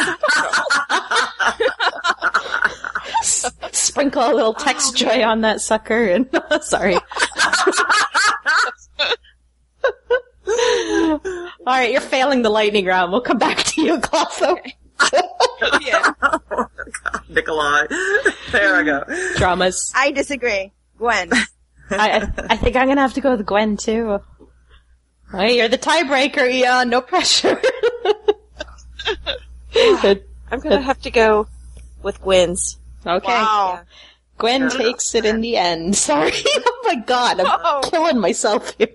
Sprinkle 3.71 4.23
a 4.29 4.35
little 4.35 4.55
text 4.55 4.97
joy 4.97 5.23
on 5.23 5.43
that 5.43 5.61
sucker 5.61 6.07
and 6.07 6.29
sorry. 6.63 6.97
All 10.47 11.21
right, 11.65 11.93
you're 11.93 12.01
failing 12.01 12.43
the 12.43 12.51
lightning 12.51 12.87
round. 12.87 13.13
We'll 13.13 13.21
come 13.21 13.39
back 13.39 13.59
to 13.59 13.83
you, 13.83 13.99
Glosso. 13.99 14.59
Yeah. 15.81 16.13
Oh, 16.57 16.67
Nikolaj. 17.31 17.89
There 18.53 18.75
I 18.77 18.83
go. 18.83 19.05
Dramas. 19.37 19.93
I 19.95 20.11
disagree. 20.13 20.73
Gwen. 20.99 21.31
I, 21.91 22.29
I 22.51 22.57
think 22.57 22.77
I'm 22.77 22.87
gonna 22.89 23.01
have 23.01 23.15
to 23.15 23.21
go 23.21 23.37
with 23.37 23.45
Gwen 23.47 23.77
too. 23.77 24.21
Hey, 25.33 25.57
you're 25.59 25.69
the 25.69 25.79
tiebreaker, 25.79 26.49
Eon. 26.51 26.89
No 26.91 27.01
pressure. 27.01 27.61
I'm 30.51 30.61
gonna 30.61 30.81
have 30.83 31.01
to 31.03 31.11
go 31.11 31.47
with 32.03 32.21
Gwen's. 32.23 32.79
Okay. 33.07 33.27
Wow. 33.27 33.81
Gwen 34.39 34.71
takes 34.71 35.15
it 35.15 35.25
in 35.25 35.41
the 35.41 35.57
end. 35.57 35.97
Sorry. 35.97 36.33
oh 36.35 36.81
my 36.85 36.97
god, 36.97 37.41
I'm 37.41 37.83
killing 37.91 38.19
myself 38.19 38.75
here. 38.79 38.89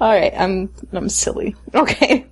All 0.00 0.08
right, 0.10 0.32
I'm 0.36 0.72
I'm 0.92 1.08
silly. 1.08 1.56
Okay. 1.74 2.26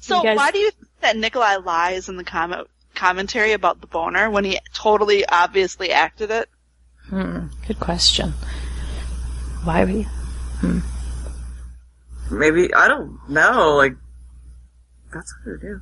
So 0.00 0.22
guys- 0.22 0.36
why 0.36 0.50
do 0.50 0.58
you 0.58 0.70
think 0.70 0.79
that 1.00 1.16
Nikolaj 1.16 1.64
lies 1.64 2.08
in 2.08 2.16
the 2.16 2.24
comment 2.24 2.68
commentary 2.94 3.52
about 3.52 3.80
the 3.80 3.86
boner 3.86 4.30
when 4.30 4.44
he 4.44 4.58
totally 4.74 5.24
obviously 5.26 5.92
acted 5.92 6.30
it? 6.30 6.48
Hmm. 7.08 7.46
Good 7.66 7.80
question. 7.80 8.32
Why 9.64 9.84
would 9.84 9.94
you? 10.62 10.82
Maybe, 12.30 12.72
I 12.72 12.88
don't 12.88 13.18
know, 13.28 13.74
like, 13.76 13.96
that's 15.12 15.34
what 15.44 15.56
I 15.56 15.60
do. 15.60 15.80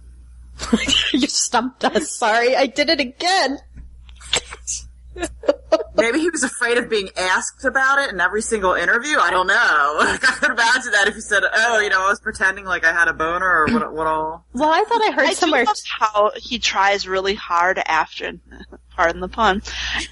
you 1.18 1.26
stumped 1.28 1.84
us. 1.84 2.10
Sorry, 2.10 2.56
I 2.56 2.66
did 2.66 2.88
it 2.88 3.00
again. 3.00 3.58
Maybe 5.96 6.20
he 6.20 6.30
was 6.30 6.44
afraid 6.44 6.78
of 6.78 6.88
being 6.88 7.10
asked 7.16 7.64
about 7.64 7.98
it 7.98 8.10
in 8.12 8.20
every 8.20 8.40
single 8.40 8.74
interview. 8.74 9.18
I 9.18 9.30
don't 9.30 9.46
know. 9.48 9.96
Like, 9.98 10.24
I 10.28 10.32
could 10.36 10.50
imagine 10.52 10.92
that 10.92 11.08
if 11.08 11.14
he 11.14 11.20
said, 11.20 11.42
"Oh, 11.52 11.80
you 11.80 11.88
know, 11.90 12.00
I 12.06 12.08
was 12.08 12.20
pretending 12.20 12.64
like 12.64 12.84
I 12.84 12.92
had 12.92 13.08
a 13.08 13.12
boner 13.12 13.46
or 13.46 13.68
what, 13.72 13.92
what 13.92 14.06
all." 14.06 14.46
Well, 14.52 14.70
I 14.70 14.84
thought 14.84 15.02
I 15.02 15.10
heard 15.12 15.28
I 15.28 15.32
somewhere. 15.34 15.64
do 15.64 15.68
love 15.68 15.76
how 15.98 16.30
he 16.36 16.58
tries 16.58 17.06
really 17.08 17.34
hard 17.34 17.80
after, 17.84 18.32
pardon 18.96 19.20
the 19.20 19.28
pun, 19.28 19.62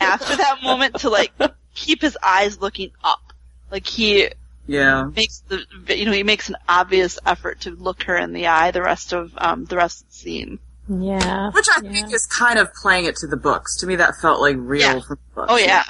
after 0.00 0.36
that 0.36 0.58
moment 0.64 0.96
to 1.00 1.10
like 1.10 1.32
keep 1.74 2.02
his 2.02 2.18
eyes 2.22 2.60
looking 2.60 2.90
up. 3.04 3.32
Like 3.70 3.86
he 3.86 4.30
Yeah, 4.66 5.10
makes 5.14 5.40
the, 5.48 5.64
you 5.88 6.04
know, 6.06 6.12
he 6.12 6.22
makes 6.24 6.48
an 6.48 6.56
obvious 6.68 7.18
effort 7.26 7.60
to 7.62 7.70
look 7.70 8.02
her 8.04 8.16
in 8.16 8.32
the 8.32 8.48
eye 8.48 8.70
the 8.72 8.82
rest 8.82 9.12
of, 9.12 9.32
um, 9.38 9.64
the 9.66 9.76
rest 9.76 10.02
of 10.02 10.08
the 10.08 10.14
scene. 10.14 10.58
Yeah. 10.88 11.50
which 11.50 11.66
I 11.74 11.80
think 11.80 12.12
is 12.12 12.26
kind 12.26 12.58
of 12.58 12.72
playing 12.74 13.06
it 13.06 13.16
to 13.16 13.26
the 13.26 13.36
books. 13.36 13.76
To 13.78 13.86
me, 13.86 13.96
that 13.96 14.14
felt 14.22 14.40
like 14.40 14.56
real 14.58 14.80
Yeah. 14.80 14.92
from 15.00 15.16
the 15.16 15.34
books. 15.34 15.46
Oh 15.50 15.56
yeah. 15.56 15.84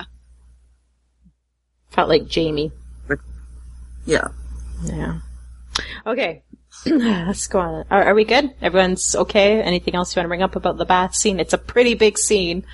Felt 1.90 2.09
like 2.09 2.32
Jaime. 2.32 2.72
yeah. 4.04 4.28
Yeah. 4.85 5.18
Okay. 6.06 6.42
Let's 6.87 7.46
go 7.46 7.61
on. 7.61 7.85
Are, 7.90 8.04
are 8.04 8.14
we 8.14 8.24
good? 8.24 8.50
Everyone's 8.61 9.14
okay? 9.16 9.62
Anything 9.62 9.94
else 9.94 10.14
you 10.14 10.20
want 10.20 10.26
to 10.26 10.28
bring 10.28 10.42
up 10.42 10.56
about 10.56 10.76
the 10.78 10.85
bath 10.85 11.14
scene? 11.14 11.40
It's 11.40 11.52
a 11.54 11.59
pretty 11.59 11.94
big 11.94 12.18
scene. 12.18 12.64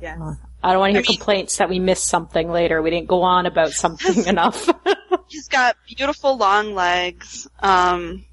Yeah. 0.00 0.34
I 0.62 0.72
don't 0.72 0.80
want 0.80 0.90
to 0.90 0.94
hear 0.94 1.04
I 1.06 1.08
mean- 1.08 1.16
complaints 1.18 1.56
that 1.58 1.68
we 1.68 1.78
missed 1.78 2.06
something 2.06 2.50
later. 2.50 2.82
We 2.82 2.90
didn't 2.90 3.08
go 3.08 3.22
on 3.22 3.46
about 3.46 3.70
something 3.72 4.24
enough. 4.26 4.68
He's 5.28 5.48
got 5.48 5.76
beautiful 5.86 6.36
long 6.36 6.74
legs. 6.74 7.48
Um, 7.60 8.24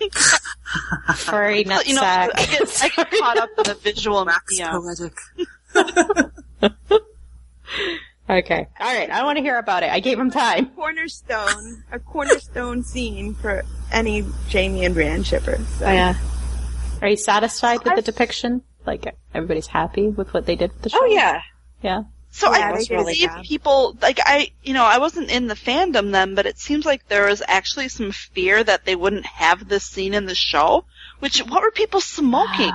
Furry 1.16 1.64
nutsack. 1.64 1.86
you 1.88 1.94
know, 1.94 2.02
I 2.02 2.28
get, 2.34 2.82
I 2.82 2.88
get 2.88 3.10
caught 3.18 3.38
up 3.38 3.50
in 3.58 3.64
the 3.64 3.74
visual 3.74 4.24
Wax 4.24 4.58
medium. 4.58 4.82
poetic. 4.82 5.16
Okay. 8.30 8.68
All 8.78 8.94
right. 8.94 9.10
I 9.10 9.24
want 9.24 9.38
to 9.38 9.42
hear 9.42 9.58
about 9.58 9.82
it. 9.82 9.90
I 9.90 9.98
gave 9.98 10.16
him 10.16 10.30
time. 10.30 10.66
cornerstone, 10.76 11.82
a 11.90 11.98
cornerstone 11.98 12.84
scene 12.84 13.34
for 13.34 13.64
any 13.90 14.24
Jaime 14.52 14.84
and 14.84 14.94
Brienne 14.94 15.24
shippers. 15.24 15.66
So. 15.78 15.86
Oh, 15.86 15.90
yeah. 15.92 16.14
Are 17.02 17.08
you 17.08 17.16
satisfied 17.16 17.82
with 17.82 17.96
the 17.96 18.02
depiction? 18.02 18.62
Like 18.86 19.14
everybody's 19.34 19.66
happy 19.66 20.08
with 20.08 20.32
what 20.32 20.46
they 20.46 20.54
did 20.54 20.72
with 20.72 20.82
the 20.82 20.90
oh, 20.94 20.98
show? 20.98 21.02
Oh 21.02 21.06
yeah. 21.06 21.42
Yeah. 21.82 22.02
So 22.30 22.54
Yeah, 22.54 22.68
I 22.68 22.78
they 22.78 22.84
did 22.84 22.92
a 22.92 22.96
believe 23.02 23.28
job. 23.28 23.44
people 23.44 23.96
like 24.00 24.20
I, 24.24 24.52
you 24.62 24.72
know, 24.72 24.84
I 24.84 24.98
wasn't 24.98 25.30
in 25.30 25.48
the 25.48 25.54
fandom 25.54 26.12
then, 26.12 26.34
but 26.34 26.46
it 26.46 26.58
seems 26.58 26.84
like 26.86 27.08
there 27.08 27.26
was 27.26 27.42
actually 27.48 27.88
some 27.88 28.12
fear 28.12 28.62
that 28.62 28.84
they 28.84 28.94
wouldn't 28.96 29.26
have 29.26 29.68
this 29.68 29.84
scene 29.84 30.14
in 30.14 30.26
the 30.26 30.34
show. 30.34 30.84
Which 31.18 31.40
what 31.40 31.62
were 31.62 31.70
people 31.72 32.00
smoking? 32.00 32.72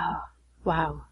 Wow. 0.63 1.03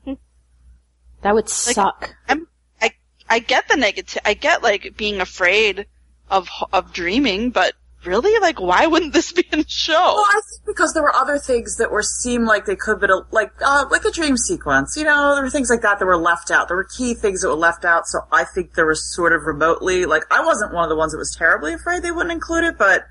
That 1.21 1.33
would 1.33 1.47
suck. 1.47 2.15
I'm, 2.27 2.47
I 2.81 2.91
I 3.29 3.39
get 3.39 3.69
the 3.69 3.77
negative. 3.77 4.21
I 4.25 4.33
get 4.33 4.61
like 4.61 4.97
being 4.97 5.21
afraid 5.21 5.87
of 6.29 6.49
of 6.73 6.91
dreaming, 6.93 7.51
but 7.51 7.73
really, 8.05 8.39
like, 8.39 8.59
why 8.59 8.85
wouldn't 8.87 9.13
this 9.13 9.31
be 9.31 9.45
in 9.51 9.59
the 9.59 9.65
show? 9.67 9.93
Well, 9.93 10.25
I 10.27 10.41
think 10.49 10.65
because 10.65 10.93
there 10.93 11.03
were 11.03 11.13
other 11.15 11.37
things 11.37 11.77
that 11.77 11.91
were 11.91 12.01
seemed 12.03 12.45
like 12.45 12.65
they 12.65 12.75
could 12.75 12.99
but 12.99 13.09
like 13.31 13.51
uh, 13.65 13.85
like 13.91 14.05
a 14.05 14.11
dream 14.11 14.37
sequence. 14.37 14.95
You 14.97 15.03
know, 15.03 15.33
there 15.35 15.43
were 15.43 15.49
things 15.49 15.69
like 15.69 15.81
that 15.81 15.99
that 15.99 16.05
were 16.05 16.17
left 16.17 16.51
out. 16.51 16.67
There 16.67 16.77
were 16.77 16.87
key 16.97 17.13
things 17.13 17.41
that 17.41 17.49
were 17.49 17.55
left 17.55 17.85
out. 17.85 18.07
So 18.07 18.19
I 18.31 18.43
think 18.43 18.73
there 18.73 18.85
was 18.85 19.13
sort 19.15 19.33
of 19.33 19.43
remotely 19.43 20.05
like 20.05 20.23
I 20.31 20.43
wasn't 20.45 20.73
one 20.73 20.83
of 20.83 20.89
the 20.89 20.95
ones 20.95 21.11
that 21.11 21.17
was 21.17 21.35
terribly 21.37 21.73
afraid 21.73 22.03
they 22.03 22.11
wouldn't 22.11 22.31
include 22.31 22.63
it, 22.63 22.77
but 22.77 23.03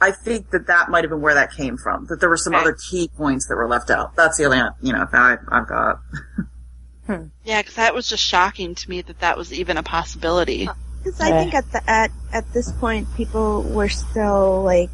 I 0.00 0.10
think 0.12 0.50
that 0.50 0.66
that 0.68 0.88
might 0.88 1.04
have 1.04 1.10
been 1.10 1.20
where 1.20 1.34
that 1.34 1.52
came 1.52 1.76
from. 1.76 2.06
That 2.06 2.20
there 2.20 2.28
were 2.28 2.36
some 2.36 2.54
Okay. 2.54 2.62
other 2.62 2.76
key 2.90 3.08
points 3.16 3.46
that 3.48 3.56
were 3.56 3.68
left 3.68 3.90
out. 3.90 4.16
That's 4.16 4.38
the 4.38 4.44
only 4.46 4.58
you 4.82 4.92
know 4.92 5.06
I, 5.12 5.36
I've 5.50 5.68
got. 5.68 6.00
Yeah, 7.42 7.60
because 7.60 7.74
that 7.74 7.92
was 7.92 8.08
just 8.08 8.22
shocking 8.22 8.76
to 8.76 8.88
me 8.88 9.02
that 9.02 9.18
that 9.18 9.36
was 9.36 9.52
even 9.52 9.76
a 9.76 9.82
possibility. 9.82 10.68
Because 11.02 11.20
I 11.20 11.30
think 11.30 11.54
at 11.54 11.70
the 11.72 11.90
at 11.90 12.10
at 12.32 12.52
this 12.52 12.70
point, 12.72 13.08
people 13.16 13.62
were 13.62 13.88
still 13.88 14.62
like, 14.62 14.90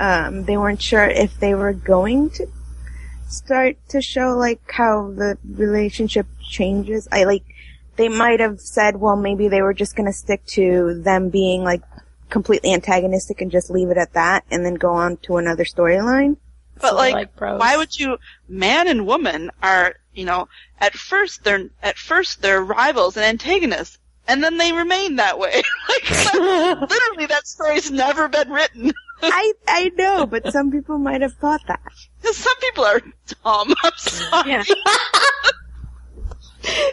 um, 0.00 0.44
they 0.44 0.56
weren't 0.56 0.80
sure 0.80 1.04
if 1.04 1.38
they 1.38 1.54
were 1.54 1.72
going 1.72 2.30
to 2.30 2.46
start 3.28 3.76
to 3.90 4.00
show 4.00 4.36
like 4.36 4.60
how 4.70 5.10
the 5.10 5.36
relationship 5.46 6.26
changes. 6.42 7.06
I 7.12 7.24
like, 7.24 7.44
they 7.96 8.08
might 8.08 8.40
have 8.40 8.60
said, 8.60 8.96
well, 8.96 9.16
maybe 9.16 9.48
they 9.48 9.60
were 9.60 9.74
just 9.74 9.94
going 9.94 10.06
to 10.06 10.12
stick 10.12 10.44
to 10.46 11.00
them 11.02 11.28
being 11.28 11.62
like 11.62 11.82
completely 12.30 12.72
antagonistic 12.72 13.40
and 13.40 13.50
just 13.50 13.70
leave 13.70 13.90
it 13.90 13.98
at 13.98 14.14
that, 14.14 14.44
and 14.50 14.64
then 14.64 14.74
go 14.74 14.94
on 14.94 15.18
to 15.18 15.36
another 15.36 15.64
storyline. 15.64 16.36
But 16.80 16.90
So, 16.90 16.96
like, 16.96 17.14
like, 17.14 17.58
why 17.58 17.76
would 17.76 17.98
you? 17.98 18.18
Man 18.48 18.88
and 18.88 19.06
woman 19.06 19.50
are, 19.62 19.96
you 20.14 20.24
know, 20.24 20.48
at 20.80 20.94
first 20.94 21.44
they're 21.44 21.68
at 21.82 21.98
first 21.98 22.40
they're 22.40 22.62
rivals 22.62 23.16
and 23.16 23.26
antagonists, 23.26 23.97
and 24.28 24.44
then 24.44 24.58
they 24.58 24.72
remain 24.72 25.16
that 25.16 25.38
way. 25.38 25.62
like, 25.88 26.10
literally, 26.34 27.26
that 27.26 27.46
story's 27.46 27.90
never 27.90 28.28
been 28.28 28.50
written. 28.50 28.92
I 29.22 29.52
I 29.66 29.90
know, 29.96 30.26
but 30.26 30.52
some 30.52 30.70
people 30.70 30.98
might 30.98 31.22
have 31.22 31.32
thought 31.34 31.62
that. 31.66 31.80
'Cause 32.22 32.36
some 32.44 32.56
people 32.60 32.84
are 32.84 33.00
dumb. 33.00 33.74
I'm 33.82 33.92
sorry. 33.96 34.50
Yeah. 34.50 34.64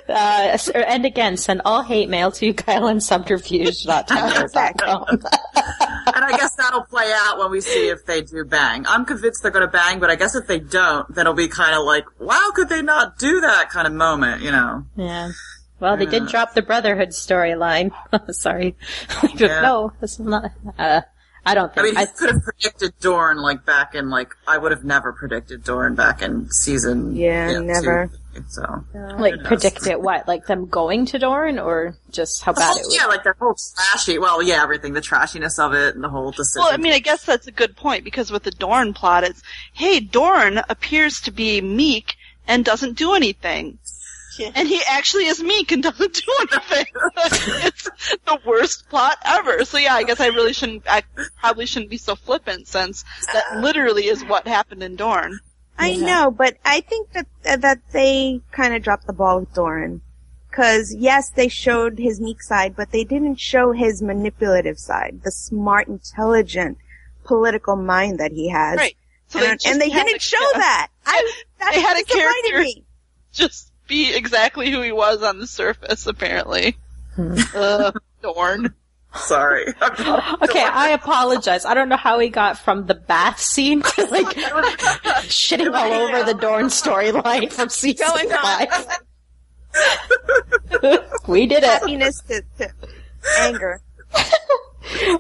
Uh, 0.08 0.58
and 0.74 1.06
again, 1.06 1.36
send 1.36 1.62
all 1.66 1.82
hate 1.82 2.08
mail 2.08 2.32
to 2.32 2.54
Kyle 2.54 2.88
and 2.88 3.02
subterfuge.tumblr.com. 3.02 5.06
and 5.10 6.24
I 6.24 6.38
guess 6.38 6.56
that'll 6.56 6.86
play 6.86 7.12
out 7.14 7.40
when 7.40 7.52
we 7.52 7.60
see 7.62 7.90
if 7.90 8.06
they 8.06 8.22
do 8.22 8.46
bang. 8.46 8.86
I'm 8.88 9.04
convinced 9.06 9.42
they're 9.42 9.52
going 9.52 9.66
to 9.66 9.72
bang, 9.72 10.00
but 10.00 10.10
I 10.10 10.16
guess 10.16 10.34
if 10.36 10.48
they 10.48 10.60
don't, 10.60 11.14
then 11.14 11.24
it'll 11.24 11.34
be 11.34 11.50
kind 11.50 11.76
of 11.76 11.84
like, 11.84 12.06
wow, 12.20 12.52
could 12.56 12.70
they 12.70 12.82
not 12.84 13.18
do 13.18 13.42
that 13.42 13.70
kind 13.70 13.86
of 13.88 13.92
moment, 13.94 14.42
you 14.44 14.52
know? 14.52 14.86
yeah. 14.96 15.32
Well, 15.80 15.98
they 15.98 16.06
did 16.06 16.28
drop 16.28 16.54
the 16.54 16.62
Brotherhood 16.62 17.10
storyline. 17.10 17.92
Sorry. 18.34 18.76
No, 19.40 19.92
this 20.00 20.14
is 20.14 20.20
not, 20.20 20.52
uh, 20.80 21.02
I 21.46 21.54
don't 21.54 21.72
I 21.78 21.84
mean, 21.84 21.98
I, 21.98 22.02
he 22.02 22.12
could 22.18 22.32
have 22.32 22.42
predicted 22.44 22.94
Dorne 23.00 23.38
like 23.38 23.66
back 23.66 23.94
in 23.94 24.10
like 24.10 24.34
I 24.48 24.58
would 24.58 24.72
have 24.72 24.84
never 24.84 25.14
predicted 25.14 25.64
Dorne 25.64 25.94
back 25.94 26.22
in 26.24 26.50
season. 26.50 27.16
Yeah, 27.16 27.54
two. 27.54 27.64
never. 27.64 28.10
So 28.50 28.84
like, 28.94 29.44
predict 29.44 29.88
it 29.88 30.02
what? 30.02 30.28
Like 30.28 30.46
them 30.48 30.66
going 30.66 31.06
to 31.08 31.20
Dorne 31.20 31.60
or 31.60 31.96
just 32.10 32.44
how 32.44 32.52
bad 32.54 32.74
Oh, 32.74 32.80
it 32.80 32.86
was? 32.86 32.96
yeah, 32.96 33.06
like 33.06 33.24
the 33.24 33.34
whole 33.40 33.56
trashy. 33.76 34.18
Well, 34.18 34.42
yeah, 34.42 34.62
everything, 34.62 34.94
the 34.94 35.02
trashiness 35.02 35.58
of 35.58 35.74
it, 35.74 35.96
and 35.96 36.04
the 36.04 36.10
whole 36.10 36.32
decision. 36.32 36.64
Well, 36.64 36.74
I 36.74 36.78
mean, 36.78 36.94
I 36.94 37.00
guess 37.00 37.24
that's 37.26 37.48
a 37.48 37.52
good 37.52 37.78
point 37.78 38.04
because 38.04 38.32
with 38.32 38.44
the 38.44 38.52
Dorne 38.52 38.94
plot, 38.94 39.24
it's 39.24 39.42
hey, 39.74 40.00
Dorn 40.00 40.62
appears 40.68 41.22
to 41.22 41.32
be 41.32 41.62
meek 41.62 42.16
and 42.48 42.66
doesn't 42.66 42.98
do 42.98 43.14
anything. 43.14 43.78
And 44.56 44.68
he 44.68 44.82
actually 44.90 45.26
is 45.26 45.42
meek 45.42 45.72
and 45.72 45.82
doesn't 45.84 46.14
do 46.14 46.34
anything. 46.52 46.86
it's 47.66 47.90
the 48.26 48.40
worst 48.46 48.88
plot 48.90 49.18
ever. 49.24 49.66
So 49.66 49.78
yeah, 49.78 49.94
I 49.96 50.04
guess 50.04 50.20
I 50.20 50.28
really 50.28 50.54
shouldn't, 50.54 50.84
I 50.90 51.04
probably 51.40 51.66
shouldn't 51.66 51.90
be 51.92 51.98
so 51.98 52.16
flippant 52.16 52.68
since 52.68 53.04
that 53.34 53.44
uh. 53.52 53.60
literally 53.60 54.08
is 54.08 54.24
what 54.26 54.48
happened 54.48 54.84
in 54.84 54.96
Dorne. 54.96 55.40
I 55.78 55.96
know, 55.98 56.32
but 56.32 56.58
I 56.64 56.80
think 56.82 57.12
that 57.12 57.28
uh, 57.46 57.58
that 57.58 57.80
they 57.92 58.40
kind 58.52 58.74
of 58.74 58.82
dropped 58.82 59.08
the 59.08 59.14
ball 59.14 59.42
with 59.42 59.54
Doran. 59.54 60.02
Cause 60.52 60.96
yes, 60.98 61.32
they 61.32 61.50
showed 61.50 62.00
his 62.00 62.22
meek 62.22 62.42
side, 62.42 62.78
but 62.78 62.92
they 62.92 63.04
didn't 63.04 63.42
show 63.42 63.74
his 63.74 64.02
manipulative 64.02 64.80
side, 64.80 65.20
the 65.26 65.32
smart, 65.32 65.90
intelligent, 65.90 66.78
political 67.26 67.76
mind 67.76 68.20
that 68.22 68.32
he 68.32 68.48
has. 68.50 68.78
Right. 68.78 68.96
So 69.28 69.40
and, 69.40 69.60
just 69.60 69.68
and 69.68 69.82
they 69.82 69.90
didn't 69.90 70.16
a- 70.16 70.20
show 70.20 70.38
yeah, 70.54 70.60
that. 70.60 70.88
I, 71.06 71.32
that 71.60 71.74
They 71.74 71.82
had 71.82 71.98
a 71.98 72.04
disappointed 72.04 72.52
character. 72.52 72.62
me. 72.62 72.84
Just 73.34 73.72
be 73.88 74.16
exactly 74.16 74.72
who 74.72 74.82
he 74.82 74.92
was 74.92 75.22
on 75.24 75.40
the 75.40 75.48
surface, 75.48 76.06
apparently. 76.08 76.78
Hmm. 77.16 77.38
Ugh, 77.56 78.02
Dorne. 78.22 78.74
Sorry. 79.16 79.74
Okay, 79.82 80.64
I 80.64 80.90
apologize. 80.90 81.66
I 81.66 81.74
don't 81.74 81.90
know 81.90 81.96
how 81.98 82.20
he 82.20 82.30
got 82.30 82.58
from 82.58 82.86
the 82.86 82.94
bath 82.96 83.40
scene 83.40 83.82
to 83.82 84.06
like 84.06 84.28
shitting 85.28 85.74
all 85.74 85.94
over 85.94 86.24
the 86.24 86.34
Dorne 86.38 86.66
storyline 86.66 87.52
from 87.52 87.70
season 87.70 88.08
Going 88.08 88.32
on. 88.32 88.42
five. 88.42 89.00
we 91.28 91.48
did 91.48 91.64
it. 91.64 91.70
Happiness 91.70 92.22
to, 92.28 92.44
to 92.60 92.70
anger. 93.40 93.82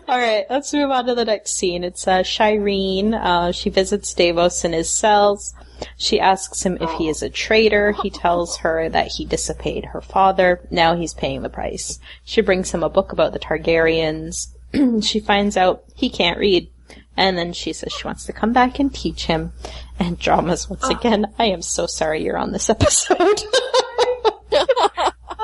All 0.07 0.18
right, 0.20 0.45
let's 0.49 0.72
move 0.74 0.91
on 0.91 1.05
to 1.07 1.16
the 1.16 1.26
next 1.26 1.57
scene. 1.57 1.84
It's 1.84 2.07
uh, 2.07 2.20
Shireen. 2.20 3.13
Uh, 3.13 3.51
she 3.51 3.70
visits 3.70 4.13
Davos 4.13 4.63
in 4.63 4.74
his 4.74 4.89
cells. 4.89 5.53
She 5.97 6.19
asks 6.19 6.63
him 6.63 6.78
if 6.82 6.91
he 6.91 7.09
is 7.09 7.21
a 7.21 7.30
traitor. 7.30 7.91
He 7.91 8.09
tells 8.09 8.57
her 8.57 8.89
that 8.89 9.07
he 9.07 9.26
disobeyed 9.26 9.86
her 9.86 10.01
father. 10.01 10.65
Now 10.71 10.95
he's 10.95 11.13
paying 11.13 11.41
the 11.41 11.49
price. 11.49 11.99
She 12.23 12.41
brings 12.41 12.71
him 12.71 12.84
a 12.84 12.89
book 12.89 13.11
about 13.11 13.34
the 13.34 13.39
Targaryens. 13.39 14.47
she 15.03 15.19
finds 15.19 15.57
out 15.57 15.84
he 15.95 16.09
can't 16.09 16.39
read. 16.39 16.69
And 17.17 17.38
then 17.38 17.53
she 17.53 17.71
says 17.73 17.93
she 17.93 18.05
wants 18.05 18.26
to 18.26 18.34
come 18.34 18.51
back 18.51 18.80
and 18.80 18.93
teach 18.93 19.26
him. 19.26 19.53
And 19.99 20.19
dramas 20.19 20.69
once 20.69 20.88
again. 20.89 21.28
I 21.39 21.45
am 21.45 21.61
so 21.61 21.86
sorry 21.86 22.23
you're 22.23 22.38
on 22.38 22.51
this 22.51 22.69
episode. 22.69 23.41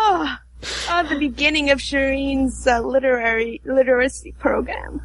Oh, 0.04 0.38
oh, 0.90 1.08
the 1.08 1.18
beginning 1.18 1.70
of 1.70 1.80
Shireen's 1.80 2.66
uh, 2.66 2.80
literary 2.80 3.62
literacy 3.66 4.34
program. 4.34 5.02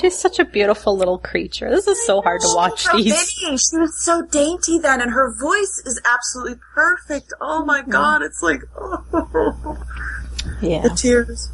She's 0.00 0.18
such 0.18 0.38
a 0.38 0.44
beautiful 0.44 0.96
little 0.96 1.18
creature. 1.18 1.70
This 1.70 1.86
is 1.86 2.04
so 2.04 2.20
hard 2.20 2.42
to 2.42 2.52
watch 2.54 2.82
so 2.82 2.96
these. 2.96 3.12
Dainty. 3.40 3.56
She 3.56 3.78
was 3.78 4.04
so 4.04 4.22
dainty 4.26 4.78
then, 4.78 5.00
and 5.00 5.10
her 5.10 5.32
voice 5.40 5.82
is 5.86 6.00
absolutely 6.04 6.58
perfect. 6.74 7.32
Oh 7.40 7.64
my 7.64 7.82
god, 7.82 8.22
it's 8.22 8.42
like 8.42 8.60
oh, 8.76 9.78
Yeah. 10.60 10.82
the 10.82 10.90
tears. 10.90 11.50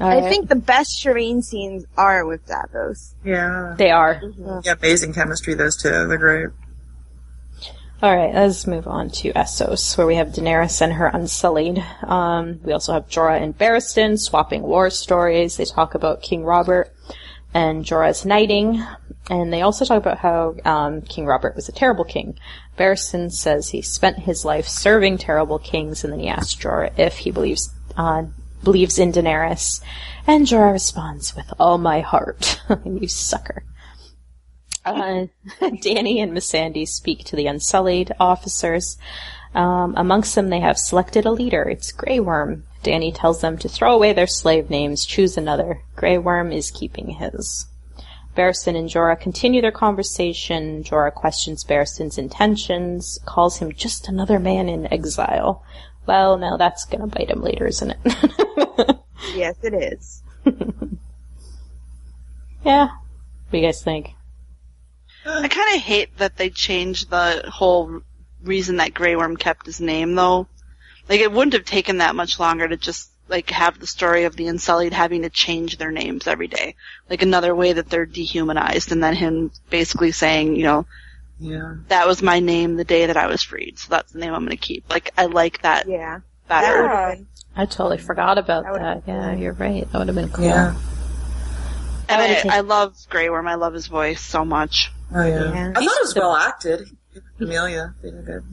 All 0.00 0.08
I 0.10 0.28
think 0.28 0.48
the 0.48 0.56
best 0.56 1.02
Shireen 1.02 1.42
scenes 1.42 1.84
are 1.96 2.26
with 2.26 2.44
Davos. 2.46 3.14
Yeah, 3.24 3.74
they 3.78 3.90
are. 3.90 4.20
yeah, 4.64 4.72
amazing 4.72 5.14
chemistry. 5.14 5.54
Those 5.54 5.76
two, 5.76 5.88
they're 5.88 6.18
great. 6.18 6.48
All 8.02 8.14
right, 8.14 8.34
let's 8.34 8.66
move 8.66 8.86
on 8.86 9.08
to 9.08 9.32
Essos, 9.32 9.96
where 9.96 10.06
we 10.06 10.16
have 10.16 10.28
Daenerys 10.28 10.82
and 10.82 10.92
her 10.92 11.06
Unsullied. 11.06 11.82
Um, 12.02 12.60
we 12.62 12.74
also 12.74 12.92
have 12.92 13.08
Jorah 13.08 13.40
and 13.40 13.56
Barristan 13.56 14.18
swapping 14.20 14.62
war 14.62 14.90
stories. 14.90 15.56
They 15.56 15.64
talk 15.64 15.94
about 15.94 16.20
King 16.20 16.44
Robert 16.44 16.92
and 17.54 17.84
Jorah's 17.84 18.24
knighting, 18.24 18.84
and 19.30 19.52
they 19.52 19.62
also 19.62 19.84
talk 19.84 19.98
about 19.98 20.18
how 20.18 20.54
um, 20.64 21.02
King 21.02 21.26
Robert 21.26 21.56
was 21.56 21.68
a 21.68 21.72
terrible 21.72 22.04
king. 22.04 22.38
Barristan 22.78 23.32
says 23.32 23.68
he 23.68 23.82
spent 23.82 24.18
his 24.18 24.44
life 24.44 24.68
serving 24.68 25.18
terrible 25.18 25.58
kings, 25.58 26.04
and 26.04 26.12
then 26.12 26.20
he 26.20 26.28
asks 26.28 26.54
Jorah 26.54 26.92
if 26.98 27.18
he 27.18 27.30
believes 27.30 27.72
uh, 27.96 28.24
believes 28.62 28.98
in 28.98 29.12
Daenerys, 29.12 29.80
and 30.26 30.46
Jorah 30.46 30.72
responds 30.72 31.34
with 31.34 31.52
all 31.58 31.78
my 31.78 32.00
heart. 32.00 32.60
you 32.84 33.08
sucker. 33.08 33.64
Uh, 34.84 35.26
Danny 35.80 36.20
and 36.20 36.32
Missandei 36.32 36.86
speak 36.86 37.24
to 37.24 37.36
the 37.36 37.46
Unsullied 37.46 38.12
officers. 38.20 38.96
Um, 39.54 39.94
amongst 39.96 40.34
them, 40.34 40.50
they 40.50 40.60
have 40.60 40.78
selected 40.78 41.24
a 41.24 41.32
leader. 41.32 41.62
It's 41.62 41.90
Grey 41.90 42.20
Worm. 42.20 42.64
Danny 42.86 43.10
tells 43.10 43.40
them 43.40 43.58
to 43.58 43.68
throw 43.68 43.92
away 43.92 44.12
their 44.12 44.28
slave 44.28 44.70
names, 44.70 45.04
choose 45.04 45.36
another. 45.36 45.82
Grey 45.96 46.18
Worm 46.18 46.52
is 46.52 46.70
keeping 46.70 47.10
his. 47.10 47.66
Barristan 48.36 48.76
and 48.76 48.88
Jorah 48.88 49.20
continue 49.20 49.60
their 49.60 49.72
conversation. 49.72 50.84
Jorah 50.84 51.12
questions 51.12 51.64
Barristan's 51.64 52.16
intentions, 52.16 53.18
calls 53.26 53.58
him 53.58 53.72
just 53.72 54.06
another 54.06 54.38
man 54.38 54.68
in 54.68 54.86
exile. 54.92 55.64
Well, 56.06 56.38
now 56.38 56.56
that's 56.56 56.84
gonna 56.84 57.08
bite 57.08 57.28
him 57.28 57.42
later, 57.42 57.66
isn't 57.66 57.96
it? 58.04 58.96
Yes, 59.34 59.56
it 59.62 59.74
is. 59.74 60.22
Yeah. 62.64 62.86
What 62.86 63.52
do 63.52 63.58
you 63.58 63.64
guys 63.64 63.82
think? 63.82 64.14
Uh, 65.24 65.40
I 65.42 65.48
kind 65.48 65.76
of 65.76 65.82
hate 65.82 66.16
that 66.18 66.36
they 66.36 66.50
changed 66.50 67.10
the 67.10 67.48
whole 67.48 68.00
reason 68.42 68.76
that 68.78 68.92
Grey 68.92 69.14
Worm 69.14 69.36
kept 69.36 69.66
his 69.66 69.80
name, 69.80 70.16
though. 70.16 70.48
Like, 71.08 71.20
it 71.20 71.30
wouldn't 71.32 71.54
have 71.54 71.64
taken 71.64 71.98
that 71.98 72.14
much 72.16 72.38
longer 72.40 72.66
to 72.66 72.76
just, 72.76 73.10
like, 73.28 73.50
have 73.50 73.78
the 73.78 73.86
story 73.86 74.24
of 74.24 74.34
the 74.36 74.48
Unsullied 74.48 74.92
having 74.92 75.22
to 75.22 75.30
change 75.30 75.78
their 75.78 75.92
names 75.92 76.26
every 76.26 76.48
day. 76.48 76.74
Like, 77.08 77.22
another 77.22 77.54
way 77.54 77.72
that 77.74 77.88
they're 77.88 78.06
dehumanized, 78.06 78.92
and 78.92 79.02
then 79.02 79.14
him 79.14 79.50
basically 79.70 80.12
saying, 80.12 80.56
you 80.56 80.64
know, 80.64 80.86
Yeah. 81.38 81.74
that 81.88 82.06
was 82.08 82.22
my 82.22 82.40
name 82.40 82.76
the 82.76 82.84
day 82.84 83.06
that 83.06 83.16
I 83.16 83.26
was 83.26 83.42
freed, 83.42 83.78
so 83.78 83.88
that's 83.90 84.12
the 84.12 84.18
name 84.18 84.34
I'm 84.34 84.44
gonna 84.44 84.56
keep. 84.56 84.88
Like, 84.90 85.12
I 85.18 85.26
like 85.26 85.62
that 85.62 85.86
Yeah. 85.88 86.20
better. 86.48 86.82
That 86.82 87.08
would've 87.08 87.18
been- 87.18 87.26
I 87.58 87.64
totally 87.66 87.98
forgot 87.98 88.36
about 88.38 88.64
That 88.64 88.80
that. 88.80 89.02
Yeah, 89.06 89.32
you're 89.34 89.52
right. 89.52 89.90
That 89.92 89.98
would 89.98 90.08
have 90.08 90.16
been 90.16 90.28
cool. 90.30 90.44
Yeah. 90.44 90.74
and 92.08 92.22
I 92.22 92.24
I, 92.26 92.28
would've 92.28 92.50
I 92.52 92.60
love 92.60 92.96
Grey 93.10 93.28
Worm, 93.30 93.48
I 93.48 93.54
love 93.56 93.74
his 93.74 93.86
voice 93.88 94.20
so 94.20 94.44
much. 94.44 94.92
Oh 95.14 95.24
yeah. 95.26 95.52
Yeah. 95.52 95.70
I 95.70 95.84
thought 95.84 95.96
it 95.96 96.02
was 96.02 96.14
well 96.14 96.36
acted. 96.36 96.88
Amelia, 97.40 97.94
they 98.02 98.10
did 98.10 98.24
good. 98.26 98.44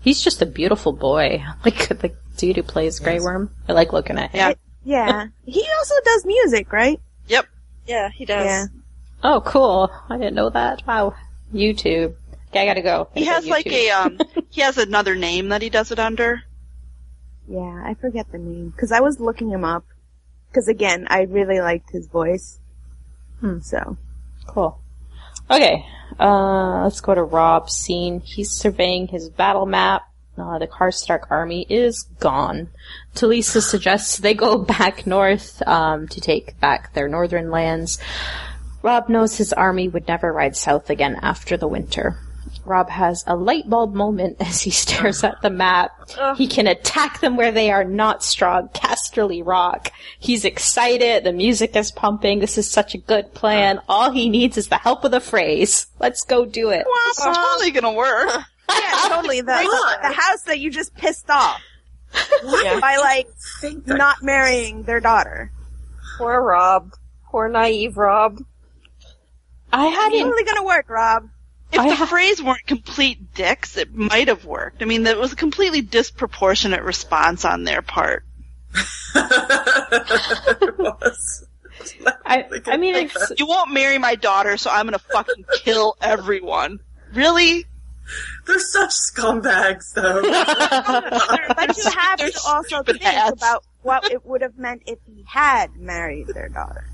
He's 0.00 0.20
just 0.20 0.42
a 0.42 0.46
beautiful 0.46 0.92
boy. 0.92 1.44
Like 1.64 1.88
the 1.88 2.12
dude 2.36 2.56
who 2.56 2.62
plays 2.62 2.98
Grey 3.00 3.14
Yes. 3.14 3.24
Worm. 3.24 3.54
I 3.68 3.72
like 3.72 3.92
looking 3.92 4.18
at 4.18 4.30
him. 4.30 4.38
Yeah. 4.38 4.54
Yeah. 4.82 5.26
He 5.44 5.66
also 5.78 5.94
does 6.04 6.24
music, 6.24 6.72
right? 6.72 7.00
Yep. 7.28 7.46
Yeah, 7.86 8.08
he 8.10 8.24
does. 8.24 8.44
Yeah. 8.46 8.64
Oh, 9.22 9.42
cool. 9.44 9.90
I 10.08 10.16
didn't 10.16 10.34
know 10.34 10.50
that. 10.50 10.82
Wow. 10.86 11.14
YouTube. 11.52 12.14
Okay, 12.48 12.62
I 12.62 12.66
gotta 12.66 12.82
go. 12.82 13.08
He 13.14 13.24
Gotta 13.24 13.34
has 13.34 13.46
like 13.46 13.66
a, 13.66 13.90
um, 13.90 14.18
he 14.50 14.62
has 14.62 14.78
another 14.78 15.14
name 15.14 15.50
that 15.50 15.62
he 15.62 15.70
does 15.70 15.90
it 15.92 15.98
under. 15.98 16.42
Yeah, 17.48 17.82
I 17.84 17.94
forget 17.94 18.30
the 18.32 18.38
name 18.38 18.70
because 18.70 18.90
I 18.92 19.00
was 19.00 19.20
looking 19.20 19.50
him 19.50 19.64
up. 19.64 19.84
Because 20.48 20.66
again, 20.66 21.06
I 21.10 21.22
really 21.22 21.60
liked 21.60 21.90
his 21.90 22.08
voice. 22.08 22.58
Hmm. 23.40 23.60
So 23.60 23.96
Cool. 24.46 24.80
Okay, 25.50 25.84
uh, 26.20 26.82
let's 26.84 27.00
go 27.00 27.14
to 27.14 27.22
Robb's 27.22 27.72
scene. 27.72 28.20
He's 28.20 28.50
surveying 28.50 29.08
his 29.08 29.30
battle 29.30 29.66
map. 29.66 30.02
Uh, 30.36 30.58
the 30.58 30.66
Karstark 30.66 31.30
army 31.30 31.66
is 31.68 32.02
gone. 32.20 32.68
Talisa 33.14 33.60
suggests 33.60 34.18
they 34.18 34.34
go 34.34 34.58
back 34.64 35.06
north 35.06 35.66
um, 35.66 36.08
to 36.08 36.20
take 36.20 36.58
back 36.60 36.92
their 36.92 37.08
northern 37.08 37.50
lands. 37.50 37.98
Robb 38.82 39.08
knows 39.08 39.36
his 39.36 39.52
army 39.52 39.88
would 39.88 40.06
never 40.06 40.32
ride 40.32 40.56
south 40.56 40.88
again 40.88 41.18
after 41.20 41.56
the 41.56 41.68
winter. 41.68 42.18
Robb 42.64 42.90
has 42.90 43.24
a 43.26 43.34
light 43.36 43.68
bulb 43.68 43.94
moment 43.94 44.36
as 44.40 44.60
he 44.60 44.70
stares 44.70 45.24
at 45.24 45.40
the 45.42 45.50
map. 45.50 45.90
He 46.36 46.46
can 46.46 46.66
attack 46.66 47.20
them 47.20 47.36
where 47.36 47.52
they 47.52 47.70
are 47.70 47.84
not 47.84 48.22
strong. 48.22 48.68
Casterly 48.68 49.44
Rock. 49.44 49.92
He's 50.18 50.44
excited. 50.44 51.24
The 51.24 51.32
music 51.32 51.74
is 51.76 51.90
pumping. 51.90 52.38
This 52.40 52.58
is 52.58 52.70
such 52.70 52.94
a 52.94 52.98
good 52.98 53.32
plan. 53.34 53.80
All 53.88 54.10
he 54.10 54.28
needs 54.28 54.56
is 54.56 54.68
the 54.68 54.76
help 54.76 55.04
of 55.04 55.10
the 55.10 55.18
Freys. 55.20 55.86
Let's 55.98 56.24
go 56.24 56.44
do 56.44 56.70
it. 56.70 56.86
It's 57.08 57.24
totally 57.24 57.70
gonna 57.70 57.92
work. 57.92 58.28
yeah, 58.70 59.04
totally. 59.08 59.40
The 59.40 59.98
the 60.02 60.12
house 60.12 60.42
that 60.42 60.58
you 60.58 60.70
just 60.70 60.94
pissed 60.94 61.30
off 61.30 61.60
by 62.42 62.96
like 63.00 63.28
not 63.86 64.22
marrying 64.22 64.82
their 64.82 65.00
daughter. 65.00 65.52
Poor 66.18 66.40
Robb. 66.40 66.94
Poor 67.26 67.48
naive 67.48 67.96
Robb. 67.96 68.44
I 69.72 69.86
hadn't. 69.86 70.20
Totally 70.20 70.44
gonna 70.44 70.64
work, 70.64 70.88
Robb. 70.88 71.28
If 71.72 71.78
I 71.78 71.88
the 71.88 71.94
ha- 71.94 72.06
Freys 72.06 72.40
weren't 72.40 72.66
complete 72.66 73.34
dicks, 73.34 73.76
it 73.76 73.94
might 73.94 74.28
have 74.28 74.44
worked. 74.44 74.82
I 74.82 74.86
mean, 74.86 75.04
that 75.04 75.18
was 75.18 75.32
a 75.32 75.36
completely 75.36 75.82
disproportionate 75.82 76.82
response 76.82 77.44
on 77.44 77.64
their 77.64 77.82
part. 77.82 78.24
it 79.14 80.78
was. 80.78 81.46
I, 82.24 82.44
I 82.66 82.76
mean, 82.76 82.94
it's, 82.94 83.32
You 83.38 83.46
won't 83.46 83.72
marry 83.72 83.98
my 83.98 84.14
daughter, 84.14 84.56
so 84.56 84.70
I'm 84.70 84.86
gonna 84.86 84.98
fucking 84.98 85.44
kill 85.64 85.96
everyone. 86.00 86.80
Really? 87.12 87.66
They're 88.46 88.58
such 88.58 88.90
scumbags, 88.90 89.92
though. 89.94 90.22
But 91.54 91.76
you 91.76 91.90
have 91.90 92.18
to 92.18 92.40
also 92.46 92.82
think 92.82 93.04
ass. 93.04 93.32
about 93.32 93.64
what 93.82 94.04
it 94.12 94.24
would 94.26 94.42
have 94.42 94.58
meant 94.58 94.82
if 94.86 94.98
he 95.06 95.24
had 95.26 95.76
married 95.76 96.28
their 96.28 96.48
daughter. 96.48 96.84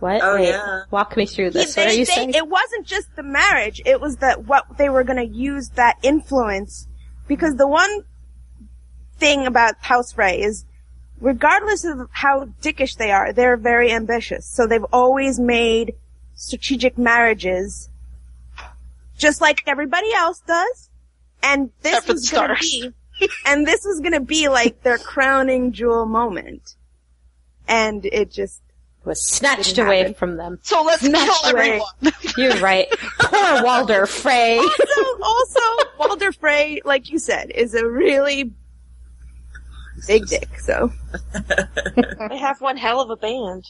What? 0.00 0.20
Oh, 0.22 0.34
Wait, 0.36 0.48
yeah. 0.50 0.82
Walk 0.90 1.16
me 1.16 1.26
through 1.26 1.46
He- 1.46 1.50
this. 1.50 1.76
what 1.76 1.86
are 1.88 1.92
you 1.92 2.04
they- 2.06 2.12
saying? 2.12 2.34
It 2.34 2.48
wasn't 2.48 2.86
just 2.86 3.14
the 3.16 3.22
marriage; 3.22 3.82
it 3.84 4.00
was 4.00 4.16
that 4.18 4.44
what 4.46 4.78
they 4.78 4.88
were 4.88 5.04
going 5.04 5.16
to 5.18 5.34
use 5.36 5.70
that 5.70 5.96
influence. 6.02 6.86
Because 7.26 7.56
the 7.56 7.66
one 7.68 8.04
thing 9.18 9.46
about 9.46 9.74
House 9.80 10.12
Frey 10.12 10.40
is, 10.40 10.64
regardless 11.20 11.84
of 11.84 12.08
how 12.12 12.46
dickish 12.62 12.96
they 12.96 13.10
are, 13.10 13.32
they're 13.32 13.56
very 13.56 13.90
ambitious. 13.92 14.46
So 14.46 14.66
they've 14.66 14.84
always 14.92 15.38
made 15.38 15.94
strategic 16.34 16.96
marriages, 16.96 17.90
just 19.16 19.40
like 19.40 19.62
everybody 19.66 20.12
else 20.14 20.40
does. 20.46 20.90
And 21.42 21.70
this 21.82 21.98
Except 21.98 22.08
was 22.08 22.30
going 22.30 22.48
to 22.48 22.56
be, 22.60 23.28
and 23.46 23.66
this 23.66 23.84
was 23.84 24.00
going 24.00 24.12
to 24.12 24.20
be 24.20 24.48
like 24.48 24.82
their 24.82 24.98
crowning 24.98 25.72
jewel 25.72 26.06
moment. 26.06 26.76
And 27.66 28.06
it 28.06 28.30
just 28.30 28.62
was 29.08 29.26
snatched 29.26 29.78
away 29.78 29.98
happen. 29.98 30.14
from 30.14 30.36
them. 30.36 30.58
So 30.62 30.82
let's 30.84 31.02
Snatched 31.02 31.42
kill 31.42 31.50
away. 31.52 31.80
everyone. 32.02 32.22
You're 32.36 32.60
right. 32.60 32.86
Poor 33.18 33.64
Walder 33.64 34.06
Frey. 34.06 34.58
also, 34.58 35.22
also, 35.22 35.60
Walder 35.98 36.30
Frey, 36.32 36.80
like 36.84 37.10
you 37.10 37.18
said, 37.18 37.50
is 37.50 37.74
a 37.74 37.84
really 37.88 38.52
big 40.06 40.26
dick. 40.28 40.60
So 40.60 40.92
They 42.28 42.38
have 42.38 42.60
one 42.60 42.76
hell 42.76 43.00
of 43.00 43.10
a 43.10 43.16
band. 43.16 43.64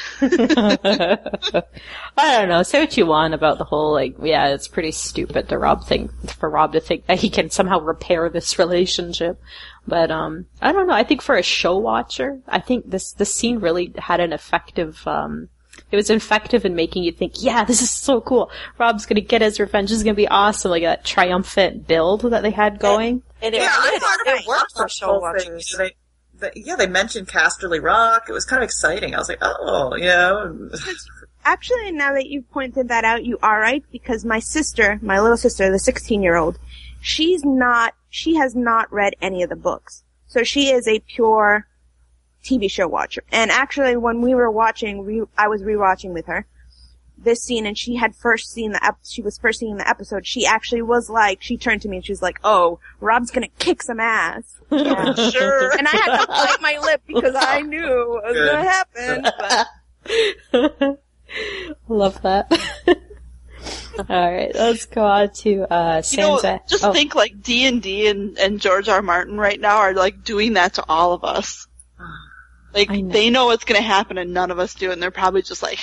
I 2.16 2.38
don't 2.38 2.48
know. 2.48 2.62
Say 2.62 2.80
what 2.80 2.96
you 2.96 3.06
want 3.06 3.34
about 3.34 3.58
the 3.58 3.64
whole 3.64 3.92
like, 3.92 4.16
yeah, 4.22 4.48
it's 4.48 4.68
pretty 4.68 4.92
stupid 4.92 5.48
to 5.48 5.58
Robb 5.58 5.84
think 5.84 6.10
for 6.30 6.48
Robb 6.48 6.72
to 6.72 6.80
think 6.80 7.06
that 7.06 7.18
he 7.18 7.30
can 7.30 7.50
somehow 7.50 7.80
repair 7.80 8.28
this 8.28 8.58
relationship. 8.58 9.40
But 9.86 10.10
um, 10.10 10.46
I 10.60 10.72
don't 10.72 10.86
know. 10.86 10.94
I 10.94 11.04
think 11.04 11.22
for 11.22 11.36
a 11.36 11.42
show 11.42 11.76
watcher, 11.76 12.40
I 12.46 12.60
think 12.60 12.88
this 12.88 13.12
this 13.12 13.34
scene 13.34 13.58
really 13.58 13.92
had 13.98 14.20
an 14.20 14.32
effective. 14.32 15.06
Um, 15.06 15.48
it 15.90 15.96
was 15.96 16.10
effective 16.10 16.64
in 16.64 16.74
making 16.74 17.02
you 17.02 17.12
think, 17.12 17.34
yeah, 17.42 17.64
this 17.64 17.82
is 17.82 17.90
so 17.90 18.20
cool. 18.20 18.50
Robb's 18.78 19.06
gonna 19.06 19.20
get 19.20 19.42
his 19.42 19.58
revenge. 19.58 19.90
This 19.90 19.98
is 19.98 20.04
gonna 20.04 20.14
be 20.14 20.28
awesome. 20.28 20.70
Like 20.70 20.84
that 20.84 21.04
triumphant 21.04 21.86
build 21.86 22.22
that 22.22 22.42
they 22.42 22.50
had 22.50 22.78
going. 22.78 23.22
And 23.40 23.54
it, 23.54 23.60
yeah, 23.60 23.70
I 23.72 23.90
did. 23.90 24.02
thought 24.02 24.18
it 24.26 24.46
worked 24.46 24.72
for 24.76 24.88
show 24.88 25.18
watchers. 25.18 25.76
thing. 25.76 25.90
Yeah, 26.54 26.76
they 26.76 26.86
mentioned 26.86 27.28
Casterly 27.28 27.82
Rock. 27.82 28.26
It 28.28 28.32
was 28.32 28.44
kind 28.44 28.62
of 28.62 28.66
exciting. 28.66 29.14
I 29.14 29.18
was 29.18 29.28
like, 29.28 29.38
oh, 29.40 29.94
you 29.94 30.04
know. 30.04 30.70
actually, 31.44 31.92
now 31.92 32.12
that 32.14 32.26
you've 32.26 32.50
pointed 32.50 32.88
that 32.88 33.04
out, 33.04 33.24
you 33.24 33.38
are 33.42 33.60
right 33.60 33.84
because 33.90 34.24
my 34.24 34.38
sister, 34.38 34.98
my 35.02 35.20
little 35.20 35.36
sister, 35.36 35.70
the 35.70 35.78
16 35.78 36.22
year 36.22 36.36
old, 36.36 36.58
she's 37.00 37.44
not, 37.44 37.94
she 38.10 38.36
has 38.36 38.54
not 38.54 38.92
read 38.92 39.14
any 39.20 39.42
of 39.42 39.50
the 39.50 39.56
books. 39.56 40.04
So 40.26 40.44
she 40.44 40.70
is 40.70 40.88
a 40.88 41.00
pure 41.00 41.66
TV 42.42 42.70
show 42.70 42.88
watcher. 42.88 43.22
And 43.30 43.50
actually, 43.50 43.96
when 43.96 44.20
we 44.20 44.34
were 44.34 44.50
watching, 44.50 45.26
I 45.36 45.48
was 45.48 45.62
rewatching 45.62 46.12
with 46.12 46.26
her 46.26 46.46
this 47.24 47.42
scene, 47.42 47.66
and 47.66 47.76
she 47.76 47.96
had 47.96 48.14
first 48.14 48.52
seen 48.52 48.72
the 48.72 48.84
ep- 48.84 48.98
she 49.04 49.22
was 49.22 49.38
first 49.38 49.60
seeing 49.60 49.76
the 49.76 49.88
episode. 49.88 50.26
She 50.26 50.46
actually 50.46 50.82
was 50.82 51.08
like, 51.10 51.42
she 51.42 51.56
turned 51.56 51.82
to 51.82 51.88
me 51.88 51.98
and 51.98 52.06
she 52.06 52.12
was 52.12 52.22
like, 52.22 52.38
"Oh, 52.44 52.78
Robb's 53.00 53.30
gonna 53.30 53.48
kick 53.58 53.82
some 53.82 54.00
ass." 54.00 54.58
Yeah. 54.70 55.14
Sure. 55.30 55.72
and 55.78 55.86
I 55.86 55.90
had 55.90 56.20
to 56.20 56.26
bite 56.26 56.60
my 56.60 56.78
lip 56.82 57.02
because 57.06 57.34
I 57.36 57.60
knew 57.72 57.84
it 57.84 58.08
was 58.24 58.34
Good. 58.34 58.52
gonna 58.52 58.64
happen. 58.64 59.66
But 60.52 61.00
Love 61.88 62.20
that. 62.22 62.52
All 64.08 64.32
right, 64.32 64.50
let's 64.54 64.86
go 64.86 65.04
on 65.04 65.30
to 65.30 65.62
uh, 65.72 66.02
You 66.10 66.18
know, 66.18 66.40
just 66.68 66.82
oh, 66.84 66.92
think 66.92 67.14
like 67.14 67.42
D 67.42 67.66
and 67.66 67.80
D 67.80 68.08
and 68.08 68.36
and 68.38 68.60
George 68.60 68.88
R. 68.88 69.02
Martin 69.02 69.38
right 69.38 69.60
now 69.60 69.76
are 69.78 69.94
like 69.94 70.24
doing 70.24 70.54
that 70.54 70.74
to 70.74 70.84
all 70.88 71.12
of 71.12 71.24
us. 71.24 71.66
Like 72.74 72.88
know. 72.88 73.08
they 73.10 73.28
know 73.28 73.44
what's 73.44 73.64
gonna 73.64 73.82
happen 73.82 74.16
and 74.16 74.32
none 74.32 74.50
of 74.50 74.58
us 74.58 74.72
do, 74.74 74.90
and 74.92 75.02
they're 75.02 75.10
probably 75.10 75.42
just 75.42 75.62
like, 75.62 75.78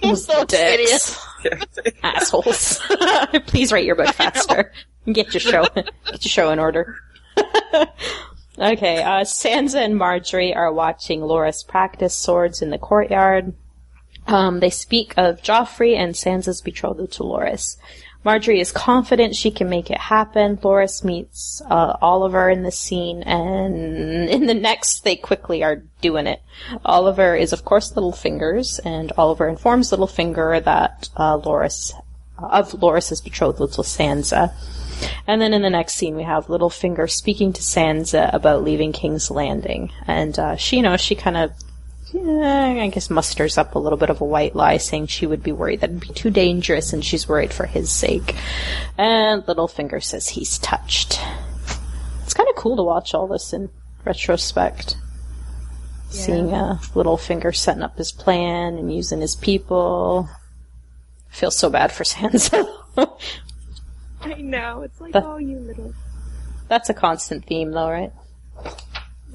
those 0.00 0.24
so 0.24 0.44
dicks. 0.44 1.18
assholes. 2.02 2.80
Please 3.46 3.72
write 3.72 3.84
your 3.84 3.96
book 3.96 4.14
faster. 4.14 4.72
Get 5.06 5.34
your 5.34 5.40
show, 5.40 5.66
get 5.74 5.86
your 6.06 6.20
show 6.20 6.50
in 6.50 6.58
order. 6.58 6.96
okay, 8.58 9.02
uh, 9.02 9.22
Sansa 9.22 9.84
and 9.84 9.94
Margaery 9.94 10.54
are 10.54 10.72
watching 10.72 11.20
Loras 11.20 11.66
practice 11.66 12.14
swords 12.14 12.62
in 12.62 12.70
the 12.70 12.78
courtyard. 12.78 13.54
Um, 14.26 14.60
they 14.60 14.70
speak 14.70 15.14
of 15.16 15.42
Joffrey 15.42 15.96
and 15.96 16.14
Sansa's 16.14 16.60
betrothal 16.60 17.08
to 17.08 17.22
Loras. 17.24 17.76
Margaery 18.24 18.60
is 18.60 18.70
confident 18.70 19.34
she 19.34 19.50
can 19.50 19.68
make 19.68 19.90
it 19.90 19.98
happen. 19.98 20.56
Loras 20.58 21.02
meets 21.02 21.60
uh, 21.68 21.96
Oliver 22.00 22.48
in 22.48 22.62
the 22.62 22.70
scene, 22.70 23.22
and 23.22 23.74
in 24.30 24.46
the 24.46 24.54
next, 24.54 25.04
they 25.04 25.16
quickly 25.16 25.64
are 25.64 25.82
doing 26.00 26.26
it. 26.26 26.40
Oliver 26.84 27.34
is, 27.34 27.52
of 27.52 27.64
course, 27.64 27.92
Littlefingers, 27.92 28.78
and 28.84 29.12
Oliver 29.18 29.48
informs 29.48 29.90
Littlefinger 29.90 30.62
that 30.64 31.08
uh, 31.16 31.38
Loras 31.38 31.92
of 32.38 32.72
Loras's 32.72 33.20
betrothal 33.20 33.68
to 33.68 33.82
Sansa. 33.82 34.52
And 35.26 35.40
then 35.40 35.52
in 35.52 35.62
the 35.62 35.70
next 35.70 35.94
scene, 35.94 36.14
we 36.14 36.22
have 36.22 36.46
Littlefinger 36.46 37.10
speaking 37.10 37.52
to 37.54 37.62
Sansa 37.62 38.32
about 38.32 38.62
leaving 38.62 38.92
King's 38.92 39.30
Landing, 39.30 39.92
and 40.06 40.38
uh, 40.38 40.56
she, 40.56 40.76
you 40.76 40.82
know, 40.82 40.96
she 40.96 41.14
kind 41.14 41.36
of. 41.36 41.52
I 42.14 42.90
guess 42.92 43.08
musters 43.10 43.56
up 43.58 43.74
a 43.74 43.78
little 43.78 43.98
bit 43.98 44.10
of 44.10 44.20
a 44.20 44.24
white 44.24 44.54
lie 44.54 44.76
saying 44.76 45.06
she 45.06 45.26
would 45.26 45.42
be 45.42 45.52
worried 45.52 45.80
that 45.80 45.90
it'd 45.90 46.00
be 46.00 46.08
too 46.08 46.30
dangerous 46.30 46.92
and 46.92 47.04
she's 47.04 47.28
worried 47.28 47.52
for 47.52 47.66
his 47.66 47.90
sake. 47.90 48.34
And 48.98 49.42
Littlefinger 49.44 50.02
says 50.02 50.28
he's 50.28 50.58
touched. 50.58 51.20
It's 52.22 52.34
kind 52.34 52.48
of 52.48 52.56
cool 52.56 52.76
to 52.76 52.82
watch 52.82 53.14
all 53.14 53.26
this 53.26 53.52
in 53.52 53.70
retrospect. 54.04 54.96
Seeing 56.10 56.52
uh, 56.52 56.78
Littlefinger 56.94 57.56
setting 57.56 57.82
up 57.82 57.96
his 57.96 58.12
plan 58.12 58.76
and 58.76 58.94
using 58.94 59.20
his 59.22 59.34
people. 59.34 60.28
I 61.30 61.34
feel 61.34 61.50
so 61.50 61.70
bad 61.70 61.90
for 61.92 62.04
Sansa. 62.04 62.66
I 64.20 64.34
know. 64.34 64.82
It's 64.82 65.00
like, 65.00 65.12
But- 65.12 65.24
oh, 65.24 65.38
you 65.38 65.58
little. 65.58 65.94
That's 66.68 66.88
a 66.90 66.94
constant 66.94 67.46
theme, 67.46 67.70
though, 67.72 67.90
right? 67.90 68.12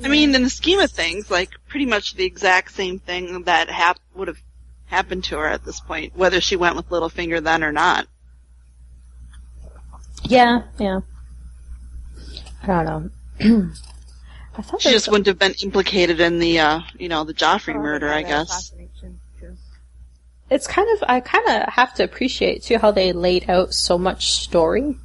I 0.04 0.08
mean, 0.10 0.36
in 0.36 0.44
the 0.44 0.50
scheme 0.50 0.80
of 0.80 0.92
things, 0.92 1.32
like 1.32 1.50
pretty 1.68 1.86
much 1.86 2.14
the 2.16 2.26
exact 2.26 2.72
same 2.72 3.00
thing 3.00 3.44
that 3.44 3.70
hap- 3.70 4.00
would 4.16 4.28
have 4.28 4.38
happened 4.86 5.24
to 5.26 5.38
her 5.38 5.48
at 5.48 5.66
this 5.66 5.80
point, 5.80 6.16
whether 6.16 6.40
she 6.40 6.56
went 6.56 6.76
with 6.76 6.90
Littlefinger 6.90 7.44
then 7.44 7.64
or 7.64 7.72
not. 7.72 8.08
Yeah, 10.24 10.64
yeah. 10.80 11.00
I 12.64 12.84
don't 12.84 13.12
know. 13.40 13.70
I 14.58 14.62
thought 14.62 14.82
She 14.82 14.90
just 14.92 15.08
wouldn't 15.08 15.28
have 15.28 15.40
been 15.40 15.54
implicated 15.64 16.20
in 16.20 16.40
the, 16.40 16.60
uh, 16.60 16.80
you 16.98 17.10
know, 17.10 17.24
the 17.24 17.34
Joffrey 17.34 17.76
Oh, 17.76 17.80
murder, 17.80 18.08
yeah, 18.08 18.16
I 18.16 18.24
guess. 18.24 18.74
it's 20.50 20.68
kind 20.68 20.88
of 20.96 21.04
I 21.08 21.20
kind 21.20 21.48
of 21.48 21.74
have 21.74 21.94
to 21.96 22.04
appreciate 22.04 22.64
too 22.64 22.78
how 22.78 22.92
they 22.92 23.12
laid 23.14 23.50
out 23.50 23.74
so 23.74 23.98
much 23.98 24.32
story 24.32 24.98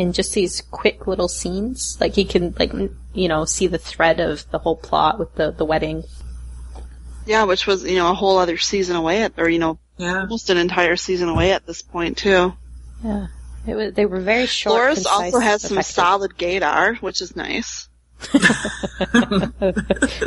in 0.00 0.12
just 0.12 0.32
these 0.32 0.62
quick 0.70 1.06
little 1.06 1.28
scenes. 1.28 1.98
Like 2.00 2.16
you 2.16 2.24
can 2.24 2.54
like 2.58 2.72
you 3.12 3.28
know 3.28 3.44
see 3.44 3.66
the 3.66 3.78
thread 3.78 4.18
of 4.18 4.50
the 4.50 4.58
whole 4.58 4.76
plot 4.76 5.18
with 5.18 5.34
the 5.34 5.50
the 5.52 5.64
wedding. 5.64 6.04
Yeah, 7.26 7.44
which 7.44 7.66
was, 7.66 7.84
you 7.84 7.96
know, 7.96 8.10
a 8.10 8.14
whole 8.14 8.38
other 8.38 8.56
season 8.56 8.96
away 8.96 9.22
at, 9.22 9.34
or, 9.36 9.48
you 9.48 9.58
know, 9.58 9.78
Yeah. 9.98 10.20
almost 10.22 10.48
an 10.50 10.56
entire 10.56 10.96
season 10.96 11.28
away 11.28 11.52
at 11.52 11.66
this 11.66 11.82
point, 11.82 12.16
too. 12.16 12.54
Yeah, 13.04 13.26
it 13.66 13.74
was, 13.76 13.92
they 13.92 14.06
were 14.06 14.20
very 14.20 14.46
short. 14.46 14.80
Loras 14.80 14.94
concise, 14.94 15.06
also 15.34 15.38
has 15.38 15.62
some 15.62 15.78
effective. 15.78 15.94
solid 15.94 16.36
gaydar, 16.36 16.96
which 17.02 17.20
is 17.20 17.36
nice. 17.36 17.88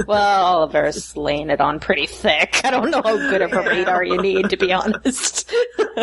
Well, 0.07 0.45
Oliver's 0.45 1.17
laying 1.17 1.49
it 1.49 1.59
on 1.59 1.79
pretty 1.79 2.05
thick. 2.05 2.61
I 2.63 2.69
don't 2.71 2.91
know 2.91 3.01
how 3.03 3.17
good 3.17 3.41
of 3.41 3.51
a 3.51 3.61
radar 3.63 4.03
you 4.03 4.21
need, 4.21 4.51
to 4.51 4.57
be 4.57 4.71
honest. 4.71 5.51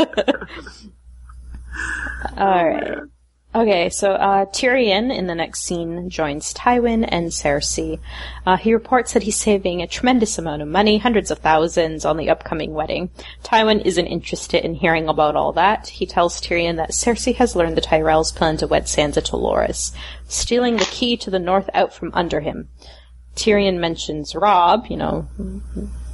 All 2.37 2.69
right. 2.69 2.99
Okay, 3.53 3.89
so 3.89 4.13
uh, 4.13 4.45
Tyrion 4.45 5.13
in 5.13 5.27
the 5.27 5.35
next 5.35 5.63
scene 5.63 6.09
joins 6.09 6.55
Tywin 6.55 7.05
and 7.09 7.31
Cersei. 7.33 7.99
Uh, 8.47 8.57
he 8.57 8.73
reports 8.73 9.13
that 9.13 9.25
he's 9.25 9.35
saving 9.35 9.83
a 9.83 9.89
tremendous 9.89 10.39
amount 10.39 10.63
of 10.63 10.69
money, 10.69 10.99
hundreds 10.99 11.33
of 11.33 11.41
thousands, 11.41 12.05
on 12.05 12.17
the 12.17 12.31
upcoming 12.31 12.75
wedding. 12.75 13.11
Tywin 13.43 13.85
isn't 13.85 14.07
interested 14.07 14.65
in 14.65 14.75
hearing 14.75 15.09
about 15.09 15.35
all 15.35 15.53
that. 15.55 15.89
He 15.89 16.07
tells 16.07 16.41
Tyrion 16.41 16.77
that 16.77 16.93
Cersei 16.93 17.35
has 17.35 17.57
learned 17.57 17.77
the 17.77 17.81
Tyrells 17.81 18.33
plan 18.33 18.57
to 18.59 18.69
wed 18.69 18.85
Sansa 18.85 19.25
to 19.25 19.33
Loras, 19.33 19.93
stealing 20.29 20.77
the 20.77 20.85
key 20.85 21.17
to 21.17 21.29
the 21.29 21.41
north 21.41 21.69
out 21.75 21.93
from 21.93 22.13
under 22.15 22.39
him. 22.39 22.69
Tyrion 23.35 23.81
mentions 23.81 24.37
Robb, 24.37 24.87
you 24.87 24.97
know, 24.97 25.27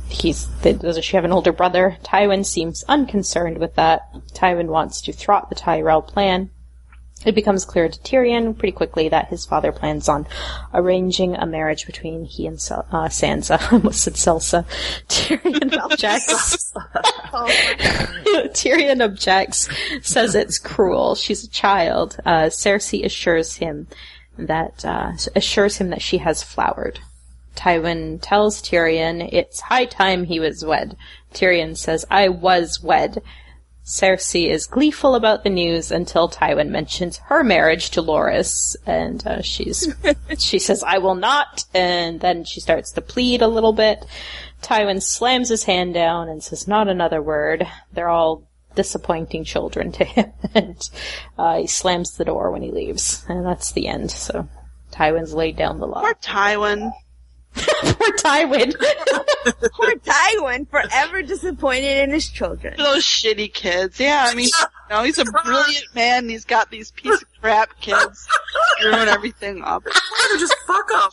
he's, 0.09 0.45
does 0.63 1.05
she 1.05 1.17
have 1.17 1.27
an 1.27 1.33
older 1.33 1.53
brother? 1.53 1.99
Tywin 2.03 2.47
seems 2.47 2.83
unconcerned 2.85 3.59
with 3.59 3.75
that. 3.75 4.11
Tywin 4.33 4.69
wants 4.69 5.03
to 5.03 5.13
thwart 5.13 5.51
the 5.51 5.55
Tyrell 5.55 6.01
plan. 6.01 6.49
It 7.27 7.35
becomes 7.35 7.65
clear 7.65 7.89
to 7.89 7.99
Tyrion 8.01 8.57
pretty 8.57 8.73
quickly 8.73 9.09
that 9.09 9.29
his 9.29 9.45
father 9.45 9.73
plans 9.73 10.09
on 10.09 10.27
arranging 10.73 11.35
a 11.35 11.45
marriage 11.45 11.85
between 11.85 12.25
he 12.25 12.47
and 12.47 12.61
Sel- 12.61 12.87
uh, 12.91 13.09
Sansa. 13.09 13.61
I 13.73 13.73
almost 13.73 14.03
said 14.03 14.15
Celsa. 14.15 14.65
Tyrion 15.09 15.77
objects. 15.77 16.73
Tyrion 18.55 19.05
objects, 19.05 19.69
says 20.03 20.35
it's 20.35 20.59
cruel. 20.59 21.17
She's 21.17 21.45
a 21.45 21.51
child. 21.51 22.17
Uh, 22.25 22.45
Cersei 22.45 23.05
assures 23.05 23.57
him 23.57 23.89
that 24.39 24.85
uh, 24.85 25.13
assures 25.35 25.79
him 25.79 25.91
that 25.91 26.03
she 26.03 26.19
has 26.19 26.43
flowered. 26.43 27.01
Tywin 27.57 28.21
tells 28.21 28.63
Tyrion 28.63 29.29
it's 29.33 29.61
high 29.61 29.87
time 29.87 30.25
he 30.25 30.39
was 30.39 30.65
wed. 30.65 30.97
Tyrion 31.33 31.77
says, 31.77 32.05
I 32.11 32.29
was 32.29 32.83
wed. 32.83 33.23
Cersei 33.87 34.51
is 34.51 34.67
gleeful 34.67 35.15
about 35.15 35.45
the 35.45 35.51
news 35.51 35.93
until 35.93 36.29
Tywin 36.29 36.71
mentions 36.71 37.19
her 37.19 37.45
marriage 37.45 37.91
to 37.91 38.03
Loras, 38.03 38.75
and 38.85 39.25
uh, 39.25 39.43
she's 39.43 39.89
she 40.39 40.59
says, 40.59 40.83
"I 40.83 40.99
will 40.99 41.15
not," 41.15 41.65
and 41.73 42.21
then 42.21 42.43
she 42.43 42.61
starts 42.61 42.91
to 42.93 43.01
plead 43.01 43.43
a 43.43 43.49
little 43.49 43.73
bit. 43.73 44.05
Tywin 44.61 45.01
slams 45.01 45.51
his 45.51 45.65
hand 45.65 45.95
down 45.95 46.29
and 46.29 46.43
says, 46.43 46.67
"Not 46.67 46.89
another 46.89 47.23
word." 47.23 47.69
They're 47.93 48.09
all 48.09 48.43
disappointing 48.75 49.45
children 49.45 49.93
to 49.93 50.05
him, 50.05 50.33
and 50.53 50.91
uh, 51.39 51.59
he 51.59 51.69
slams 51.69 52.17
the 52.17 52.25
door 52.25 52.51
when 52.51 52.63
he 52.63 52.73
leaves, 52.73 53.25
and 53.29 53.47
that's 53.47 53.71
the 53.71 53.87
end. 53.87 54.11
So 54.11 54.49
Tywin's 54.91 55.33
laid 55.33 55.57
down 55.57 55.79
the 55.79 55.87
law. 55.87 56.01
Poor 56.01 56.15
Tywin. 56.15 56.91
Poor 57.83 58.17
Tywin. 58.19 58.75
Poor 59.73 59.95
Tywin, 59.97 60.69
forever 60.69 61.23
disappointed 61.23 61.99
in 61.99 62.11
his 62.11 62.29
children. 62.29 62.75
Those 62.77 63.05
shitty 63.05 63.53
kids. 63.53 63.99
Yeah, 63.99 64.27
I 64.29 64.35
mean, 64.35 64.49
you 64.49 64.67
know, 64.95 65.03
he's 65.03 65.19
a 65.19 65.25
brilliant 65.25 65.87
man 65.95 66.25
and 66.25 66.31
he's 66.31 66.45
got 66.45 66.71
these 66.71 66.91
piece 66.91 67.23
of 67.23 67.29
crap 67.41 67.81
kids 67.81 68.29
screwing 68.79 69.09
everything 69.09 69.63
up. 69.63 69.85
Why 69.85 70.27
don't 70.29 70.37
they 70.37 70.41
just 70.41 70.57
fuck 70.67 70.91
up? 70.95 71.13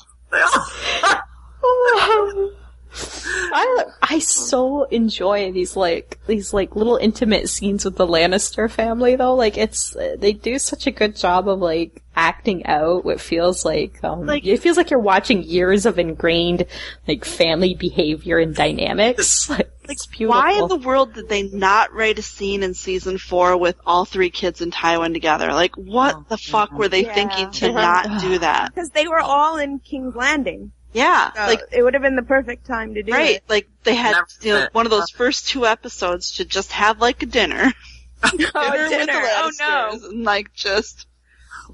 They 2.93 3.49
all- 3.53 3.93
I 4.01 4.15
I 4.15 4.19
so 4.19 4.83
enjoy 4.83 5.51
these 5.51 5.75
like 5.75 6.19
these 6.27 6.53
like 6.53 6.75
little 6.75 6.97
intimate 6.97 7.49
scenes 7.49 7.85
with 7.85 7.95
the 7.97 8.07
Lannister 8.07 8.69
family 8.69 9.15
though. 9.15 9.35
Like 9.35 9.57
it's 9.57 9.95
they 10.17 10.33
do 10.33 10.59
such 10.59 10.85
a 10.87 10.91
good 10.91 11.15
job 11.15 11.47
of 11.49 11.59
like 11.59 12.01
acting 12.15 12.63
out 12.67 13.03
what 13.03 13.19
feels 13.19 13.65
like 13.65 14.03
um 14.03 14.25
Like- 14.27 14.45
it 14.45 14.57
feels 14.59 14.77
like 14.77 14.91
you're 14.91 14.99
watching 14.99 15.41
years 15.43 15.85
of 15.87 15.97
ingrained 15.97 16.65
like 17.07 17.25
family 17.25 17.73
behavior 17.75 18.37
and 18.37 18.55
dynamics. 18.55 19.49
Like, 19.85 19.91
it's 19.91 20.05
beautiful. 20.05 20.39
Why 20.41 20.53
in 20.61 20.69
the 20.69 20.77
world 20.77 21.13
did 21.13 21.27
they 21.27 21.43
not 21.43 21.91
write 21.91 22.17
a 22.17 22.21
scene 22.21 22.63
in 22.63 22.73
season 22.73 23.17
four 23.17 23.57
with 23.57 23.75
all 23.85 24.05
three 24.05 24.29
kids 24.29 24.61
in 24.61 24.71
Tywin 24.71 25.11
together? 25.13 25.51
Like, 25.51 25.75
what 25.75 26.29
the 26.29 26.37
fuck 26.37 26.71
were 26.71 26.87
they 26.87 27.03
Yeah. 27.03 27.13
thinking 27.13 27.51
to 27.51 27.71
not 27.73 28.21
do 28.21 28.39
that? 28.39 28.71
Because 28.73 28.91
they 28.91 29.09
were 29.09 29.19
all 29.19 29.57
in 29.57 29.79
King's 29.79 30.15
Landing. 30.15 30.71
Yeah, 30.93 31.33
So 31.33 31.41
like, 31.41 31.61
it 31.71 31.81
would 31.81 31.93
have 31.95 32.03
been 32.03 32.15
the 32.15 32.21
perfect 32.23 32.65
time 32.65 32.93
to 32.93 33.03
do 33.03 33.11
right, 33.11 33.21
it. 33.21 33.23
Right, 33.23 33.43
like 33.49 33.69
they 33.83 33.95
had, 33.95 34.15
you 34.41 34.53
know, 34.53 34.67
one 34.71 34.85
of 34.85 34.91
those 34.91 35.09
first 35.09 35.47
two 35.47 35.65
episodes 35.65 36.33
to 36.33 36.45
just 36.45 36.71
have 36.71 37.01
like 37.01 37.23
a 37.23 37.25
dinner. 37.25 37.73
Oh, 38.55 38.71
with 38.71 38.89
the 38.89 38.97
dinner. 38.97 39.21
Oh 39.21 39.51
no. 39.59 39.99
And 40.09 40.23
like 40.23 40.53
just, 40.53 41.07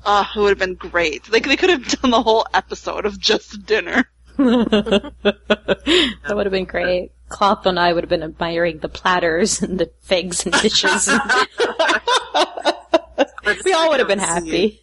uh, 0.04 0.26
it 0.36 0.40
would 0.40 0.50
have 0.50 0.58
been 0.58 0.74
great. 0.74 1.32
Like 1.32 1.46
they 1.46 1.56
could 1.56 1.70
have 1.70 1.88
done 1.88 2.10
the 2.10 2.24
whole 2.24 2.48
episode 2.54 3.06
of 3.06 3.20
just 3.20 3.68
dinner. 3.68 4.10
that 4.38 5.14
would 6.30 6.46
have 6.46 6.52
been 6.52 6.66
great. 6.66 7.12
Cloth 7.28 7.68
and 7.68 7.80
I 7.80 7.94
would 7.94 8.04
have 8.04 8.10
been 8.10 8.24
admiring 8.24 8.80
the 8.80 8.90
platters 8.90 9.62
and 9.62 9.80
the 9.80 9.92
figs 10.02 10.46
and 10.46 10.56
dishes. 10.56 11.08
we 13.64 13.74
all 13.74 13.90
would 13.90 14.00
have 14.00 14.08
been 14.08 14.18
happy. 14.18 14.82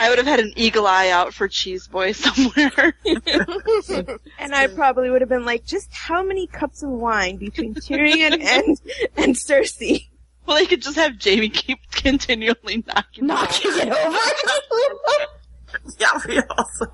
I 0.00 0.08
would 0.08 0.16
have 0.18 0.26
had 0.26 0.40
an 0.40 0.54
eagle 0.56 0.86
eye 0.86 1.10
out 1.10 1.34
for 1.34 1.46
Cheese 1.46 1.86
Boy 1.86 2.12
somewhere. 2.24 2.94
And 4.38 4.54
I 4.54 4.66
probably 4.68 5.10
would 5.10 5.20
have 5.20 5.28
been 5.28 5.44
like, 5.44 5.66
just 5.66 5.92
how 5.92 6.22
many 6.22 6.46
cups 6.46 6.82
of 6.82 6.88
wine 6.88 7.36
between 7.36 7.74
Tyrion 7.74 8.32
and 8.40 8.80
and 9.16 9.34
Cersei? 9.34 10.08
well, 10.46 10.56
they 10.56 10.64
could 10.66 10.80
just 10.80 10.96
have 10.96 11.22
Jaime 11.22 11.50
keep 11.50 11.78
continually 11.90 12.82
knocking, 12.86 13.26
Knocking 13.26 13.70
it 13.74 13.88
over. 13.88 14.18
Yeah, 15.98 16.20
we 16.26 16.40
also. 16.48 16.86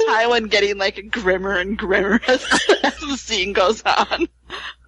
Tywin 0.00 0.50
getting 0.50 0.78
like 0.78 1.10
grimmer 1.10 1.56
and 1.56 1.76
grimmer 1.78 2.20
as, 2.26 2.44
as 2.82 2.98
the 2.98 3.16
scene 3.16 3.52
goes 3.52 3.82
on. 3.84 4.26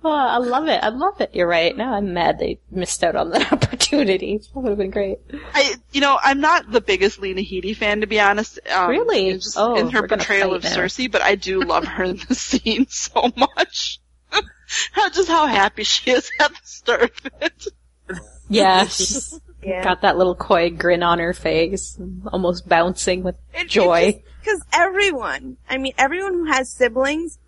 Oh, 0.05 0.11
I 0.11 0.39
love 0.39 0.67
it. 0.69 0.83
I 0.83 0.89
love 0.89 1.21
it. 1.21 1.31
You're 1.35 1.47
right. 1.47 1.77
Now 1.77 1.95
I'm 1.95 2.13
mad 2.13 2.39
they 2.39 2.59
missed 2.71 3.05
out 3.05 3.15
on 3.15 3.31
that 3.31 3.53
opportunity. 3.53 4.39
That 4.39 4.61
would 4.61 4.71
have 4.71 4.79
been 4.79 4.91
great. 4.91 5.19
I, 5.55 5.75
you 5.93 6.01
know, 6.01 6.19
I'm 6.23 6.41
not 6.41 6.71
the 6.71 6.81
biggest 6.81 7.21
Lena 7.21 7.41
Headey 7.43 7.77
fan 7.77 8.01
to 8.01 8.07
be 8.07 8.19
honest. 8.19 8.59
Um, 8.73 8.91
Really? 8.91 9.27
you 9.27 9.33
know, 9.35 9.39
Just 9.39 9.57
Oh, 9.59 9.77
in 9.77 9.91
her 9.91 10.07
portrayal 10.09 10.55
of 10.55 10.65
now. 10.65 10.71
Cersei, 10.71 11.11
but 11.11 11.23
I 11.23 11.37
do 11.37 11.61
love 11.63 11.85
her 11.85 12.05
in 12.05 12.17
the 12.29 12.35
scene 12.35 12.87
so 12.89 13.31
much. 13.37 14.01
How 14.93 15.11
just 15.11 15.29
how 15.29 15.47
happy 15.47 15.85
she 15.85 16.11
is 16.11 16.31
at 16.41 16.49
the 16.51 16.57
start 16.65 17.13
of 17.25 17.33
it. 17.43 17.67
Yeah, 18.49 18.87
she's 18.87 19.39
Yeah. 19.63 19.85
got 19.85 20.01
that 20.03 20.17
little 20.17 20.35
coy 20.35 20.71
grin 20.71 21.03
on 21.03 21.19
her 21.19 21.35
face, 21.35 21.99
almost 22.33 22.67
bouncing 22.69 23.23
with 23.23 23.37
joy. 23.67 24.23
Because 24.41 24.63
everyone, 24.73 25.59
I 25.69 25.77
mean, 25.79 25.93
everyone 25.99 26.33
who 26.35 26.45
has 26.47 26.71
siblings 26.73 27.39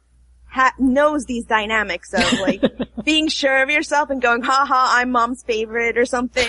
ha- 0.55 0.75
knows 0.79 1.25
these 1.25 1.45
dynamics 1.45 2.15
of 2.15 2.33
like 2.41 2.63
being 3.05 3.29
sure 3.29 3.63
of 3.63 3.71
yourself 3.71 4.11
and 4.11 4.23
going, 4.23 4.43
ha 4.43 4.65
ha, 4.67 4.95
I'm 4.97 5.11
mom's 5.11 5.43
favorite 5.43 5.99
or 5.99 6.07
something. 6.07 6.49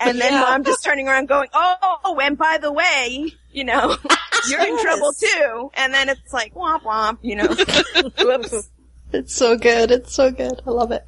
And 0.00 0.20
then 0.20 0.32
mom 0.32 0.64
just 0.64 0.82
turning 0.82 1.06
around 1.08 1.28
going, 1.28 1.48
oh, 1.52 2.18
and 2.20 2.36
by 2.36 2.58
the 2.58 2.72
way, 2.72 3.32
you 3.52 3.64
know, 3.64 3.96
you're 4.48 4.66
in 4.66 4.80
trouble 4.80 5.12
too. 5.12 5.70
And 5.74 5.92
then 5.92 6.08
it's 6.08 6.32
like, 6.32 6.54
womp 6.54 6.82
womp, 6.82 7.18
you 7.22 7.36
know. 7.36 7.48
Whoops. 8.24 8.68
It's 9.12 9.34
so 9.34 9.58
good. 9.58 9.90
It's 9.90 10.14
so 10.14 10.30
good. 10.30 10.62
I 10.66 10.70
love 10.70 10.90
it. 10.90 11.06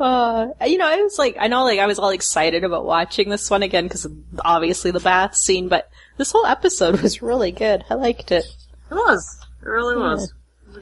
Uh, 0.00 0.48
you 0.66 0.78
know, 0.78 0.88
I 0.88 1.00
was 1.00 1.16
like, 1.16 1.36
I 1.38 1.46
know, 1.46 1.62
like, 1.62 1.78
I 1.78 1.86
was 1.86 2.00
all 2.00 2.10
excited 2.10 2.64
about 2.64 2.84
watching 2.84 3.28
this 3.28 3.48
one 3.48 3.62
again 3.62 3.84
because 3.84 4.08
obviously 4.44 4.90
the 4.90 4.98
bath 4.98 5.36
scene, 5.36 5.68
but 5.68 5.88
this 6.16 6.32
whole 6.32 6.44
episode 6.44 7.00
was 7.00 7.22
really 7.22 7.52
good. 7.52 7.84
I 7.88 7.94
liked 7.94 8.32
it. 8.32 8.44
It 8.90 8.94
was. 8.94 9.38
It 9.62 9.68
really 9.68 9.96
was. 9.96 10.32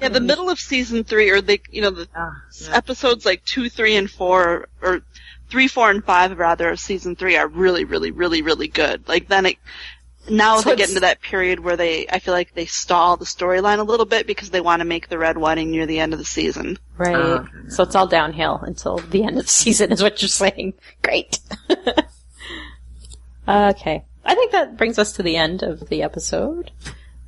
Yeah, 0.00 0.08
the 0.08 0.20
middle 0.20 0.50
of 0.50 0.58
season 0.58 1.04
three, 1.04 1.30
or 1.30 1.40
they, 1.40 1.60
you 1.70 1.82
know, 1.82 1.90
the 1.90 2.08
Ah, 2.14 2.42
yeah. 2.60 2.76
episodes 2.76 3.24
like 3.24 3.44
two, 3.44 3.68
three, 3.68 3.96
and 3.96 4.10
four, 4.10 4.68
or 4.82 5.02
three, 5.50 5.68
four, 5.68 5.90
and 5.90 6.04
five 6.04 6.36
rather 6.38 6.70
of 6.70 6.80
season 6.80 7.16
three 7.16 7.36
are 7.36 7.48
really, 7.48 7.84
really, 7.84 8.10
really, 8.10 8.42
really 8.42 8.68
good. 8.68 9.06
Like 9.08 9.28
then 9.28 9.46
it, 9.46 9.56
now 10.28 10.58
So 10.60 10.70
they 10.70 10.76
get 10.76 10.88
into 10.88 11.00
that 11.00 11.20
period 11.20 11.60
where 11.60 11.76
they, 11.76 12.06
I 12.08 12.18
feel 12.18 12.32
like 12.34 12.54
they 12.54 12.64
stall 12.66 13.16
the 13.16 13.26
storyline 13.26 13.78
a 13.78 13.82
little 13.82 14.06
bit 14.06 14.26
because 14.26 14.50
they 14.50 14.60
want 14.60 14.80
to 14.80 14.84
make 14.86 15.08
the 15.08 15.18
red 15.18 15.36
wedding 15.36 15.70
near 15.70 15.84
the 15.86 16.00
end 16.00 16.12
of 16.14 16.18
the 16.18 16.24
season. 16.24 16.78
Right. 16.96 17.14
Oh, 17.14 17.32
okay. 17.34 17.50
So 17.68 17.82
it's 17.82 17.94
all 17.94 18.06
downhill 18.06 18.56
until 18.62 18.98
the 18.98 19.22
end 19.24 19.38
of 19.38 19.44
the 19.44 19.50
season 19.52 19.92
is 19.92 20.02
what 20.02 20.22
you're 20.22 20.28
saying. 20.30 20.74
Great. 21.02 21.40
okay. 23.48 24.04
I 24.24 24.34
think 24.34 24.52
that 24.52 24.76
brings 24.76 24.98
us 24.98 25.12
to 25.12 25.22
the 25.22 25.36
end 25.36 25.62
of 25.62 25.88
the 25.88 26.02
episode. 26.02 26.70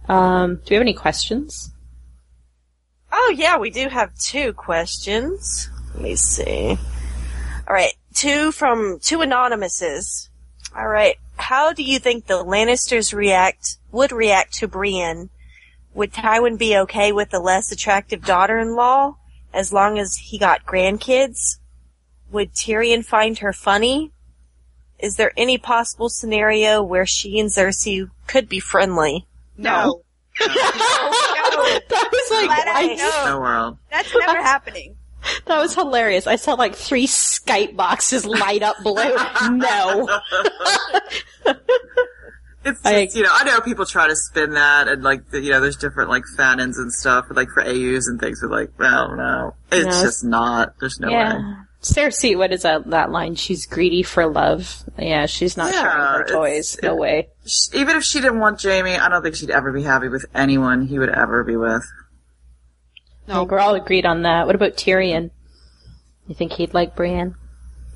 Um, 0.09 0.57
do 0.57 0.63
we 0.71 0.75
have 0.77 0.83
any 0.83 0.95
questions? 0.95 1.71
Oh 3.19 3.33
yeah, 3.35 3.57
we 3.57 3.71
do 3.71 3.89
have 3.89 4.15
two 4.19 4.53
questions. 4.53 5.71
Let 5.95 6.03
me 6.03 6.17
see. 6.17 6.77
All 7.67 7.75
right, 7.75 7.95
two 8.13 8.53
from 8.53 8.99
two 9.01 9.23
anonymouses. 9.23 10.29
All 10.77 10.87
right, 10.87 11.17
how 11.39 11.73
do 11.73 11.83
you 11.83 11.99
think 11.99 12.27
the 12.27 12.45
Lannisters 12.45 13.15
react 13.15 13.79
would 13.91 14.13
react 14.13 14.53
to 14.59 14.69
Brienne? 14.69 15.31
Would 15.95 16.13
Tywin 16.13 16.59
be 16.59 16.77
okay 16.77 17.11
with 17.11 17.31
the 17.31 17.41
less 17.41 17.73
attractive 17.73 18.23
daughter-in-law 18.23 19.17
as 19.55 19.73
long 19.73 19.99
as 19.99 20.17
he 20.17 20.37
got 20.37 20.67
grandkids? 20.67 21.57
Would 22.31 22.53
Tyrion 22.53 23.03
find 23.03 23.39
her 23.39 23.55
funny? 23.55 24.13
Is 24.99 25.17
there 25.17 25.33
any 25.39 25.57
possible 25.57 26.11
scenario 26.11 26.83
where 26.83 27.07
she 27.07 27.41
and 27.41 27.49
Cersei 27.49 28.11
could 28.27 28.47
be 28.47 28.61
friendly? 28.61 29.27
No. 29.57 30.03
that 31.89 32.09
was 32.13 32.31
like, 32.31 32.47
Glad 32.47 32.69
I 32.69 32.81
I, 32.83 32.95
know. 32.95 33.23
No 33.35 33.41
world. 33.41 33.79
That's 33.91 34.15
never 34.15 34.39
happening. 34.43 34.97
that 35.47 35.59
was 35.59 35.75
hilarious. 35.75 36.27
I 36.27 36.37
saw 36.37 36.55
like 36.55 36.75
three 36.75 37.07
Skype 37.07 37.77
boxes 37.77 38.25
light 38.27 38.63
up 38.63 38.77
blue. 38.83 38.95
no. 39.51 40.09
It's 42.65 42.81
I- 42.85 43.05
just, 43.05 43.17
you 43.17 43.23
know, 43.23 43.31
I 43.33 43.45
know 43.45 43.61
people 43.61 43.87
try 43.87 44.09
to 44.09 44.17
spin 44.17 44.55
that 44.55 44.89
and 44.89 45.03
like, 45.03 45.31
the, 45.31 45.41
you 45.41 45.51
know, 45.53 45.61
there's 45.61 45.77
different 45.77 46.11
like 46.11 46.25
fan 46.37 46.59
ins 46.59 46.79
and 46.79 46.93
stuff, 46.93 47.27
like 47.31 47.49
for 47.51 47.63
AUs 47.63 48.09
and 48.09 48.19
things, 48.19 48.41
but 48.43 48.51
like, 48.51 48.71
well, 48.79 49.15
no. 49.17 49.55
It's 49.71 49.85
No. 49.97 50.03
just 50.03 50.25
not. 50.25 50.75
There's 50.81 50.99
no 50.99 51.09
way. 51.09 51.39
Yeah. 51.95 52.07
Cersei, 52.09 52.37
what 52.37 52.53
is 52.53 52.63
that, 52.63 52.89
that 52.91 53.11
line? 53.11 53.35
She's 53.35 53.67
greedy 53.67 54.03
for 54.03 54.27
love. 54.27 54.83
Yeah, 54.99 55.27
she's 55.27 55.57
not 55.57 55.73
Yeah, 55.73 55.83
sharing 55.83 55.97
her 55.99 56.25
toys. 56.27 56.79
No 56.83 56.95
it- 56.95 56.99
way. 56.99 57.29
Sh- 57.45 57.69
Even 57.75 57.97
if 57.97 58.03
she 58.05 58.21
didn't 58.21 58.41
want 58.41 58.63
Jaime, 58.63 58.97
I 58.97 59.09
don't 59.09 59.23
think 59.23 59.35
she'd 59.37 59.51
ever 59.51 59.73
be 59.73 59.83
happy 59.83 60.09
with 60.09 60.27
anyone 60.35 60.87
he 60.87 60.99
would 60.99 61.11
ever 61.11 61.45
be 61.45 61.57
with. 61.57 61.85
I 63.29 63.35
think 63.35 63.51
we're 63.51 63.59
all 63.59 63.75
agreed 63.75 64.07
on 64.07 64.23
that. 64.23 64.47
What 64.47 64.55
about 64.55 64.77
Tyrion? 64.77 65.31
You 66.29 66.35
think 66.35 66.53
he'd 66.53 66.75
like 66.75 66.95
Brienne? 66.97 67.35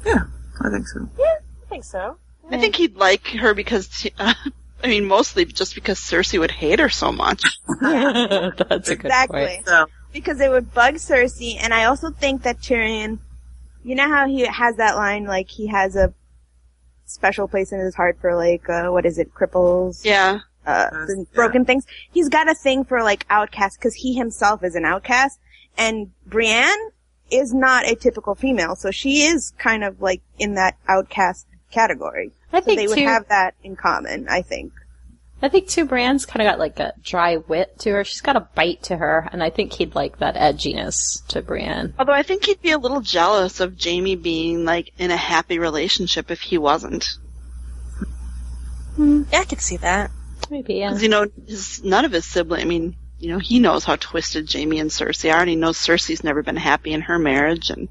Yeah, 0.05 0.25
I 0.61 0.71
think 0.71 0.87
so. 0.89 1.09
Yeah, 1.19 1.25
I 1.65 1.69
think 1.69 1.85
so. 1.85 2.17
I 2.51 2.59
think 2.59 2.75
he'd 2.77 2.97
like 2.97 3.27
her 3.29 3.55
because, 3.55 4.07
uh, 4.19 4.35
I 4.85 4.87
mean, 4.89 5.05
mostly 5.07 5.45
just 5.45 5.75
because 5.75 5.99
Cersei 6.01 6.39
would 6.41 6.51
hate 6.51 6.81
her 6.81 6.89
so 6.89 7.13
much. 7.13 7.43
That's 7.81 8.89
a 8.89 8.97
good 8.97 9.07
Exactly. 9.07 9.47
point. 9.47 9.67
So, 9.67 9.87
because 10.13 10.41
it 10.41 10.51
would 10.51 10.75
bug 10.75 10.95
Cersei, 10.95 11.57
and 11.61 11.73
I 11.73 11.85
also 11.85 12.11
think 12.11 12.43
that 12.43 12.59
Tyrion, 12.61 13.19
you 13.83 13.95
know 13.95 14.09
how 14.09 14.27
he 14.27 14.41
has 14.47 14.77
that 14.77 14.97
line, 14.97 15.25
like 15.25 15.49
he 15.49 15.67
has 15.69 15.97
a 15.97 16.13
special 17.07 17.49
place 17.49 17.73
in 17.73 17.81
his 17.81 17.95
heart 17.95 18.19
for 18.21 18.35
like, 18.37 18.69
uh, 18.69 18.89
what 18.89 19.05
is 19.07 19.19
it, 19.19 19.35
cripples, 19.35 20.05
Yeah. 20.05 20.41
uh, 20.67 20.89
Yes, 20.93 21.09
and 21.11 21.27
yeah. 21.31 21.35
broken 21.35 21.65
things. 21.65 21.87
He's 22.13 22.29
got 22.29 22.49
a 22.49 22.55
thing 22.55 22.85
for 22.85 23.03
like 23.03 23.27
outcasts 23.31 23.77
because 23.77 23.95
he 23.95 24.15
himself 24.15 24.63
is 24.63 24.75
an 24.75 24.85
outcast, 24.85 25.41
and 25.77 26.11
Brienne 26.27 26.91
is 27.31 27.53
not 27.55 27.89
a 27.89 27.95
typical 27.95 28.35
female, 28.35 28.77
so 28.77 28.91
she 28.91 29.23
is 29.23 29.53
kind 29.59 29.85
of 29.85 30.01
like 30.01 30.21
in 30.39 30.55
that 30.55 30.77
outcast 30.89 31.47
category. 31.71 32.33
I 32.53 32.61
So 32.61 32.65
think 32.67 32.79
they 32.81 32.87
would 32.89 32.97
too. 32.99 33.05
have 33.07 33.29
that 33.29 33.55
in 33.63 33.77
common, 33.77 34.29
I 34.29 34.43
think. 34.43 34.73
I 35.43 35.49
think 35.49 35.69
too. 35.69 35.87
Brand's 35.87 36.27
kind 36.27 36.47
of 36.47 36.51
got 36.51 36.59
like 36.59 36.79
a 36.81 36.93
dry 37.03 37.39
wit 37.39 37.79
to 37.81 37.91
her. 37.93 38.05
She's 38.05 38.21
got 38.21 38.37
a 38.37 38.49
bite 38.55 38.83
to 38.85 38.97
her, 38.97 39.29
and 39.33 39.43
I 39.43 39.51
think 39.51 39.73
he'd 39.73 39.95
like 39.95 40.19
that 40.19 40.35
edginess 40.35 41.27
to 41.29 41.41
Brienne. 41.41 41.95
Although 41.99 42.13
I 42.13 42.23
think 42.23 42.45
he'd 42.45 42.61
be 42.61 42.73
a 42.73 42.79
little 42.79 43.01
jealous 43.01 43.61
of 43.61 43.83
Jaime 43.83 44.17
being 44.17 44.65
like 44.65 44.93
in 44.99 45.11
a 45.11 45.17
happy 45.17 45.59
relationship 45.59 46.31
if 46.31 46.41
he 46.41 46.59
wasn't. 46.59 47.07
Hmm. 48.97 49.23
Yeah, 49.33 49.41
I 49.41 49.45
could 49.45 49.61
see 49.61 49.79
that. 49.79 50.11
Maybe 50.51 50.75
yeah. 50.75 50.89
Because 50.89 51.03
you 51.03 51.09
know, 51.09 51.27
his, 51.47 51.83
none 51.83 52.05
of 52.05 52.13
his 52.13 52.27
siblings. 52.27 52.63
I 52.63 52.67
mean, 52.67 52.97
you 53.19 53.31
know, 53.31 53.39
he 53.39 53.61
knows 53.61 53.85
how 53.85 53.97
twisted 53.97 54.53
Jaime 54.53 54.79
and 54.79 54.91
Cersei 54.91 55.33
are, 55.33 55.41
and 55.41 55.49
he 55.49 55.57
knows 55.57 55.79
Cersei's 55.79 56.25
never 56.25 56.43
been 56.43 56.57
happy 56.57 56.93
in 56.93 57.03
her 57.03 57.19
marriage, 57.19 57.71
and 57.71 57.89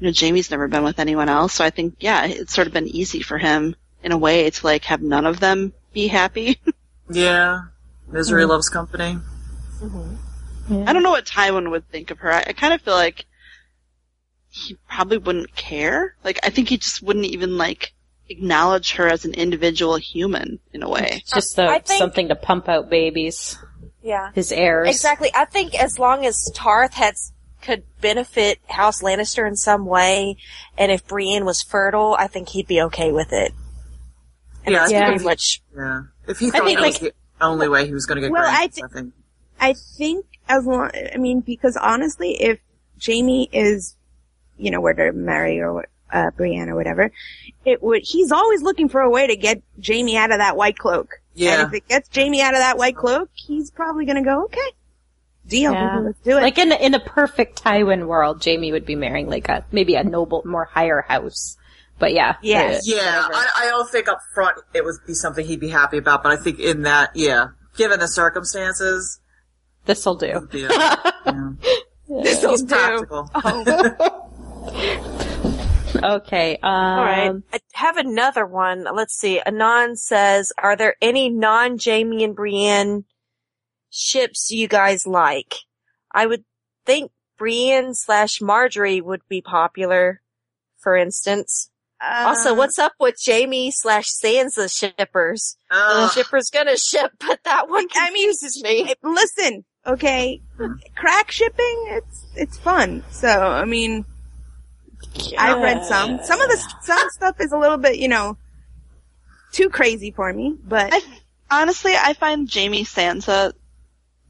you 0.00 0.06
know, 0.06 0.12
Jaime's 0.18 0.50
never 0.50 0.66
been 0.66 0.82
with 0.82 0.98
anyone 0.98 1.28
else. 1.28 1.54
So 1.54 1.64
I 1.64 1.70
think, 1.70 1.96
yeah, 2.00 2.24
it's 2.26 2.54
sort 2.54 2.66
of 2.66 2.72
been 2.72 2.88
easy 2.88 3.20
for 3.22 3.38
him 3.38 3.76
in 4.02 4.12
a 4.12 4.18
way 4.18 4.48
to 4.48 4.66
like 4.66 4.84
have 4.84 5.02
none 5.02 5.26
of 5.26 5.40
them 5.40 5.72
be 5.92 6.08
happy. 6.08 6.58
yeah. 7.10 7.60
Misery 8.08 8.42
mm-hmm. 8.42 8.50
loves 8.50 8.68
company. 8.68 9.18
Mm-hmm. 9.80 10.84
I 10.86 10.92
don't 10.92 11.02
know 11.02 11.10
what 11.10 11.26
Tywin 11.26 11.70
would 11.70 11.88
think 11.88 12.10
of 12.10 12.18
her. 12.18 12.32
I, 12.32 12.44
I 12.48 12.52
kind 12.52 12.72
of 12.72 12.80
feel 12.80 12.94
like 12.94 13.26
he 14.48 14.76
probably 14.88 15.18
wouldn't 15.18 15.54
care. 15.54 16.16
Like, 16.24 16.38
I 16.42 16.50
think 16.50 16.68
he 16.68 16.76
just 16.76 17.02
wouldn't 17.02 17.26
even 17.26 17.56
like 17.56 17.92
acknowledge 18.28 18.92
her 18.92 19.08
as 19.08 19.24
an 19.24 19.34
individual 19.34 19.96
human 19.96 20.60
in 20.72 20.82
a 20.82 20.88
way. 20.88 21.20
It's 21.22 21.32
just 21.32 21.58
a, 21.58 21.66
I 21.66 21.78
think- 21.80 21.98
something 21.98 22.28
to 22.28 22.36
pump 22.36 22.68
out 22.68 22.90
babies. 22.90 23.58
Yeah. 24.02 24.30
His 24.34 24.50
heirs. 24.50 24.88
Exactly. 24.88 25.30
I 25.34 25.44
think 25.44 25.74
as 25.74 25.98
long 25.98 26.24
as 26.24 26.50
Tarth 26.54 26.94
has 26.94 27.32
could 27.60 27.84
benefit 28.00 28.58
House 28.68 29.02
Lannister 29.02 29.46
in 29.46 29.56
some 29.56 29.84
way, 29.84 30.36
and 30.78 30.90
if 30.90 31.06
Brienne 31.06 31.44
was 31.44 31.62
fertile, 31.62 32.16
I 32.18 32.26
think 32.26 32.48
he'd 32.48 32.66
be 32.66 32.80
okay 32.82 33.12
with 33.12 33.32
it. 33.32 33.52
And 34.66 34.72
Yeah, 34.74 34.78
that's 34.80 34.92
Yeah. 34.92 35.08
pretty 35.08 35.24
much. 35.24 35.62
Yeah. 35.76 36.02
If 36.28 36.38
he 36.38 36.50
thought 36.50 36.64
think, 36.64 36.78
that 36.78 36.86
was 36.86 36.98
the 36.98 37.12
only 37.40 37.68
way 37.68 37.86
he 37.86 37.92
was 37.94 38.06
going 38.06 38.16
to 38.16 38.20
get 38.22 38.30
Well, 38.30 38.44
I 38.46 38.68
grandkids, 38.68 38.74
thi- 38.74 38.82
I 38.82 38.88
think. 38.88 39.12
I 39.60 39.72
think 39.74 40.26
as 40.48 40.64
long, 40.66 40.90
I 40.94 41.16
mean, 41.18 41.40
because 41.40 41.76
honestly, 41.76 42.32
if 42.42 42.58
Jaime 43.04 43.48
is, 43.52 43.96
you 44.58 44.70
know, 44.70 44.80
where 44.80 44.94
to 44.94 45.12
marry 45.12 45.60
or 45.60 45.86
uh, 46.12 46.30
Brienne 46.36 46.68
or 46.68 46.74
whatever, 46.76 47.10
it 47.64 47.82
would. 47.82 48.02
He's 48.04 48.32
always 48.32 48.62
looking 48.62 48.88
for 48.88 49.00
a 49.00 49.08
way 49.10 49.26
to 49.28 49.36
get 49.36 49.62
Jaime 49.86 50.16
out 50.16 50.32
of 50.32 50.38
that 50.38 50.56
white 50.56 50.76
cloak. 50.78 51.20
Yeah. 51.34 51.60
And 51.64 51.68
if 51.68 51.74
it 51.74 51.88
gets 51.88 52.08
Jaime 52.14 52.42
out 52.42 52.54
of 52.54 52.58
that 52.60 52.76
white 52.76 52.96
cloak, 52.96 53.30
he's 53.34 53.70
probably 53.70 54.04
gonna 54.06 54.24
go, 54.24 54.44
okay, 54.46 54.58
deal, 55.46 55.72
Yeah. 55.72 56.00
let's 56.00 56.18
do 56.20 56.36
it. 56.36 56.42
Like 56.42 56.58
in 56.58 56.72
in 56.72 56.94
a 56.94 57.00
perfect 57.00 57.62
Tywin 57.62 58.06
world, 58.06 58.42
Jaime 58.44 58.72
would 58.72 58.84
be 58.84 58.96
marrying 58.96 59.28
like 59.28 59.48
a 59.48 59.64
maybe 59.70 59.94
a 59.94 60.02
noble, 60.02 60.42
more 60.44 60.64
higher 60.64 61.02
house. 61.06 61.56
But 62.00 62.12
yeah, 62.14 62.34
Yes. 62.42 62.78
uh, 62.78 62.80
Yeah, 62.96 63.16
whatever. 63.28 63.34
I, 63.34 63.50
I 63.58 63.64
don't 63.68 63.88
think 63.88 64.08
up 64.08 64.18
front 64.34 64.58
it 64.74 64.84
would 64.84 64.96
be 65.06 65.14
something 65.14 65.46
he'd 65.46 65.60
be 65.60 65.68
happy 65.68 65.98
about, 65.98 66.22
but 66.24 66.32
I 66.32 66.36
think 66.42 66.58
in 66.58 66.82
that, 66.82 67.10
yeah, 67.14 67.48
given 67.76 68.00
the 68.00 68.08
circumstances, 68.08 69.20
this'll 69.84 70.16
do. 70.16 70.48
yeah, 70.52 70.68
yeah. 71.26 71.50
This 72.08 72.42
will 72.42 72.50
he's 72.52 72.62
do. 72.62 72.74
practical. 72.74 73.30
Okay. 76.02 76.56
Um, 76.62 76.72
All 76.72 77.04
right. 77.04 77.32
I 77.52 77.58
have 77.72 77.96
another 77.96 78.46
one. 78.46 78.86
Let's 78.94 79.14
see. 79.14 79.40
Anon 79.44 79.96
says, 79.96 80.52
"Are 80.56 80.76
there 80.76 80.94
any 81.02 81.28
non-Jaime 81.28 82.22
and 82.24 82.34
Brienne 82.34 83.04
ships 83.90 84.50
you 84.50 84.68
guys 84.68 85.06
like?" 85.06 85.56
I 86.12 86.26
would 86.26 86.44
think 86.86 87.10
Brienne 87.36 87.94
slash 87.94 88.38
Margaery 88.40 89.02
would 89.02 89.22
be 89.28 89.42
popular, 89.42 90.22
for 90.78 90.96
instance. 90.96 91.69
Also, 92.02 92.52
Uh, 92.52 92.54
what's 92.54 92.78
up 92.78 92.92
with 92.98 93.16
Jaime 93.24 93.70
slash 93.70 94.06
Sansa 94.22 94.70
shippers? 94.74 95.56
The 95.70 96.08
shipper's 96.10 96.48
gonna 96.50 96.76
ship, 96.76 97.12
but 97.20 97.40
that 97.44 97.68
one 97.68 97.86
I 97.94 98.10
mean, 98.10 98.30
me. 98.62 98.94
listen, 99.02 99.64
okay, 99.86 100.40
crack 100.96 101.30
shipping, 101.30 101.86
it's 101.90 102.24
it's 102.36 102.58
fun. 102.58 103.04
So 103.10 103.28
I 103.28 103.64
mean, 103.66 104.04
I've 105.38 105.62
read 105.62 105.84
some. 105.84 106.20
Some 106.24 106.40
of 106.40 106.48
the 106.48 106.56
some 106.82 107.08
stuff 107.10 107.36
is 107.40 107.52
a 107.52 107.58
little 107.58 107.78
bit, 107.78 107.96
you 107.98 108.08
know, 108.08 108.36
too 109.52 109.68
crazy 109.68 110.10
for 110.10 110.32
me. 110.32 110.56
But 110.62 110.92
I 110.94 111.00
honestly, 111.50 111.92
I 111.96 112.14
find 112.14 112.50
Jaime 112.52 112.84
Sansa 112.84 113.52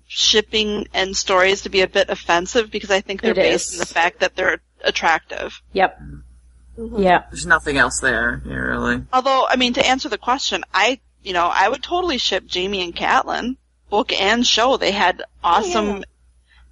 shipping 0.06 0.88
and 0.92 1.16
stories 1.16 1.62
to 1.62 1.68
be 1.68 1.82
a 1.82 1.86
bit 1.88 2.10
offensive 2.10 2.68
because 2.70 2.90
I 2.90 3.00
think 3.00 3.22
they're 3.22 3.30
It 3.30 3.36
based 3.36 3.74
is. 3.74 3.74
on 3.74 3.78
the 3.78 3.86
fact 3.94 4.20
that 4.20 4.34
they're 4.34 4.60
attractive. 4.82 5.60
Yep. 5.72 5.96
Mm-hmm. 6.78 7.02
Yeah. 7.02 7.24
There's 7.30 7.46
nothing 7.46 7.76
else 7.76 8.00
there, 8.00 8.42
yeah, 8.46 8.54
really. 8.54 9.02
Although, 9.12 9.46
I 9.48 9.56
mean, 9.56 9.74
to 9.74 9.86
answer 9.86 10.08
the 10.08 10.18
question, 10.18 10.64
I, 10.72 11.00
you 11.22 11.32
know, 11.32 11.46
I 11.52 11.68
would 11.68 11.82
totally 11.82 12.18
ship 12.18 12.44
Jaime 12.52 12.82
and 12.82 12.94
Catelyn, 12.94 13.56
book 13.90 14.12
and 14.12 14.46
show. 14.46 14.76
They 14.76 14.92
had 14.92 15.22
awesome, 15.44 15.88
oh, 15.88 16.02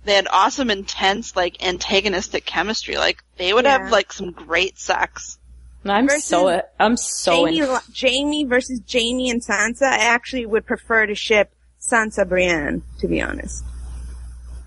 they 0.05 0.15
had 0.15 0.29
awesome, 0.31 0.71
intense, 0.71 1.37
like, 1.37 1.63
antagonistic 1.67 2.47
chemistry. 2.47 2.97
Like, 2.97 3.23
they 3.37 3.53
would 3.53 3.65
Yeah. 3.65 3.83
have, 3.83 3.93
like, 3.93 4.13
some 4.13 4.31
great 4.31 4.79
sex. 4.79 5.39
I'm 5.85 6.09
so 6.21 6.61
I'm 6.79 6.97
so 6.97 7.45
Jaime, 7.47 7.61
in. 7.61 7.79
Jaime 7.99 8.45
versus 8.45 8.81
Jaime 8.91 9.31
and 9.31 9.43
Sansa, 9.43 9.85
I 9.85 9.97
actually 10.07 10.45
would 10.45 10.67
prefer 10.67 11.07
to 11.07 11.15
ship 11.15 11.53
Sansa 11.81 12.29
Brienne, 12.29 12.83
to 13.01 13.09
be 13.09 13.23
honest. 13.23 13.65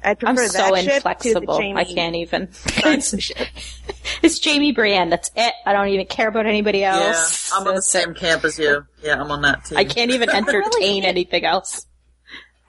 I 0.03 0.15
prefer 0.15 0.29
I'm 0.29 0.35
that 0.35 0.49
so 0.51 0.75
ship 0.75 0.85
to 0.89 0.95
inflexible. 0.95 1.41
the 1.41 1.53
Jaime. 1.61 1.79
I 1.79 1.83
can't 1.83 2.15
even. 2.15 2.47
Sansa. 2.47 3.47
It's 4.23 4.43
Jaime 4.43 4.71
Brienne. 4.71 5.09
That's 5.09 5.29
it. 5.35 5.53
I 5.65 5.73
don't 5.73 5.89
even 5.89 6.05
care 6.07 6.27
about 6.27 6.45
anybody 6.47 6.79
Yeah, 6.79 6.95
else. 6.97 7.51
I'm 7.53 7.67
on 7.67 7.75
the 7.75 7.81
same 7.81 8.11
it. 8.11 8.17
camp 8.17 8.43
as 8.43 8.57
you. 8.57 8.85
Yeah, 9.03 9.21
I'm 9.21 9.29
on 9.31 9.41
that 9.43 9.65
team. 9.65 9.77
I 9.77 9.83
can't 9.85 10.11
even 10.11 10.29
entertain 10.33 11.03
can't. 11.03 11.05
anything 11.05 11.45
else. 11.45 11.85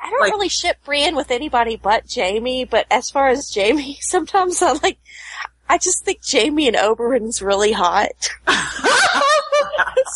I 0.01 0.11
don't 0.11 0.21
Like- 0.21 0.33
really 0.33 0.49
ship 0.49 0.79
Brienne 0.85 1.15
with 1.17 1.31
anybody 1.31 1.77
but 1.77 2.05
Jaime, 2.13 2.65
but 2.65 2.87
as 2.91 3.09
far 3.11 3.29
as 3.29 3.53
Jaime, 3.55 3.97
sometimes 4.01 4.61
I'm 4.61 4.79
like, 4.83 4.99
I 5.69 5.79
just 5.79 6.05
think 6.05 6.21
Jaime 6.29 6.67
and 6.69 6.77
Oberyn's 6.77 7.41
really 7.41 7.73
hot. 7.73 8.09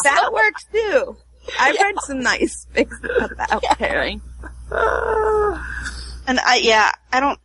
that 0.04 0.30
works 0.32 0.64
too. 0.72 1.16
I've 1.60 1.76
read 1.80 1.94
some 2.00 2.20
nice 2.20 2.66
things 2.72 2.98
about 3.04 3.62
that 3.62 3.78
pairing. 3.78 4.20
And 6.26 6.38
I, 6.40 6.56
yeah, 6.56 6.92
I 7.12 7.20
don't, 7.20 7.38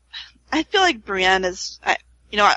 I 0.52 0.64
feel 0.64 0.82
like 0.82 1.06
Brienne 1.06 1.46
is, 1.46 1.80
I, 1.86 1.98
you 2.32 2.38
know, 2.38 2.46
I, 2.46 2.56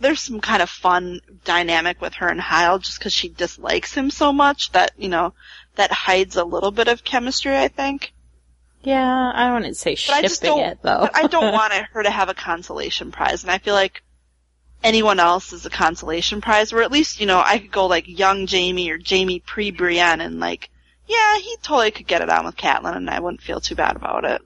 there's 0.00 0.20
some 0.20 0.40
kind 0.40 0.62
of 0.62 0.70
fun 0.70 1.20
dynamic 1.44 2.00
with 2.00 2.14
her 2.14 2.28
and 2.28 2.40
Hyle 2.40 2.78
just 2.78 2.98
because 2.98 3.12
she 3.12 3.28
dislikes 3.28 3.94
him 3.94 4.10
so 4.10 4.32
much 4.32 4.72
that, 4.72 4.92
you 4.98 5.08
know, 5.08 5.34
that 5.76 5.92
hides 5.92 6.36
a 6.36 6.44
little 6.44 6.70
bit 6.70 6.88
of 6.88 7.04
chemistry, 7.04 7.56
I 7.56 7.68
think. 7.68 8.12
Yeah, 8.82 9.30
I 9.32 9.52
wouldn't 9.54 9.76
say 9.76 9.92
But 9.92 9.94
I 9.94 10.16
shipping 10.16 10.28
just 10.28 10.42
don't, 10.42 10.60
it 10.60 10.78
though. 10.82 11.08
I 11.14 11.28
don't 11.28 11.52
want 11.54 11.72
her 11.72 12.02
to 12.02 12.10
have 12.10 12.28
a 12.28 12.34
consolation 12.34 13.12
prize, 13.12 13.44
and 13.44 13.50
I 13.50 13.58
feel 13.58 13.74
like 13.74 14.02
anyone 14.82 15.20
else 15.20 15.52
is 15.52 15.66
a 15.66 15.70
consolation 15.70 16.40
prize, 16.40 16.72
or 16.72 16.82
at 16.82 16.92
least, 16.92 17.20
you 17.20 17.26
know, 17.26 17.40
I 17.44 17.58
could 17.58 17.70
go 17.70 17.86
like 17.86 18.08
young 18.08 18.46
Jaime 18.46 18.90
or 18.90 18.98
Jaime 18.98 19.40
pre-Brienne 19.40 20.20
and 20.20 20.40
like, 20.40 20.70
yeah, 21.06 21.36
he 21.38 21.56
totally 21.62 21.90
could 21.90 22.06
get 22.06 22.22
it 22.22 22.30
on 22.30 22.44
with 22.44 22.56
Catelyn 22.56 22.96
and 22.96 23.10
I 23.10 23.20
wouldn't 23.20 23.42
feel 23.42 23.60
too 23.60 23.74
bad 23.74 23.96
about 23.96 24.24
it. 24.24 24.42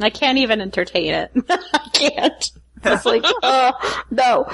I 0.00 0.10
can't 0.10 0.38
even 0.38 0.60
entertain 0.60 1.14
it. 1.14 1.30
I 1.50 1.88
can't. 1.92 2.50
It's 2.82 3.04
like, 3.04 3.22
oh 3.42 4.02
no. 4.10 4.46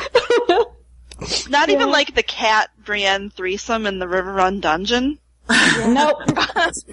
Not 1.49 1.71
even 1.71 1.91
like 1.91 2.15
the 2.15 2.23
cat 2.23 2.71
Brienne 2.85 3.31
threesome 3.31 3.87
in 3.87 3.99
the 3.99 4.07
Riverrun 4.07 4.61
dungeon. 4.61 5.19
nope. 5.49 6.19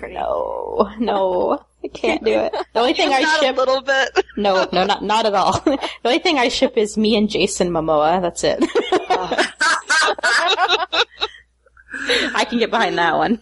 No, 0.03 0.89
no, 0.99 1.65
I 1.83 1.87
can't 1.87 2.23
do 2.23 2.31
it. 2.31 2.53
The 2.73 2.79
only 2.79 2.93
thing 2.93 3.11
I 3.11 3.19
Not 3.21 3.39
ship, 3.41 3.55
a 3.55 3.59
little 3.59 3.81
bit. 3.81 4.25
no, 4.37 4.67
no, 4.71 4.85
not 4.85 5.03
not 5.03 5.25
at 5.25 5.33
all. 5.33 5.59
The 5.59 5.79
only 6.05 6.19
thing 6.19 6.37
I 6.37 6.47
ship 6.49 6.77
is 6.77 6.95
me 6.97 7.15
and 7.17 7.29
Jason 7.29 7.69
Momoa. 7.71 8.21
That's 8.21 8.43
it. 8.43 8.63
I 12.35 12.45
can 12.47 12.59
get 12.59 12.69
behind 12.71 12.97
that 12.97 13.15
one. 13.17 13.39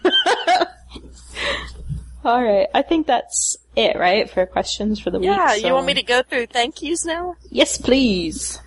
all 2.23 2.41
right, 2.43 2.67
I 2.73 2.81
think 2.81 3.07
that's 3.07 3.57
it, 3.75 3.97
right, 3.97 4.29
for 4.29 4.45
questions 4.45 4.99
for 4.99 5.11
the 5.11 5.19
week. 5.19 5.27
Yeah, 5.27 5.55
you 5.55 5.73
want 5.73 5.85
me 5.85 5.93
to 5.93 6.03
go 6.03 6.21
through 6.23 6.47
thank 6.47 6.81
yous 6.81 7.05
now? 7.05 7.35
Yes, 7.49 7.77
please. 7.77 8.59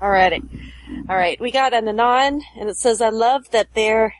Alrighty. 0.00 0.42
Alright, 1.08 1.40
we 1.40 1.50
got 1.50 1.72
an 1.72 1.88
Anon, 1.88 2.42
and 2.58 2.68
it 2.68 2.76
says, 2.76 3.00
I 3.00 3.08
love 3.08 3.50
that 3.52 3.68
they're, 3.74 4.14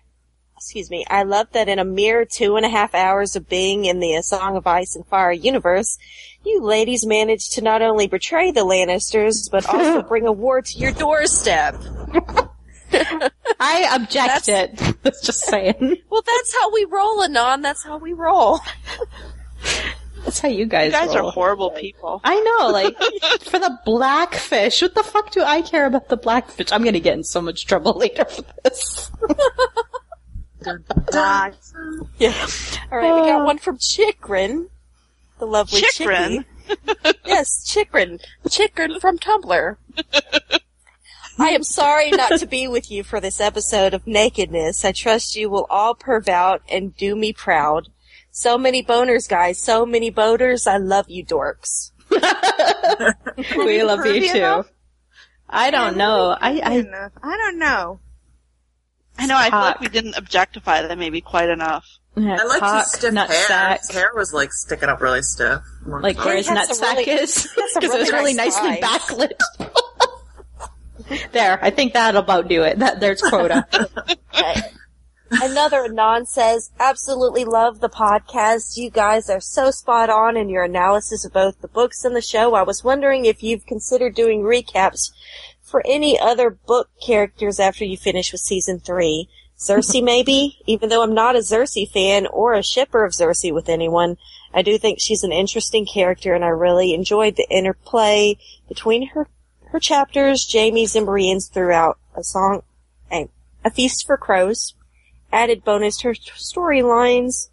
excuse 0.57 0.91
me, 0.91 1.05
I 1.11 1.24
love 1.24 1.49
that 1.53 1.68
in 1.68 1.78
a 1.78 1.85
mere 1.85 2.24
two 2.24 2.57
and 2.57 2.64
a 2.64 2.70
half 2.70 2.95
hours 2.95 3.37
of 3.37 3.49
being 3.49 3.85
in 3.85 4.01
the 4.01 4.22
Song 4.22 4.57
of 4.57 4.66
Ice 4.66 4.97
and 4.97 5.07
Fire 5.07 5.33
universe, 5.33 5.99
you 6.45 6.62
ladies 6.62 7.07
managed 7.07 7.53
to 7.53 7.62
not 7.62 7.83
only 7.83 8.07
betray 8.07 8.51
the 8.51 8.64
Lannisters, 8.64 9.51
but 9.51 9.66
also 9.66 10.03
bring 10.09 10.26
a 10.26 10.33
war 10.33 10.62
to 10.62 10.78
your 10.78 10.93
doorstep. 10.93 11.76
I 13.61 13.95
objected. 13.95 14.76
That's 15.03 15.20
just 15.26 15.41
saying. 15.41 15.97
Well, 16.11 16.22
that's 16.22 16.55
how 16.61 16.72
we 16.72 16.85
roll, 16.85 17.22
Anon. 17.22 17.62
That's 17.62 17.85
how 17.85 17.99
we 17.99 18.12
roll. 18.12 18.61
That's 20.33 20.41
how 20.41 20.49
you 20.49 20.64
guys. 20.64 20.87
You 20.87 20.99
guys 20.99 21.14
roll. 21.14 21.28
are 21.28 21.30
horrible 21.30 21.70
people. 21.72 22.22
I 22.24 22.41
know, 22.41 22.68
like, 22.68 22.97
for 23.43 23.59
the 23.59 23.78
blackfish, 23.85 24.80
what 24.80 24.95
the 24.95 25.03
fuck 25.03 25.30
do 25.30 25.43
I 25.43 25.61
care 25.61 25.85
about 25.85 26.09
the 26.09 26.16
blackfish? 26.16 26.72
I'm 26.72 26.83
gonna 26.83 27.01
get 27.01 27.18
in 27.18 27.22
so 27.22 27.43
much 27.43 27.66
trouble 27.66 27.93
later 27.99 28.24
for 28.24 28.43
this. 28.64 29.11
Yeah. 32.16 32.47
Alright, 32.91 33.14
we 33.14 33.28
got 33.28 33.43
ah. 33.43 33.45
one 33.45 33.59
from 33.59 33.76
Chikrin. 33.76 34.68
The 35.39 35.47
lovely 35.47 35.83
Chikrin? 35.83 36.47
Chicky. 36.66 37.18
yes, 37.26 37.70
Chikrin. 37.70 38.18
Chikrin 38.47 38.99
from 39.03 39.18
Tumblr. 39.18 39.76
I 41.39 41.49
am 41.49 41.62
sorry 41.62 42.11
not 42.11 42.39
to 42.39 42.47
be 42.47 42.68
with 42.68 42.91
you 42.91 43.03
for 43.03 43.20
this 43.20 43.39
episode 43.39 43.93
of 43.93 44.07
nakedness. 44.07 44.83
I 44.83 44.93
trust 44.93 45.37
you 45.37 45.51
will 45.51 45.66
all 45.68 45.95
perv 45.95 46.26
out 46.28 46.62
and 46.70 46.97
do 46.97 47.16
me 47.16 47.35
proud. 47.35 47.89
So 48.35 48.57
many 48.59 48.83
boners, 48.83 49.28
guys. 49.28 49.61
So 49.62 49.85
many 49.87 50.11
boners. 50.11 50.66
I 50.66 50.78
love 50.78 51.05
you, 51.09 51.24
dorks. 51.24 51.91
we 53.57 53.83
love 53.83 54.05
you 54.07 54.28
too. 54.33 54.39
enough? 54.39 54.66
I 55.49 55.70
don't 55.70 55.97
know. 55.99 56.35
I, 56.41 56.59
I, 56.61 56.72
Enough. 56.78 57.12
I 57.22 57.37
don't 57.37 57.59
know. 57.59 58.01
I 59.18 59.26
know, 59.26 59.37
I 59.37 59.51
feel 59.51 59.59
like 59.59 59.80
we 59.80 59.89
didn't 59.89 60.14
objectify 60.16 60.80
them 60.87 60.99
maybe 60.99 61.20
quite 61.20 61.51
enough. 61.51 61.87
yeah, 62.16 62.39
I 62.41 62.45
like 62.45 62.61
cock, 62.61 62.85
his 62.85 62.93
stiff 62.93 63.12
nut 63.12 63.28
hair. 63.28 63.47
sack. 63.47 63.80
His 63.80 63.91
hair 63.91 64.11
was 64.14 64.33
like 64.33 64.51
sticking 64.53 64.89
up 64.89 65.03
really 65.03 65.20
stiff. 65.22 65.61
Like 65.85 66.16
Yeah, 66.16 66.24
where 66.24 66.33
he 66.35 66.39
his 66.39 66.49
had 66.49 66.55
nut 66.55 66.74
sack 66.74 66.97
really- 66.97 67.11
is. 67.11 67.35
some 67.35 67.53
Because 67.74 67.95
it 67.95 67.99
was 68.01 68.11
really 68.11 68.33
really 68.33 68.35
nice 68.35 68.57
nicely 68.62 68.80
backlit. 68.80 69.33
there, 71.33 71.62
I 71.62 71.68
think 71.70 71.93
that'll 71.93 72.22
about 72.22 72.49
do 72.49 72.62
it. 72.62 72.78
That 72.78 73.01
There's 73.01 73.20
quota. 73.20 73.66
Okay. 74.35 74.62
Another 75.41 75.89
non 75.89 76.26
says, 76.26 76.70
absolutely 76.78 77.45
love 77.45 77.80
the 77.80 77.89
podcast. 77.89 78.76
You 78.76 78.91
guys 78.91 79.30
are 79.30 79.41
so 79.41 79.70
spot 79.70 80.11
on 80.11 80.37
in 80.37 80.51
your 80.51 80.64
analysis 80.64 81.24
of 81.24 81.33
both 81.33 81.61
the 81.61 81.68
books 81.68 82.05
and 82.05 82.14
the 82.14 82.20
show. 82.20 82.55
I 82.55 82.62
was 82.62 82.85
wondering 82.85 83.24
if 83.24 83.43
you've 83.43 83.64
considered 83.64 84.14
doing 84.14 84.43
recaps 84.43 85.11
for 85.62 85.83
any 85.87 86.18
other 86.18 86.51
book 86.51 86.91
characters 87.05 87.59
after 87.59 87.85
you 87.85 87.97
finish 87.97 88.30
with 88.30 88.43
season 88.43 88.78
three. 88.78 89.28
Cersei 89.57 90.03
maybe? 90.05 90.59
Even 90.66 90.91
though 90.91 91.03
I'm 91.03 91.14
not 91.14 91.37
a 91.37 91.41
Cersei 91.41 91.91
fan 91.91 92.26
or 92.26 92.53
a 92.53 92.62
shipper 92.62 93.05
of 93.05 93.12
Cersei 93.12 93.55
with 93.55 93.70
anyone, 93.70 94.18
I 94.53 94.61
do 94.61 94.76
think 94.76 94.99
she's 95.01 95.24
an 95.24 95.33
interesting 95.33 95.87
character 95.87 96.35
and 96.35 96.45
I 96.45 96.49
really 96.49 96.93
enjoyed 96.93 97.37
the 97.37 97.49
interplay 97.49 98.37
between 98.68 99.09
her, 99.09 99.28
her 99.70 99.80
chapters, 99.80 100.47
Jaime's 100.53 100.95
and 100.95 101.07
Brienne's 101.07 101.49
throughout 101.49 101.99
a 102.14 102.22
song, 102.22 102.64
a, 103.11 103.28
a 103.64 103.70
feast 103.70 104.07
for 104.07 104.18
crows. 104.18 104.74
Added 105.33 105.64
bonus, 105.64 106.03
her 106.03 106.12
storylines 106.12 107.49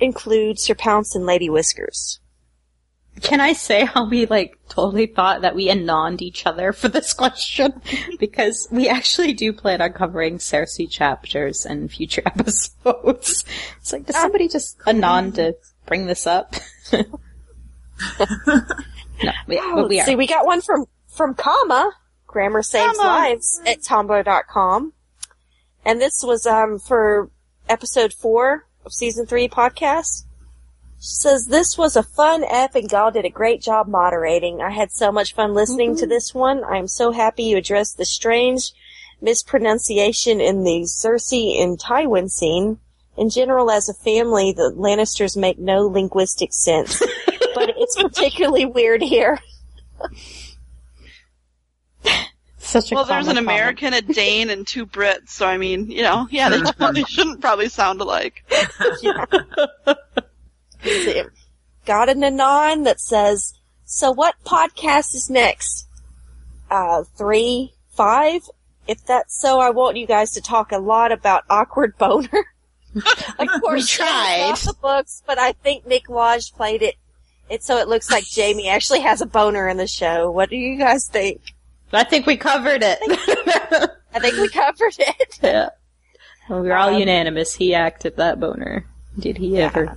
include 0.00 0.58
Sir 0.58 0.74
Pounce 0.74 1.14
and 1.14 1.24
Lady 1.24 1.48
Whiskers. 1.48 2.20
Can 3.20 3.40
I 3.40 3.52
say 3.52 3.84
how 3.84 4.08
we 4.08 4.26
like 4.26 4.58
totally 4.68 5.06
thought 5.06 5.42
that 5.42 5.54
we 5.54 5.70
anoned 5.70 6.20
each 6.20 6.46
other 6.46 6.72
for 6.72 6.88
this 6.88 7.12
question? 7.14 7.80
because 8.18 8.66
we 8.70 8.88
actually 8.88 9.32
do 9.32 9.52
plan 9.52 9.80
on 9.80 9.92
covering 9.92 10.38
Cersei 10.38 10.90
chapters 10.90 11.64
in 11.64 11.88
future 11.88 12.22
episodes. 12.26 13.44
It's 13.80 13.92
like, 13.92 14.06
does 14.06 14.16
um, 14.16 14.22
somebody 14.22 14.48
just 14.48 14.76
anon 14.86 15.32
to 15.32 15.54
bring 15.86 16.06
this 16.06 16.26
up? 16.26 16.56
no, 16.92 17.04
we, 19.46 19.58
oh, 19.60 19.76
but 19.76 19.88
we 19.88 20.00
see, 20.00 20.16
we 20.16 20.26
got 20.26 20.44
one 20.44 20.60
from, 20.60 20.86
from 21.08 21.34
Comma, 21.34 21.92
Grammar 22.26 22.62
Saves 22.62 22.98
Comma. 22.98 23.08
Lives 23.08 23.60
at 23.64 23.80
tumblr.com. 23.80 24.92
And 25.84 26.00
this 26.00 26.22
was, 26.24 26.46
um, 26.46 26.78
for 26.78 27.30
episode 27.68 28.12
four 28.12 28.66
of 28.84 28.92
season 28.92 29.26
three 29.26 29.48
podcast. 29.48 30.24
She 31.00 31.16
says, 31.16 31.46
this 31.48 31.76
was 31.76 31.96
a 31.96 32.02
fun 32.02 32.44
ep 32.48 32.74
and 32.74 32.88
Gal 32.88 33.10
did 33.10 33.26
a 33.26 33.30
great 33.30 33.60
job 33.60 33.88
moderating. 33.88 34.62
I 34.62 34.70
had 34.70 34.90
so 34.90 35.12
much 35.12 35.34
fun 35.34 35.52
listening 35.52 35.96
to 35.96 36.06
this 36.06 36.32
one. 36.32 36.64
I 36.64 36.78
am 36.78 36.88
so 36.88 37.12
happy 37.12 37.44
you 37.44 37.58
addressed 37.58 37.98
the 37.98 38.06
strange 38.06 38.72
mispronunciation 39.20 40.40
in 40.40 40.64
the 40.64 40.82
Cersei 40.84 41.62
and 41.62 41.78
Tywin 41.78 42.30
scene. 42.30 42.78
In 43.16 43.30
general, 43.30 43.70
as 43.70 43.88
a 43.88 43.94
family, 43.94 44.52
the 44.52 44.72
Lannisters 44.74 45.36
make 45.36 45.58
no 45.58 45.86
linguistic 45.86 46.52
sense. 46.52 46.98
but 47.54 47.74
it's 47.76 48.00
particularly 48.00 48.64
weird 48.64 49.02
here. 49.02 49.38
Such 52.74 52.90
a 52.90 52.96
Well, 52.96 53.04
there's 53.04 53.28
an 53.28 53.36
comment. 53.36 53.46
American, 53.46 53.94
a 53.94 54.02
Dane, 54.02 54.50
and 54.50 54.66
two 54.66 54.84
Brits, 54.84 55.28
so 55.28 55.46
I 55.46 55.58
mean, 55.58 55.92
you 55.92 56.02
know, 56.02 56.26
yeah, 56.28 56.48
they, 56.48 56.60
they 56.92 57.04
shouldn't 57.08 57.40
probably 57.40 57.68
sound 57.68 58.00
alike. 58.00 58.44
See. 60.82 61.22
got 61.86 62.08
an 62.08 62.24
anon 62.24 62.82
that 62.82 62.98
says, 62.98 63.54
so 63.84 64.10
what 64.10 64.34
podcast 64.44 65.14
is 65.14 65.30
next? 65.30 65.86
Uh, 66.68 67.04
three, 67.16 67.74
five? 67.90 68.42
If 68.88 69.06
that's 69.06 69.40
so, 69.40 69.60
I 69.60 69.70
want 69.70 69.96
you 69.96 70.08
guys 70.08 70.32
to 70.32 70.40
talk 70.40 70.72
a 70.72 70.78
lot 70.78 71.12
about 71.12 71.44
awkward 71.48 71.96
boner. 71.96 72.44
of 72.96 73.48
course, 73.60 73.82
we 73.82 73.86
tried. 74.04 74.48
off 74.50 74.64
the 74.64 74.74
books, 74.82 75.22
but 75.24 75.38
I 75.38 75.52
think 75.52 75.86
Nick 75.86 76.08
Lodge 76.08 76.52
played 76.52 76.82
it. 76.82 76.96
It 77.48 77.62
so 77.62 77.76
it 77.76 77.86
looks 77.86 78.10
like 78.10 78.24
Jaime 78.34 78.68
actually 78.68 79.02
has 79.02 79.20
a 79.20 79.26
boner 79.26 79.68
in 79.68 79.76
the 79.76 79.86
show. 79.86 80.28
What 80.28 80.50
do 80.50 80.56
you 80.56 80.76
guys 80.76 81.06
think? 81.06 81.40
I 81.92 82.04
think 82.04 82.26
we 82.26 82.36
covered 82.36 82.82
it. 82.82 82.98
I 84.12 84.18
think 84.18 84.36
we 84.36 84.48
covered 84.48 84.94
it. 84.98 85.38
yeah. 85.42 85.70
Well, 86.48 86.60
we 86.62 86.70
are 86.70 86.76
all 86.76 86.94
Um, 86.94 86.98
unanimous. 87.00 87.54
He 87.54 87.74
acted 87.74 88.16
that 88.16 88.40
boner. 88.40 88.84
Did 89.18 89.38
he 89.38 89.58
ever? 89.58 89.96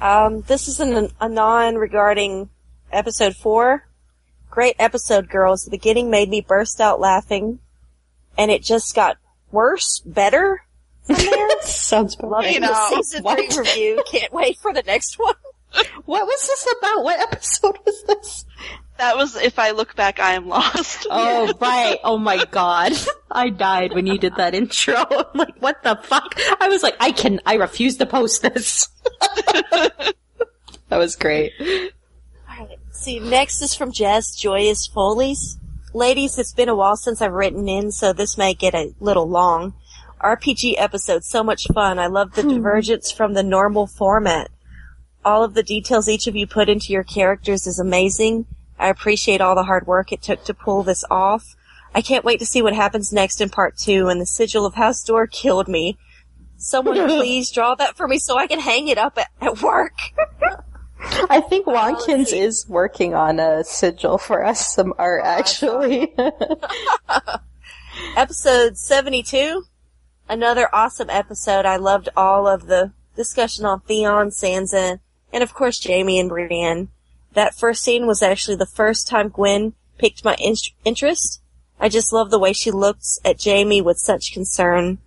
Um, 0.00 0.42
this 0.42 0.68
is 0.68 0.80
an 0.80 1.10
anon 1.20 1.76
regarding 1.76 2.50
episode 2.92 3.36
four. 3.36 3.86
Great 4.50 4.76
episode, 4.78 5.28
girls. 5.28 5.64
The 5.64 5.70
beginning 5.70 6.10
made 6.10 6.28
me 6.28 6.40
burst 6.40 6.80
out 6.80 7.00
laughing, 7.00 7.60
and 8.36 8.50
it 8.50 8.62
just 8.62 8.94
got 8.94 9.16
worse, 9.50 10.00
better. 10.04 10.62
Sounds 11.62 12.14
about 12.14 12.30
Loving 12.30 12.52
right. 12.52 12.60
know, 12.62 12.68
the 12.68 12.96
season 13.02 13.22
what? 13.22 13.38
three 13.52 13.62
review. 13.62 14.02
Can't 14.10 14.32
wait 14.32 14.58
for 14.58 14.72
the 14.72 14.82
next 14.82 15.18
one. 15.18 15.34
What 16.04 16.24
was 16.24 16.40
this 16.46 16.72
about? 16.78 17.02
What 17.02 17.18
episode 17.18 17.76
was 17.84 18.04
this? 18.04 18.44
That 18.96 19.16
was 19.16 19.36
if 19.36 19.58
I 19.58 19.72
look 19.72 19.96
back, 19.96 20.20
I 20.20 20.34
am 20.34 20.48
lost. 20.48 21.06
Oh, 21.10 21.52
right. 21.60 21.98
Oh 22.04 22.16
my 22.16 22.44
god. 22.44 22.92
I 23.30 23.50
died 23.50 23.92
when 23.92 24.06
you 24.06 24.18
did 24.18 24.36
that 24.36 24.54
intro. 24.60 24.94
I'm 24.94 25.26
like, 25.34 25.56
what 25.58 25.82
the 25.82 25.98
fuck? 26.02 26.38
I 26.60 26.68
was 26.68 26.82
like, 26.82 26.96
I 27.00 27.10
can, 27.10 27.40
I 27.44 27.54
refuse 27.54 27.96
to 27.96 28.06
post 28.06 28.42
this. 28.42 28.88
that 29.50 30.14
was 30.90 31.16
great. 31.16 31.52
Alright, 32.48 32.78
See, 32.92 33.18
next 33.18 33.60
is 33.62 33.74
from 33.74 33.90
Jess 33.90 34.36
Joyous 34.36 34.86
Foley's. 34.86 35.58
Ladies, 35.92 36.38
it's 36.38 36.52
been 36.52 36.68
a 36.68 36.74
while 36.74 36.96
since 36.96 37.20
I've 37.20 37.32
written 37.32 37.68
in, 37.68 37.90
so 37.90 38.12
this 38.12 38.38
may 38.38 38.54
get 38.54 38.74
a 38.74 38.94
little 39.00 39.28
long. 39.28 39.74
RPG 40.20 40.74
episode, 40.78 41.24
so 41.24 41.42
much 41.42 41.66
fun. 41.74 41.98
I 41.98 42.06
love 42.06 42.32
the 42.32 42.42
hmm. 42.42 42.48
divergence 42.48 43.10
from 43.10 43.34
the 43.34 43.42
normal 43.42 43.86
format. 43.86 44.50
All 45.24 45.42
of 45.42 45.54
the 45.54 45.62
details 45.62 46.08
each 46.08 46.26
of 46.26 46.36
you 46.36 46.46
put 46.46 46.68
into 46.68 46.92
your 46.92 47.04
characters 47.04 47.66
is 47.66 47.78
amazing. 47.78 48.46
I 48.78 48.88
appreciate 48.88 49.40
all 49.40 49.54
the 49.54 49.64
hard 49.64 49.86
work 49.86 50.12
it 50.12 50.22
took 50.22 50.44
to 50.44 50.54
pull 50.54 50.82
this 50.82 51.04
off. 51.10 51.56
I 51.94 52.02
can't 52.02 52.24
wait 52.24 52.40
to 52.40 52.46
see 52.46 52.60
what 52.60 52.74
happens 52.74 53.12
next 53.12 53.40
in 53.40 53.50
part 53.50 53.76
two, 53.76 54.08
and 54.08 54.20
the 54.20 54.26
sigil 54.26 54.66
of 54.66 54.74
House 54.74 55.02
Door 55.04 55.28
killed 55.28 55.68
me. 55.68 55.96
Someone 56.56 56.96
please 57.06 57.50
draw 57.50 57.74
that 57.76 57.96
for 57.96 58.08
me 58.08 58.18
so 58.18 58.36
I 58.36 58.46
can 58.46 58.60
hang 58.60 58.88
it 58.88 58.98
up 58.98 59.16
at, 59.18 59.28
at 59.40 59.62
work. 59.62 59.94
I 61.30 61.40
think 61.40 61.66
Watkins 61.66 62.32
is 62.32 62.66
working 62.68 63.14
on 63.14 63.38
a 63.38 63.62
sigil 63.64 64.18
for 64.18 64.44
us, 64.44 64.74
some 64.74 64.92
oh, 64.92 65.02
art 65.02 65.22
actually. 65.24 66.14
episode 68.16 68.76
72. 68.78 69.64
Another 70.28 70.68
awesome 70.74 71.10
episode. 71.10 71.66
I 71.66 71.76
loved 71.76 72.08
all 72.16 72.48
of 72.48 72.66
the 72.66 72.92
discussion 73.14 73.64
on 73.66 73.80
Theon, 73.80 74.30
Sansa, 74.30 75.00
and 75.32 75.42
of 75.42 75.52
course 75.52 75.84
Jaime 75.84 76.18
and 76.18 76.28
Brienne. 76.28 76.88
That 77.34 77.54
first 77.54 77.82
scene 77.82 78.06
was 78.06 78.22
actually 78.22 78.56
the 78.56 78.66
first 78.66 79.06
time 79.08 79.28
Gwen 79.28 79.74
piqued 79.98 80.24
my 80.24 80.34
in- 80.38 80.54
interest. 80.84 81.40
I 81.80 81.88
just 81.88 82.12
love 82.12 82.30
the 82.30 82.38
way 82.38 82.52
she 82.52 82.70
looks 82.70 83.18
at 83.24 83.42
Jaime 83.42 83.82
with 83.82 83.98
such 83.98 84.32
concern. 84.32 84.98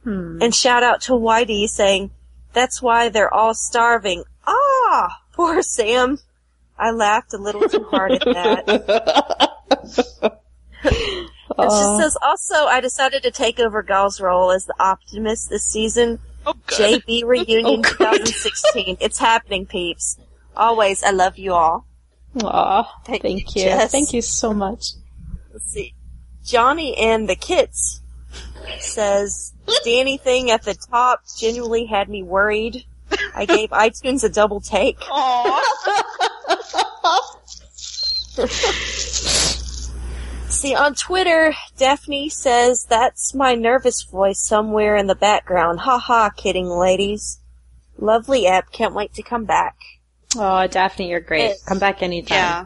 And 0.41 0.53
shout 0.53 0.83
out 0.83 1.01
to 1.03 1.13
Whitey 1.13 1.67
saying, 1.67 2.11
that's 2.53 2.81
why 2.81 3.09
they're 3.09 3.33
all 3.33 3.53
starving. 3.53 4.23
Ah, 4.45 5.21
poor 5.33 5.61
Sam. 5.61 6.19
I 6.77 6.91
laughed 6.91 7.33
a 7.33 7.37
little 7.37 7.67
too 7.67 7.83
hard 7.89 8.11
at 8.11 8.21
that. 8.25 9.53
And 11.57 11.71
she 11.71 12.03
says, 12.03 12.15
also, 12.21 12.65
I 12.65 12.81
decided 12.81 13.23
to 13.23 13.31
take 13.31 13.59
over 13.59 13.81
Gal's 13.81 14.21
role 14.21 14.51
as 14.51 14.65
the 14.65 14.75
optimist 14.79 15.49
this 15.49 15.63
season. 15.65 16.19
Oh, 16.45 16.53
good. 16.67 17.01
JB 17.03 17.23
reunion 17.25 17.81
2016. 17.81 18.97
It's 18.99 19.17
happening, 19.17 19.65
peeps. 19.65 20.17
Always, 20.55 21.01
I 21.03 21.09
love 21.11 21.39
you 21.39 21.53
all. 21.53 21.87
Aw, 22.35 23.01
Thank 23.05 23.21
thank, 23.21 23.55
you. 23.55 23.63
Jess. 23.63 23.91
Thank 23.91 24.13
you 24.13 24.21
so 24.21 24.53
much. 24.53 24.91
Let's 25.51 25.65
see. 25.65 25.93
Johnny 26.43 26.95
and 26.97 27.27
the 27.27 27.35
Kits 27.35 28.01
says, 28.79 29.53
Dany 29.85 30.19
thing 30.19 30.51
at 30.51 30.63
the 30.63 30.75
top 30.75 31.23
genuinely 31.37 31.85
had 31.85 32.09
me 32.09 32.23
worried. 32.23 32.85
I 33.35 33.45
gave 33.45 33.69
iTunes 33.71 34.23
a 34.23 34.29
double 34.29 34.61
take. 34.61 34.99
See, 40.49 40.73
on 40.73 40.95
Twitter, 40.95 41.53
Daphne 41.77 42.29
says, 42.29 42.85
that's 42.85 43.33
my 43.33 43.53
nervous 43.53 44.03
voice 44.03 44.43
somewhere 44.43 44.95
in 44.95 45.07
the 45.07 45.15
background. 45.15 45.81
Ha 45.81 45.99
ha, 45.99 46.29
kidding, 46.29 46.69
ladies. 46.69 47.39
Lovely 47.97 48.47
app, 48.47 48.71
can't 48.71 48.93
wait 48.93 49.13
to 49.15 49.23
come 49.23 49.45
back. 49.45 49.75
Oh, 50.35 50.67
Daphne, 50.67 51.09
you're 51.09 51.19
great. 51.19 51.43
Yes. 51.43 51.63
Come 51.63 51.79
back 51.79 52.01
anytime. 52.01 52.37
Yeah. 52.37 52.65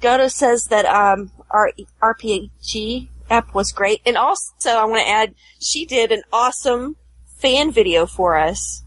Goto 0.00 0.28
says 0.28 0.66
that 0.66 0.86
um 0.86 1.30
our 1.50 1.72
RPG 2.02 3.08
app 3.30 3.54
was 3.54 3.72
great, 3.72 4.00
and 4.06 4.16
also 4.16 4.70
I 4.70 4.84
want 4.84 5.02
to 5.02 5.08
add 5.08 5.34
she 5.60 5.84
did 5.84 6.12
an 6.12 6.22
awesome 6.32 6.96
fan 7.26 7.70
video 7.70 8.06
for 8.06 8.36
us. 8.36 8.82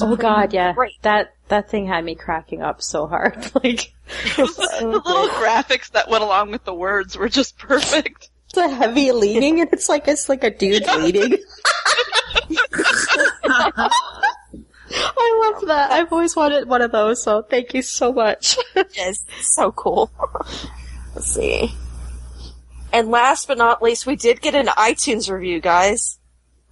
Oh 0.00 0.16
god, 0.16 0.52
yeah. 0.52 0.72
Great. 0.72 0.94
That 1.02 1.34
that 1.48 1.70
thing 1.70 1.86
had 1.86 2.04
me 2.04 2.14
cracking 2.14 2.62
up 2.62 2.82
so 2.82 3.06
hard. 3.06 3.36
like 3.62 3.92
the 4.36 5.02
little 5.04 5.28
graphics 5.28 5.90
that 5.92 6.08
went 6.08 6.22
along 6.22 6.50
with 6.50 6.64
the 6.64 6.74
words 6.74 7.16
were 7.16 7.28
just 7.28 7.58
perfect. 7.58 8.30
the 8.54 8.68
heavy 8.68 9.12
leaning, 9.12 9.60
and 9.60 9.70
it's 9.72 9.88
like 9.88 10.08
it's 10.08 10.28
like 10.28 10.42
a 10.44 10.50
dude 10.50 10.86
leading. 10.98 11.36
I 14.94 15.52
love 15.52 15.66
that. 15.66 15.90
I've 15.90 16.12
always 16.12 16.34
wanted 16.34 16.68
one 16.68 16.82
of 16.82 16.92
those, 16.92 17.22
so 17.22 17.42
thank 17.42 17.74
you 17.74 17.82
so 17.82 18.12
much. 18.12 18.56
Yes, 18.94 19.24
so 19.40 19.72
cool. 19.72 20.10
Let's 21.14 21.34
see. 21.34 21.72
And 22.92 23.10
last 23.10 23.48
but 23.48 23.58
not 23.58 23.82
least, 23.82 24.06
we 24.06 24.16
did 24.16 24.40
get 24.40 24.54
an 24.54 24.66
iTunes 24.66 25.30
review, 25.30 25.60
guys. 25.60 26.18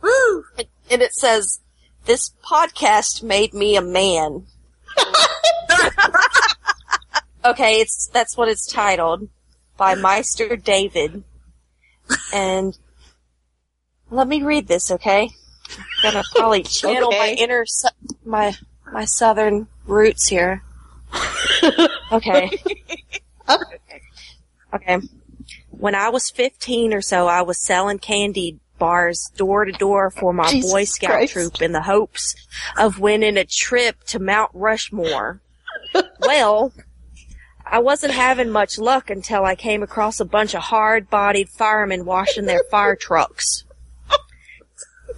Woo! 0.03 0.45
And 0.57 0.67
and 0.91 1.03
it 1.03 1.15
says, 1.15 1.61
this 2.05 2.33
podcast 2.45 3.23
made 3.23 3.53
me 3.53 3.77
a 3.77 3.83
man. 3.83 4.47
okay, 7.45 7.81
it's, 7.81 8.09
that's 8.13 8.37
what 8.37 8.49
it's 8.49 8.67
titled. 8.67 9.29
By 9.77 9.95
Meister 9.95 10.57
David. 10.57 11.25
And 12.33 12.79
let 14.11 14.29
me 14.29 14.43
read 14.43 14.69
this, 14.69 14.91
okay? 14.91 15.31
I'm 16.05 16.13
gonna 16.13 16.25
probably 16.35 16.63
channel 16.65 17.11
my 17.11 17.35
inner, 17.39 17.65
my, 18.25 18.55
my 18.93 19.05
southern 19.05 19.67
roots 19.87 20.29
here. 20.29 20.63
Okay. 22.13 22.51
Okay. 24.73 24.99
When 25.71 25.95
I 25.95 26.09
was 26.11 26.31
15 26.31 26.95
or 26.95 27.01
so, 27.01 27.27
I 27.27 27.43
was 27.43 27.59
selling 27.59 27.99
candy 27.99 28.59
bars 28.79 29.31
door 29.37 29.65
to 29.65 29.73
door 29.73 30.11
for 30.11 30.33
my 30.33 30.49
Jesus 30.51 30.71
Boy 30.71 30.85
Scout 30.85 31.11
Christ. 31.11 31.33
troop 31.33 31.63
in 31.63 31.73
the 31.73 31.83
hopes 31.83 32.35
of 32.79 33.01
winning 33.01 33.37
a 33.37 33.45
trip 33.45 34.05
to 34.05 34.19
Mount 34.19 34.51
Rushmore. 34.55 35.41
well, 36.21 36.73
I 37.65 37.81
wasn't 37.81 38.13
having 38.15 38.51
much 38.51 38.79
luck 38.79 39.11
until 39.11 39.45
I 39.45 39.57
came 39.57 39.83
across 39.83 40.21
a 40.21 40.25
bunch 40.25 40.55
of 40.55 40.63
hard-bodied 40.63 41.49
firemen 41.49 42.05
washing 42.05 42.45
their 42.47 42.63
fire 42.71 42.97
trucks. 42.97 43.65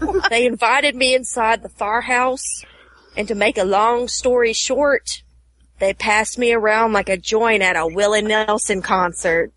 they 0.30 0.46
invited 0.46 0.94
me 0.94 1.14
inside 1.14 1.62
the 1.62 1.68
firehouse, 1.68 2.64
and 3.16 3.26
to 3.28 3.34
make 3.34 3.58
a 3.58 3.64
long 3.64 4.08
story 4.08 4.52
short, 4.52 5.22
they 5.78 5.94
passed 5.94 6.38
me 6.38 6.52
around 6.52 6.92
like 6.92 7.08
a 7.08 7.16
joint 7.16 7.62
at 7.62 7.76
a 7.76 7.86
Willie 7.86 8.22
Nelson 8.22 8.82
concert. 8.82 9.52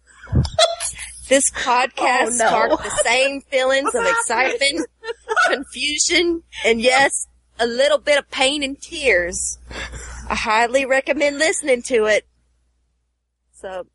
This 1.27 1.51
oh, 1.55 1.59
podcast 1.59 2.27
Oh, 2.27 2.37
no. 2.37 2.47
sparked 2.47 2.83
the 2.83 3.01
same 3.03 3.41
feelings 3.41 3.93
of 3.95 4.03
excitement, 4.05 4.87
confusion, 5.47 6.43
and 6.65 6.81
yes, 6.81 7.27
a 7.59 7.67
little 7.67 7.97
bit 7.99 8.17
of 8.17 8.29
pain 8.31 8.63
and 8.63 8.79
tears. 8.81 9.57
I 10.29 10.35
highly 10.35 10.85
recommend 10.85 11.37
listening 11.37 11.81
to 11.83 12.05
it. 12.05 12.25
So, 13.53 13.85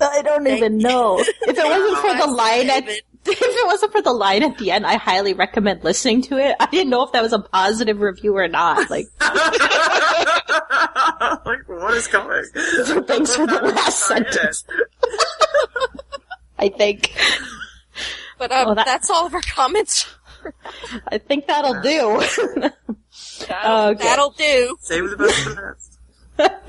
I 0.00 0.22
don't 0.22 0.46
even 0.48 0.78
know. 0.78 1.18
If 1.20 1.28
it 1.46 1.56
wasn't 1.56 1.98
for 1.98 2.26
the 2.26 2.32
line 2.32 2.70
at. 2.70 2.84
if 3.26 3.40
it 3.40 3.66
wasn't 3.66 3.92
for 3.92 4.02
the 4.02 4.12
line 4.12 4.42
at 4.42 4.58
the 4.58 4.70
end, 4.72 4.84
I 4.86 4.96
highly 4.96 5.32
recommend 5.34 5.84
listening 5.84 6.22
to 6.22 6.38
it. 6.38 6.56
I 6.58 6.66
didn't 6.66 6.90
know 6.90 7.02
if 7.04 7.12
that 7.12 7.22
was 7.22 7.32
a 7.32 7.38
positive 7.38 8.00
review 8.00 8.36
or 8.36 8.48
not. 8.48 8.88
Like, 8.90 9.06
like, 11.46 11.68
what 11.68 11.94
is 11.94 12.06
coming? 12.08 12.44
thanks 13.06 13.34
for 13.34 13.46
the 13.46 13.60
last 13.74 14.00
sentence. 14.06 14.64
I 16.58 16.68
think, 16.68 17.12
but 18.38 18.50
um, 18.52 18.66
Well, 18.66 18.74
that- 18.76 18.86
that's 18.86 19.08
all 19.10 19.26
of 19.26 19.34
our 19.34 19.40
comments. 19.42 20.06
I 21.08 21.18
think 21.18 21.46
that'll 21.46 21.80
do. 21.80 22.20
Okay. 22.58 24.04
That'll 24.04 24.30
do. 24.32 24.76
Save 24.80 25.10
the 25.10 25.16
best 25.16 25.38
for 25.44 25.50
last. 25.54 25.91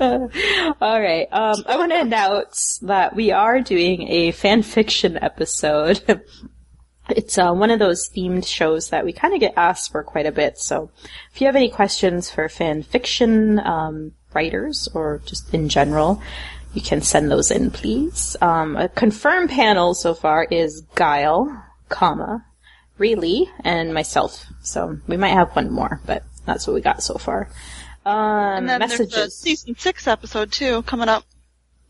All 0.80 1.00
right. 1.00 1.28
Um, 1.30 1.64
I 1.66 1.76
want 1.76 1.92
to 1.92 2.00
announce 2.00 2.78
that 2.82 3.14
we 3.14 3.30
are 3.32 3.60
doing 3.60 4.08
a 4.08 4.32
fan 4.32 4.62
fiction 4.62 5.18
episode. 5.20 6.02
it's 7.08 7.38
uh, 7.38 7.52
one 7.52 7.70
of 7.70 7.78
those 7.78 8.08
themed 8.10 8.46
shows 8.46 8.90
that 8.90 9.04
we 9.04 9.12
kind 9.12 9.34
of 9.34 9.40
get 9.40 9.54
asked 9.56 9.92
for 9.92 10.02
quite 10.02 10.26
a 10.26 10.32
bit. 10.32 10.58
So, 10.58 10.90
if 11.32 11.40
you 11.40 11.46
have 11.46 11.56
any 11.56 11.70
questions 11.70 12.30
for 12.30 12.48
fan 12.48 12.82
fiction 12.82 13.58
um, 13.60 14.12
writers 14.34 14.88
or 14.94 15.20
just 15.26 15.52
in 15.54 15.68
general, 15.68 16.22
you 16.72 16.82
can 16.82 17.02
send 17.02 17.30
those 17.30 17.50
in, 17.50 17.70
please. 17.70 18.36
Um, 18.40 18.76
a 18.76 18.88
confirmed 18.88 19.50
panel 19.50 19.94
so 19.94 20.14
far 20.14 20.44
is 20.50 20.82
Guile, 20.94 21.64
comma, 21.88 22.44
Really, 22.96 23.50
and 23.64 23.92
myself. 23.92 24.46
So 24.62 24.98
we 25.08 25.16
might 25.16 25.30
have 25.30 25.54
one 25.56 25.70
more, 25.70 26.00
but 26.06 26.22
that's 26.46 26.66
what 26.66 26.74
we 26.74 26.80
got 26.80 27.02
so 27.02 27.14
far. 27.14 27.48
Um, 28.06 28.14
And 28.14 28.68
then 28.68 28.80
there's 28.80 29.00
a 29.00 29.30
season 29.30 29.76
six 29.78 30.06
episode 30.06 30.52
too 30.52 30.82
coming 30.82 31.08
up. 31.08 31.24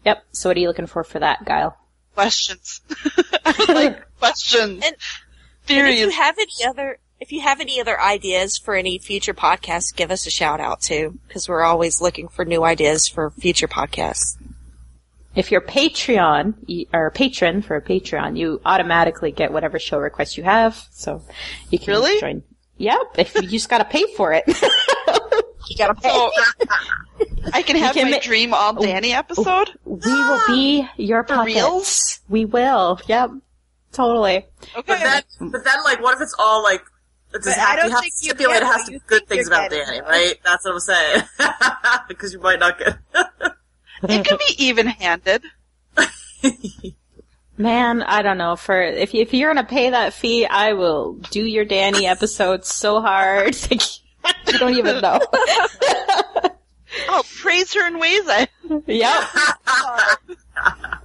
Yep. 0.05 0.25
So 0.33 0.51
what 0.51 0.57
are 0.57 0.61
you 0.61 0.69
looking 0.69 0.87
for 0.87 1.03
for 1.05 1.19
that, 1.19 1.45
Guile? 1.45 1.77
Questions. 2.15 2.81
Like 3.69 4.03
questions. 4.19 4.83
And- 4.85 4.97
And 5.69 5.89
if 5.89 5.99
you 5.99 6.11
have 6.11 6.37
any 6.39 6.67
other, 6.69 6.99
if 7.21 7.33
you 7.33 7.41
have 7.41 7.61
any 7.61 7.81
other 7.81 7.99
ideas 8.01 8.59
for 8.59 8.75
any 8.75 8.99
future 8.99 9.33
podcasts, 9.35 9.95
give 9.95 10.11
us 10.11 10.27
a 10.27 10.31
shout 10.31 10.61
out 10.61 10.83
too, 10.83 11.19
because 11.27 11.49
we're 11.49 11.63
always 11.63 12.01
looking 12.03 12.29
for 12.29 12.45
new 12.45 12.63
ideas 12.65 13.09
for 13.09 13.31
future 13.31 13.67
podcasts. 13.69 14.37
If 15.35 15.51
you're 15.51 15.61
Patreon 15.63 16.55
you- 16.67 16.87
or 16.93 17.11
patron 17.11 17.63
for 17.63 17.77
a 17.77 17.83
Patreon, 17.83 18.37
you 18.39 18.61
automatically 18.65 19.33
get 19.33 19.53
whatever 19.53 19.79
show 19.79 19.99
request 19.99 20.37
you 20.37 20.45
have. 20.45 20.87
So 20.91 21.23
you 21.71 21.79
can 21.79 21.89
Really? 21.95 22.21
join. 22.21 22.43
Yep. 22.77 22.99
If 23.19 23.35
you 23.37 23.43
just 23.49 23.69
gotta 23.69 23.85
pay 23.85 24.05
for 24.17 24.33
it. 24.33 24.45
You 25.69 25.77
gotta 25.77 25.95
pay. 25.95 26.11
So 26.11 26.31
I 27.53 27.63
can 27.63 27.77
have 27.77 27.95
can 27.95 28.07
my 28.07 28.17
ma- 28.17 28.23
dream 28.23 28.55
all 28.55 28.75
Dany 28.75 29.11
episode. 29.15 29.71
we 29.85 29.99
will 30.13 30.41
be 30.47 30.89
your 30.97 31.23
For 31.27 31.35
puppets. 31.35 31.55
reals? 31.55 32.21
We 32.29 32.45
will. 32.45 33.01
Yep. 33.07 33.31
Totally. 33.93 34.47
Okay. 34.77 34.83
But 34.87 34.87
then, 34.87 35.23
but 35.53 35.65
then, 35.65 35.85
like, 35.85 36.01
what 36.03 36.15
if 36.17 36.23
it's 36.23 36.35
all 36.39 36.63
like? 36.63 36.83
It 37.33 37.43
does 37.43 37.55
But 37.55 37.59
I 37.59 37.77
don't 37.77 37.87
you 37.87 37.91
have 37.91 37.99
to 37.99 38.03
think 38.03 38.15
you 38.21 38.29
stipulate 38.31 38.55
get 38.61 38.63
it 38.63 38.67
has 38.67 38.77
what 38.77 38.87
to 38.87 38.93
you 38.93 38.99
be 39.01 39.05
good 39.07 39.27
things 39.29 39.47
about 39.49 39.71
getting. 39.71 40.01
Dany, 40.01 40.03
right? 40.03 40.35
That's 40.45 40.65
what 40.65 40.73
I'm 40.75 40.81
saying. 40.81 41.23
because 42.09 42.33
you 42.33 42.41
might 42.41 42.59
not 42.61 42.79
get. 42.79 42.97
it 44.09 44.27
could 44.27 44.39
be 44.39 44.65
even-handed. 44.65 45.45
Man, 47.57 48.03
I 48.03 48.23
don't 48.23 48.39
know. 48.39 48.57
For 48.57 48.83
if 48.83 49.15
you, 49.15 49.23
if 49.23 49.33
you're 49.33 49.53
gonna 49.55 49.67
pay 49.67 49.91
that 49.91 50.13
fee, 50.13 50.45
I 50.45 50.73
will 50.73 51.15
do 51.15 51.41
your 51.45 51.65
Dany 51.65 52.03
episode 52.03 52.65
so 52.65 53.01
hard. 53.01 53.57
You 54.47 54.59
don't 54.59 54.77
even 54.77 55.01
know. 55.01 55.21
Oh, 57.09 57.23
praise 57.41 57.75
her 57.75 57.87
in 57.87 57.99
ways 57.99 58.23
I. 58.27 58.49
yep. 58.87 59.23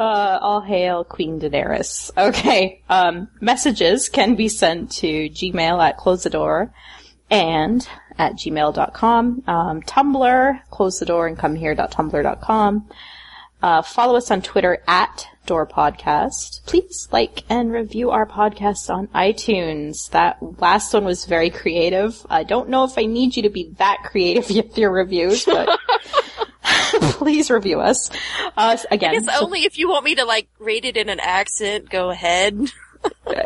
Uh, 0.00 0.38
all 0.42 0.60
hail 0.60 1.04
Queen 1.04 1.38
Daenerys. 1.38 2.10
Okay. 2.18 2.82
Um, 2.88 3.28
messages 3.40 4.08
can 4.08 4.34
be 4.34 4.48
sent 4.48 4.90
to 4.92 5.30
gmail 5.30 5.80
at 5.80 5.96
door 6.30 6.74
and 7.30 7.86
at 8.18 8.32
gmail.com. 8.32 9.44
Um, 9.46 9.82
Tumblr, 9.82 10.60
close 10.70 10.98
the 10.98 11.06
door 11.06 11.28
and 11.28 11.38
come 11.38 11.54
here.tumblr.com. 11.54 12.88
Uh, 13.62 13.82
follow 13.82 14.16
us 14.16 14.30
on 14.30 14.40
Twitter 14.42 14.82
at 14.86 15.26
Door 15.46 15.66
Podcast. 15.68 16.64
Please 16.66 17.08
like 17.10 17.42
and 17.48 17.72
review 17.72 18.10
our 18.10 18.26
podcast 18.26 18.88
on 18.94 19.08
iTunes. 19.08 20.10
That 20.10 20.38
last 20.60 20.94
one 20.94 21.04
was 21.04 21.24
very 21.24 21.50
creative. 21.50 22.24
I 22.30 22.44
don't 22.44 22.68
know 22.68 22.84
if 22.84 22.96
I 22.98 23.06
need 23.06 23.36
you 23.36 23.42
to 23.42 23.50
be 23.50 23.70
that 23.78 23.98
creative 24.04 24.48
with 24.54 24.78
your 24.78 24.90
reviews, 24.92 25.44
but 25.44 25.68
please 27.00 27.50
review 27.50 27.80
us. 27.80 28.10
Uh, 28.56 28.76
again, 28.90 29.14
It's 29.14 29.28
only 29.40 29.64
if 29.64 29.78
you 29.78 29.88
want 29.88 30.04
me 30.04 30.14
to 30.16 30.24
like 30.24 30.48
rate 30.58 30.84
it 30.84 30.96
in 30.96 31.08
an 31.08 31.20
accent, 31.20 31.90
go 31.90 32.10
ahead. 32.10 32.58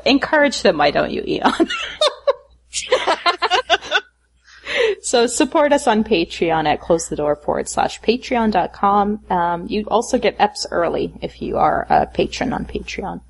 encourage 0.04 0.62
them, 0.62 0.78
why 0.78 0.90
don't 0.90 1.10
you, 1.10 1.22
Eon? 1.26 1.68
so 5.02 5.26
support 5.26 5.72
us 5.72 5.86
on 5.86 6.04
Patreon 6.04 6.66
at 6.66 6.80
close 6.80 7.08
the 7.08 7.16
door 7.16 7.36
forward 7.36 7.68
slash 7.68 8.00
patreon.com. 8.00 9.24
Um, 9.30 9.66
you 9.68 9.84
also 9.88 10.18
get 10.18 10.38
EPs 10.38 10.66
early 10.70 11.12
if 11.20 11.42
you 11.42 11.56
are 11.56 11.86
a 11.88 12.06
patron 12.06 12.52
on 12.52 12.64
Patreon. 12.64 13.20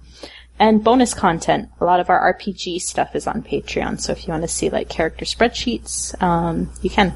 And 0.58 0.84
bonus 0.84 1.14
content. 1.14 1.70
A 1.80 1.84
lot 1.84 1.98
of 1.98 2.08
our 2.08 2.34
RPG 2.34 2.80
stuff 2.80 3.16
is 3.16 3.26
on 3.26 3.42
Patreon, 3.42 4.00
so 4.00 4.12
if 4.12 4.26
you 4.26 4.32
want 4.32 4.42
to 4.42 4.48
see 4.48 4.70
like 4.70 4.88
character 4.88 5.24
spreadsheets, 5.24 6.20
um, 6.22 6.70
you 6.82 6.90
can. 6.90 7.14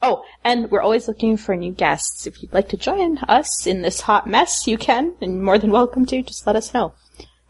Oh, 0.00 0.24
and 0.42 0.70
we're 0.70 0.80
always 0.80 1.06
looking 1.06 1.36
for 1.36 1.54
new 1.54 1.72
guests. 1.72 2.26
If 2.26 2.42
you'd 2.42 2.52
like 2.52 2.68
to 2.70 2.76
join 2.76 3.18
us 3.18 3.66
in 3.66 3.82
this 3.82 4.00
hot 4.00 4.26
mess, 4.26 4.66
you 4.66 4.78
can, 4.78 5.14
and 5.20 5.42
more 5.42 5.58
than 5.58 5.70
welcome 5.70 6.06
to. 6.06 6.22
Just 6.22 6.46
let 6.46 6.56
us 6.56 6.72
know. 6.72 6.94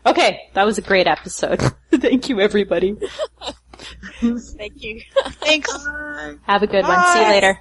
Okay, 0.04 0.48
that 0.54 0.64
was 0.64 0.78
a 0.78 0.82
great 0.82 1.06
episode. 1.06 1.60
Thank 1.90 2.28
you, 2.28 2.40
everybody. 2.40 2.96
Thank 4.20 4.82
you. 4.82 5.00
Thanks. 5.40 5.70
Have 6.42 6.62
a 6.62 6.66
good 6.66 6.84
one. 6.84 7.12
See 7.12 7.20
you 7.20 7.28
later. 7.28 7.60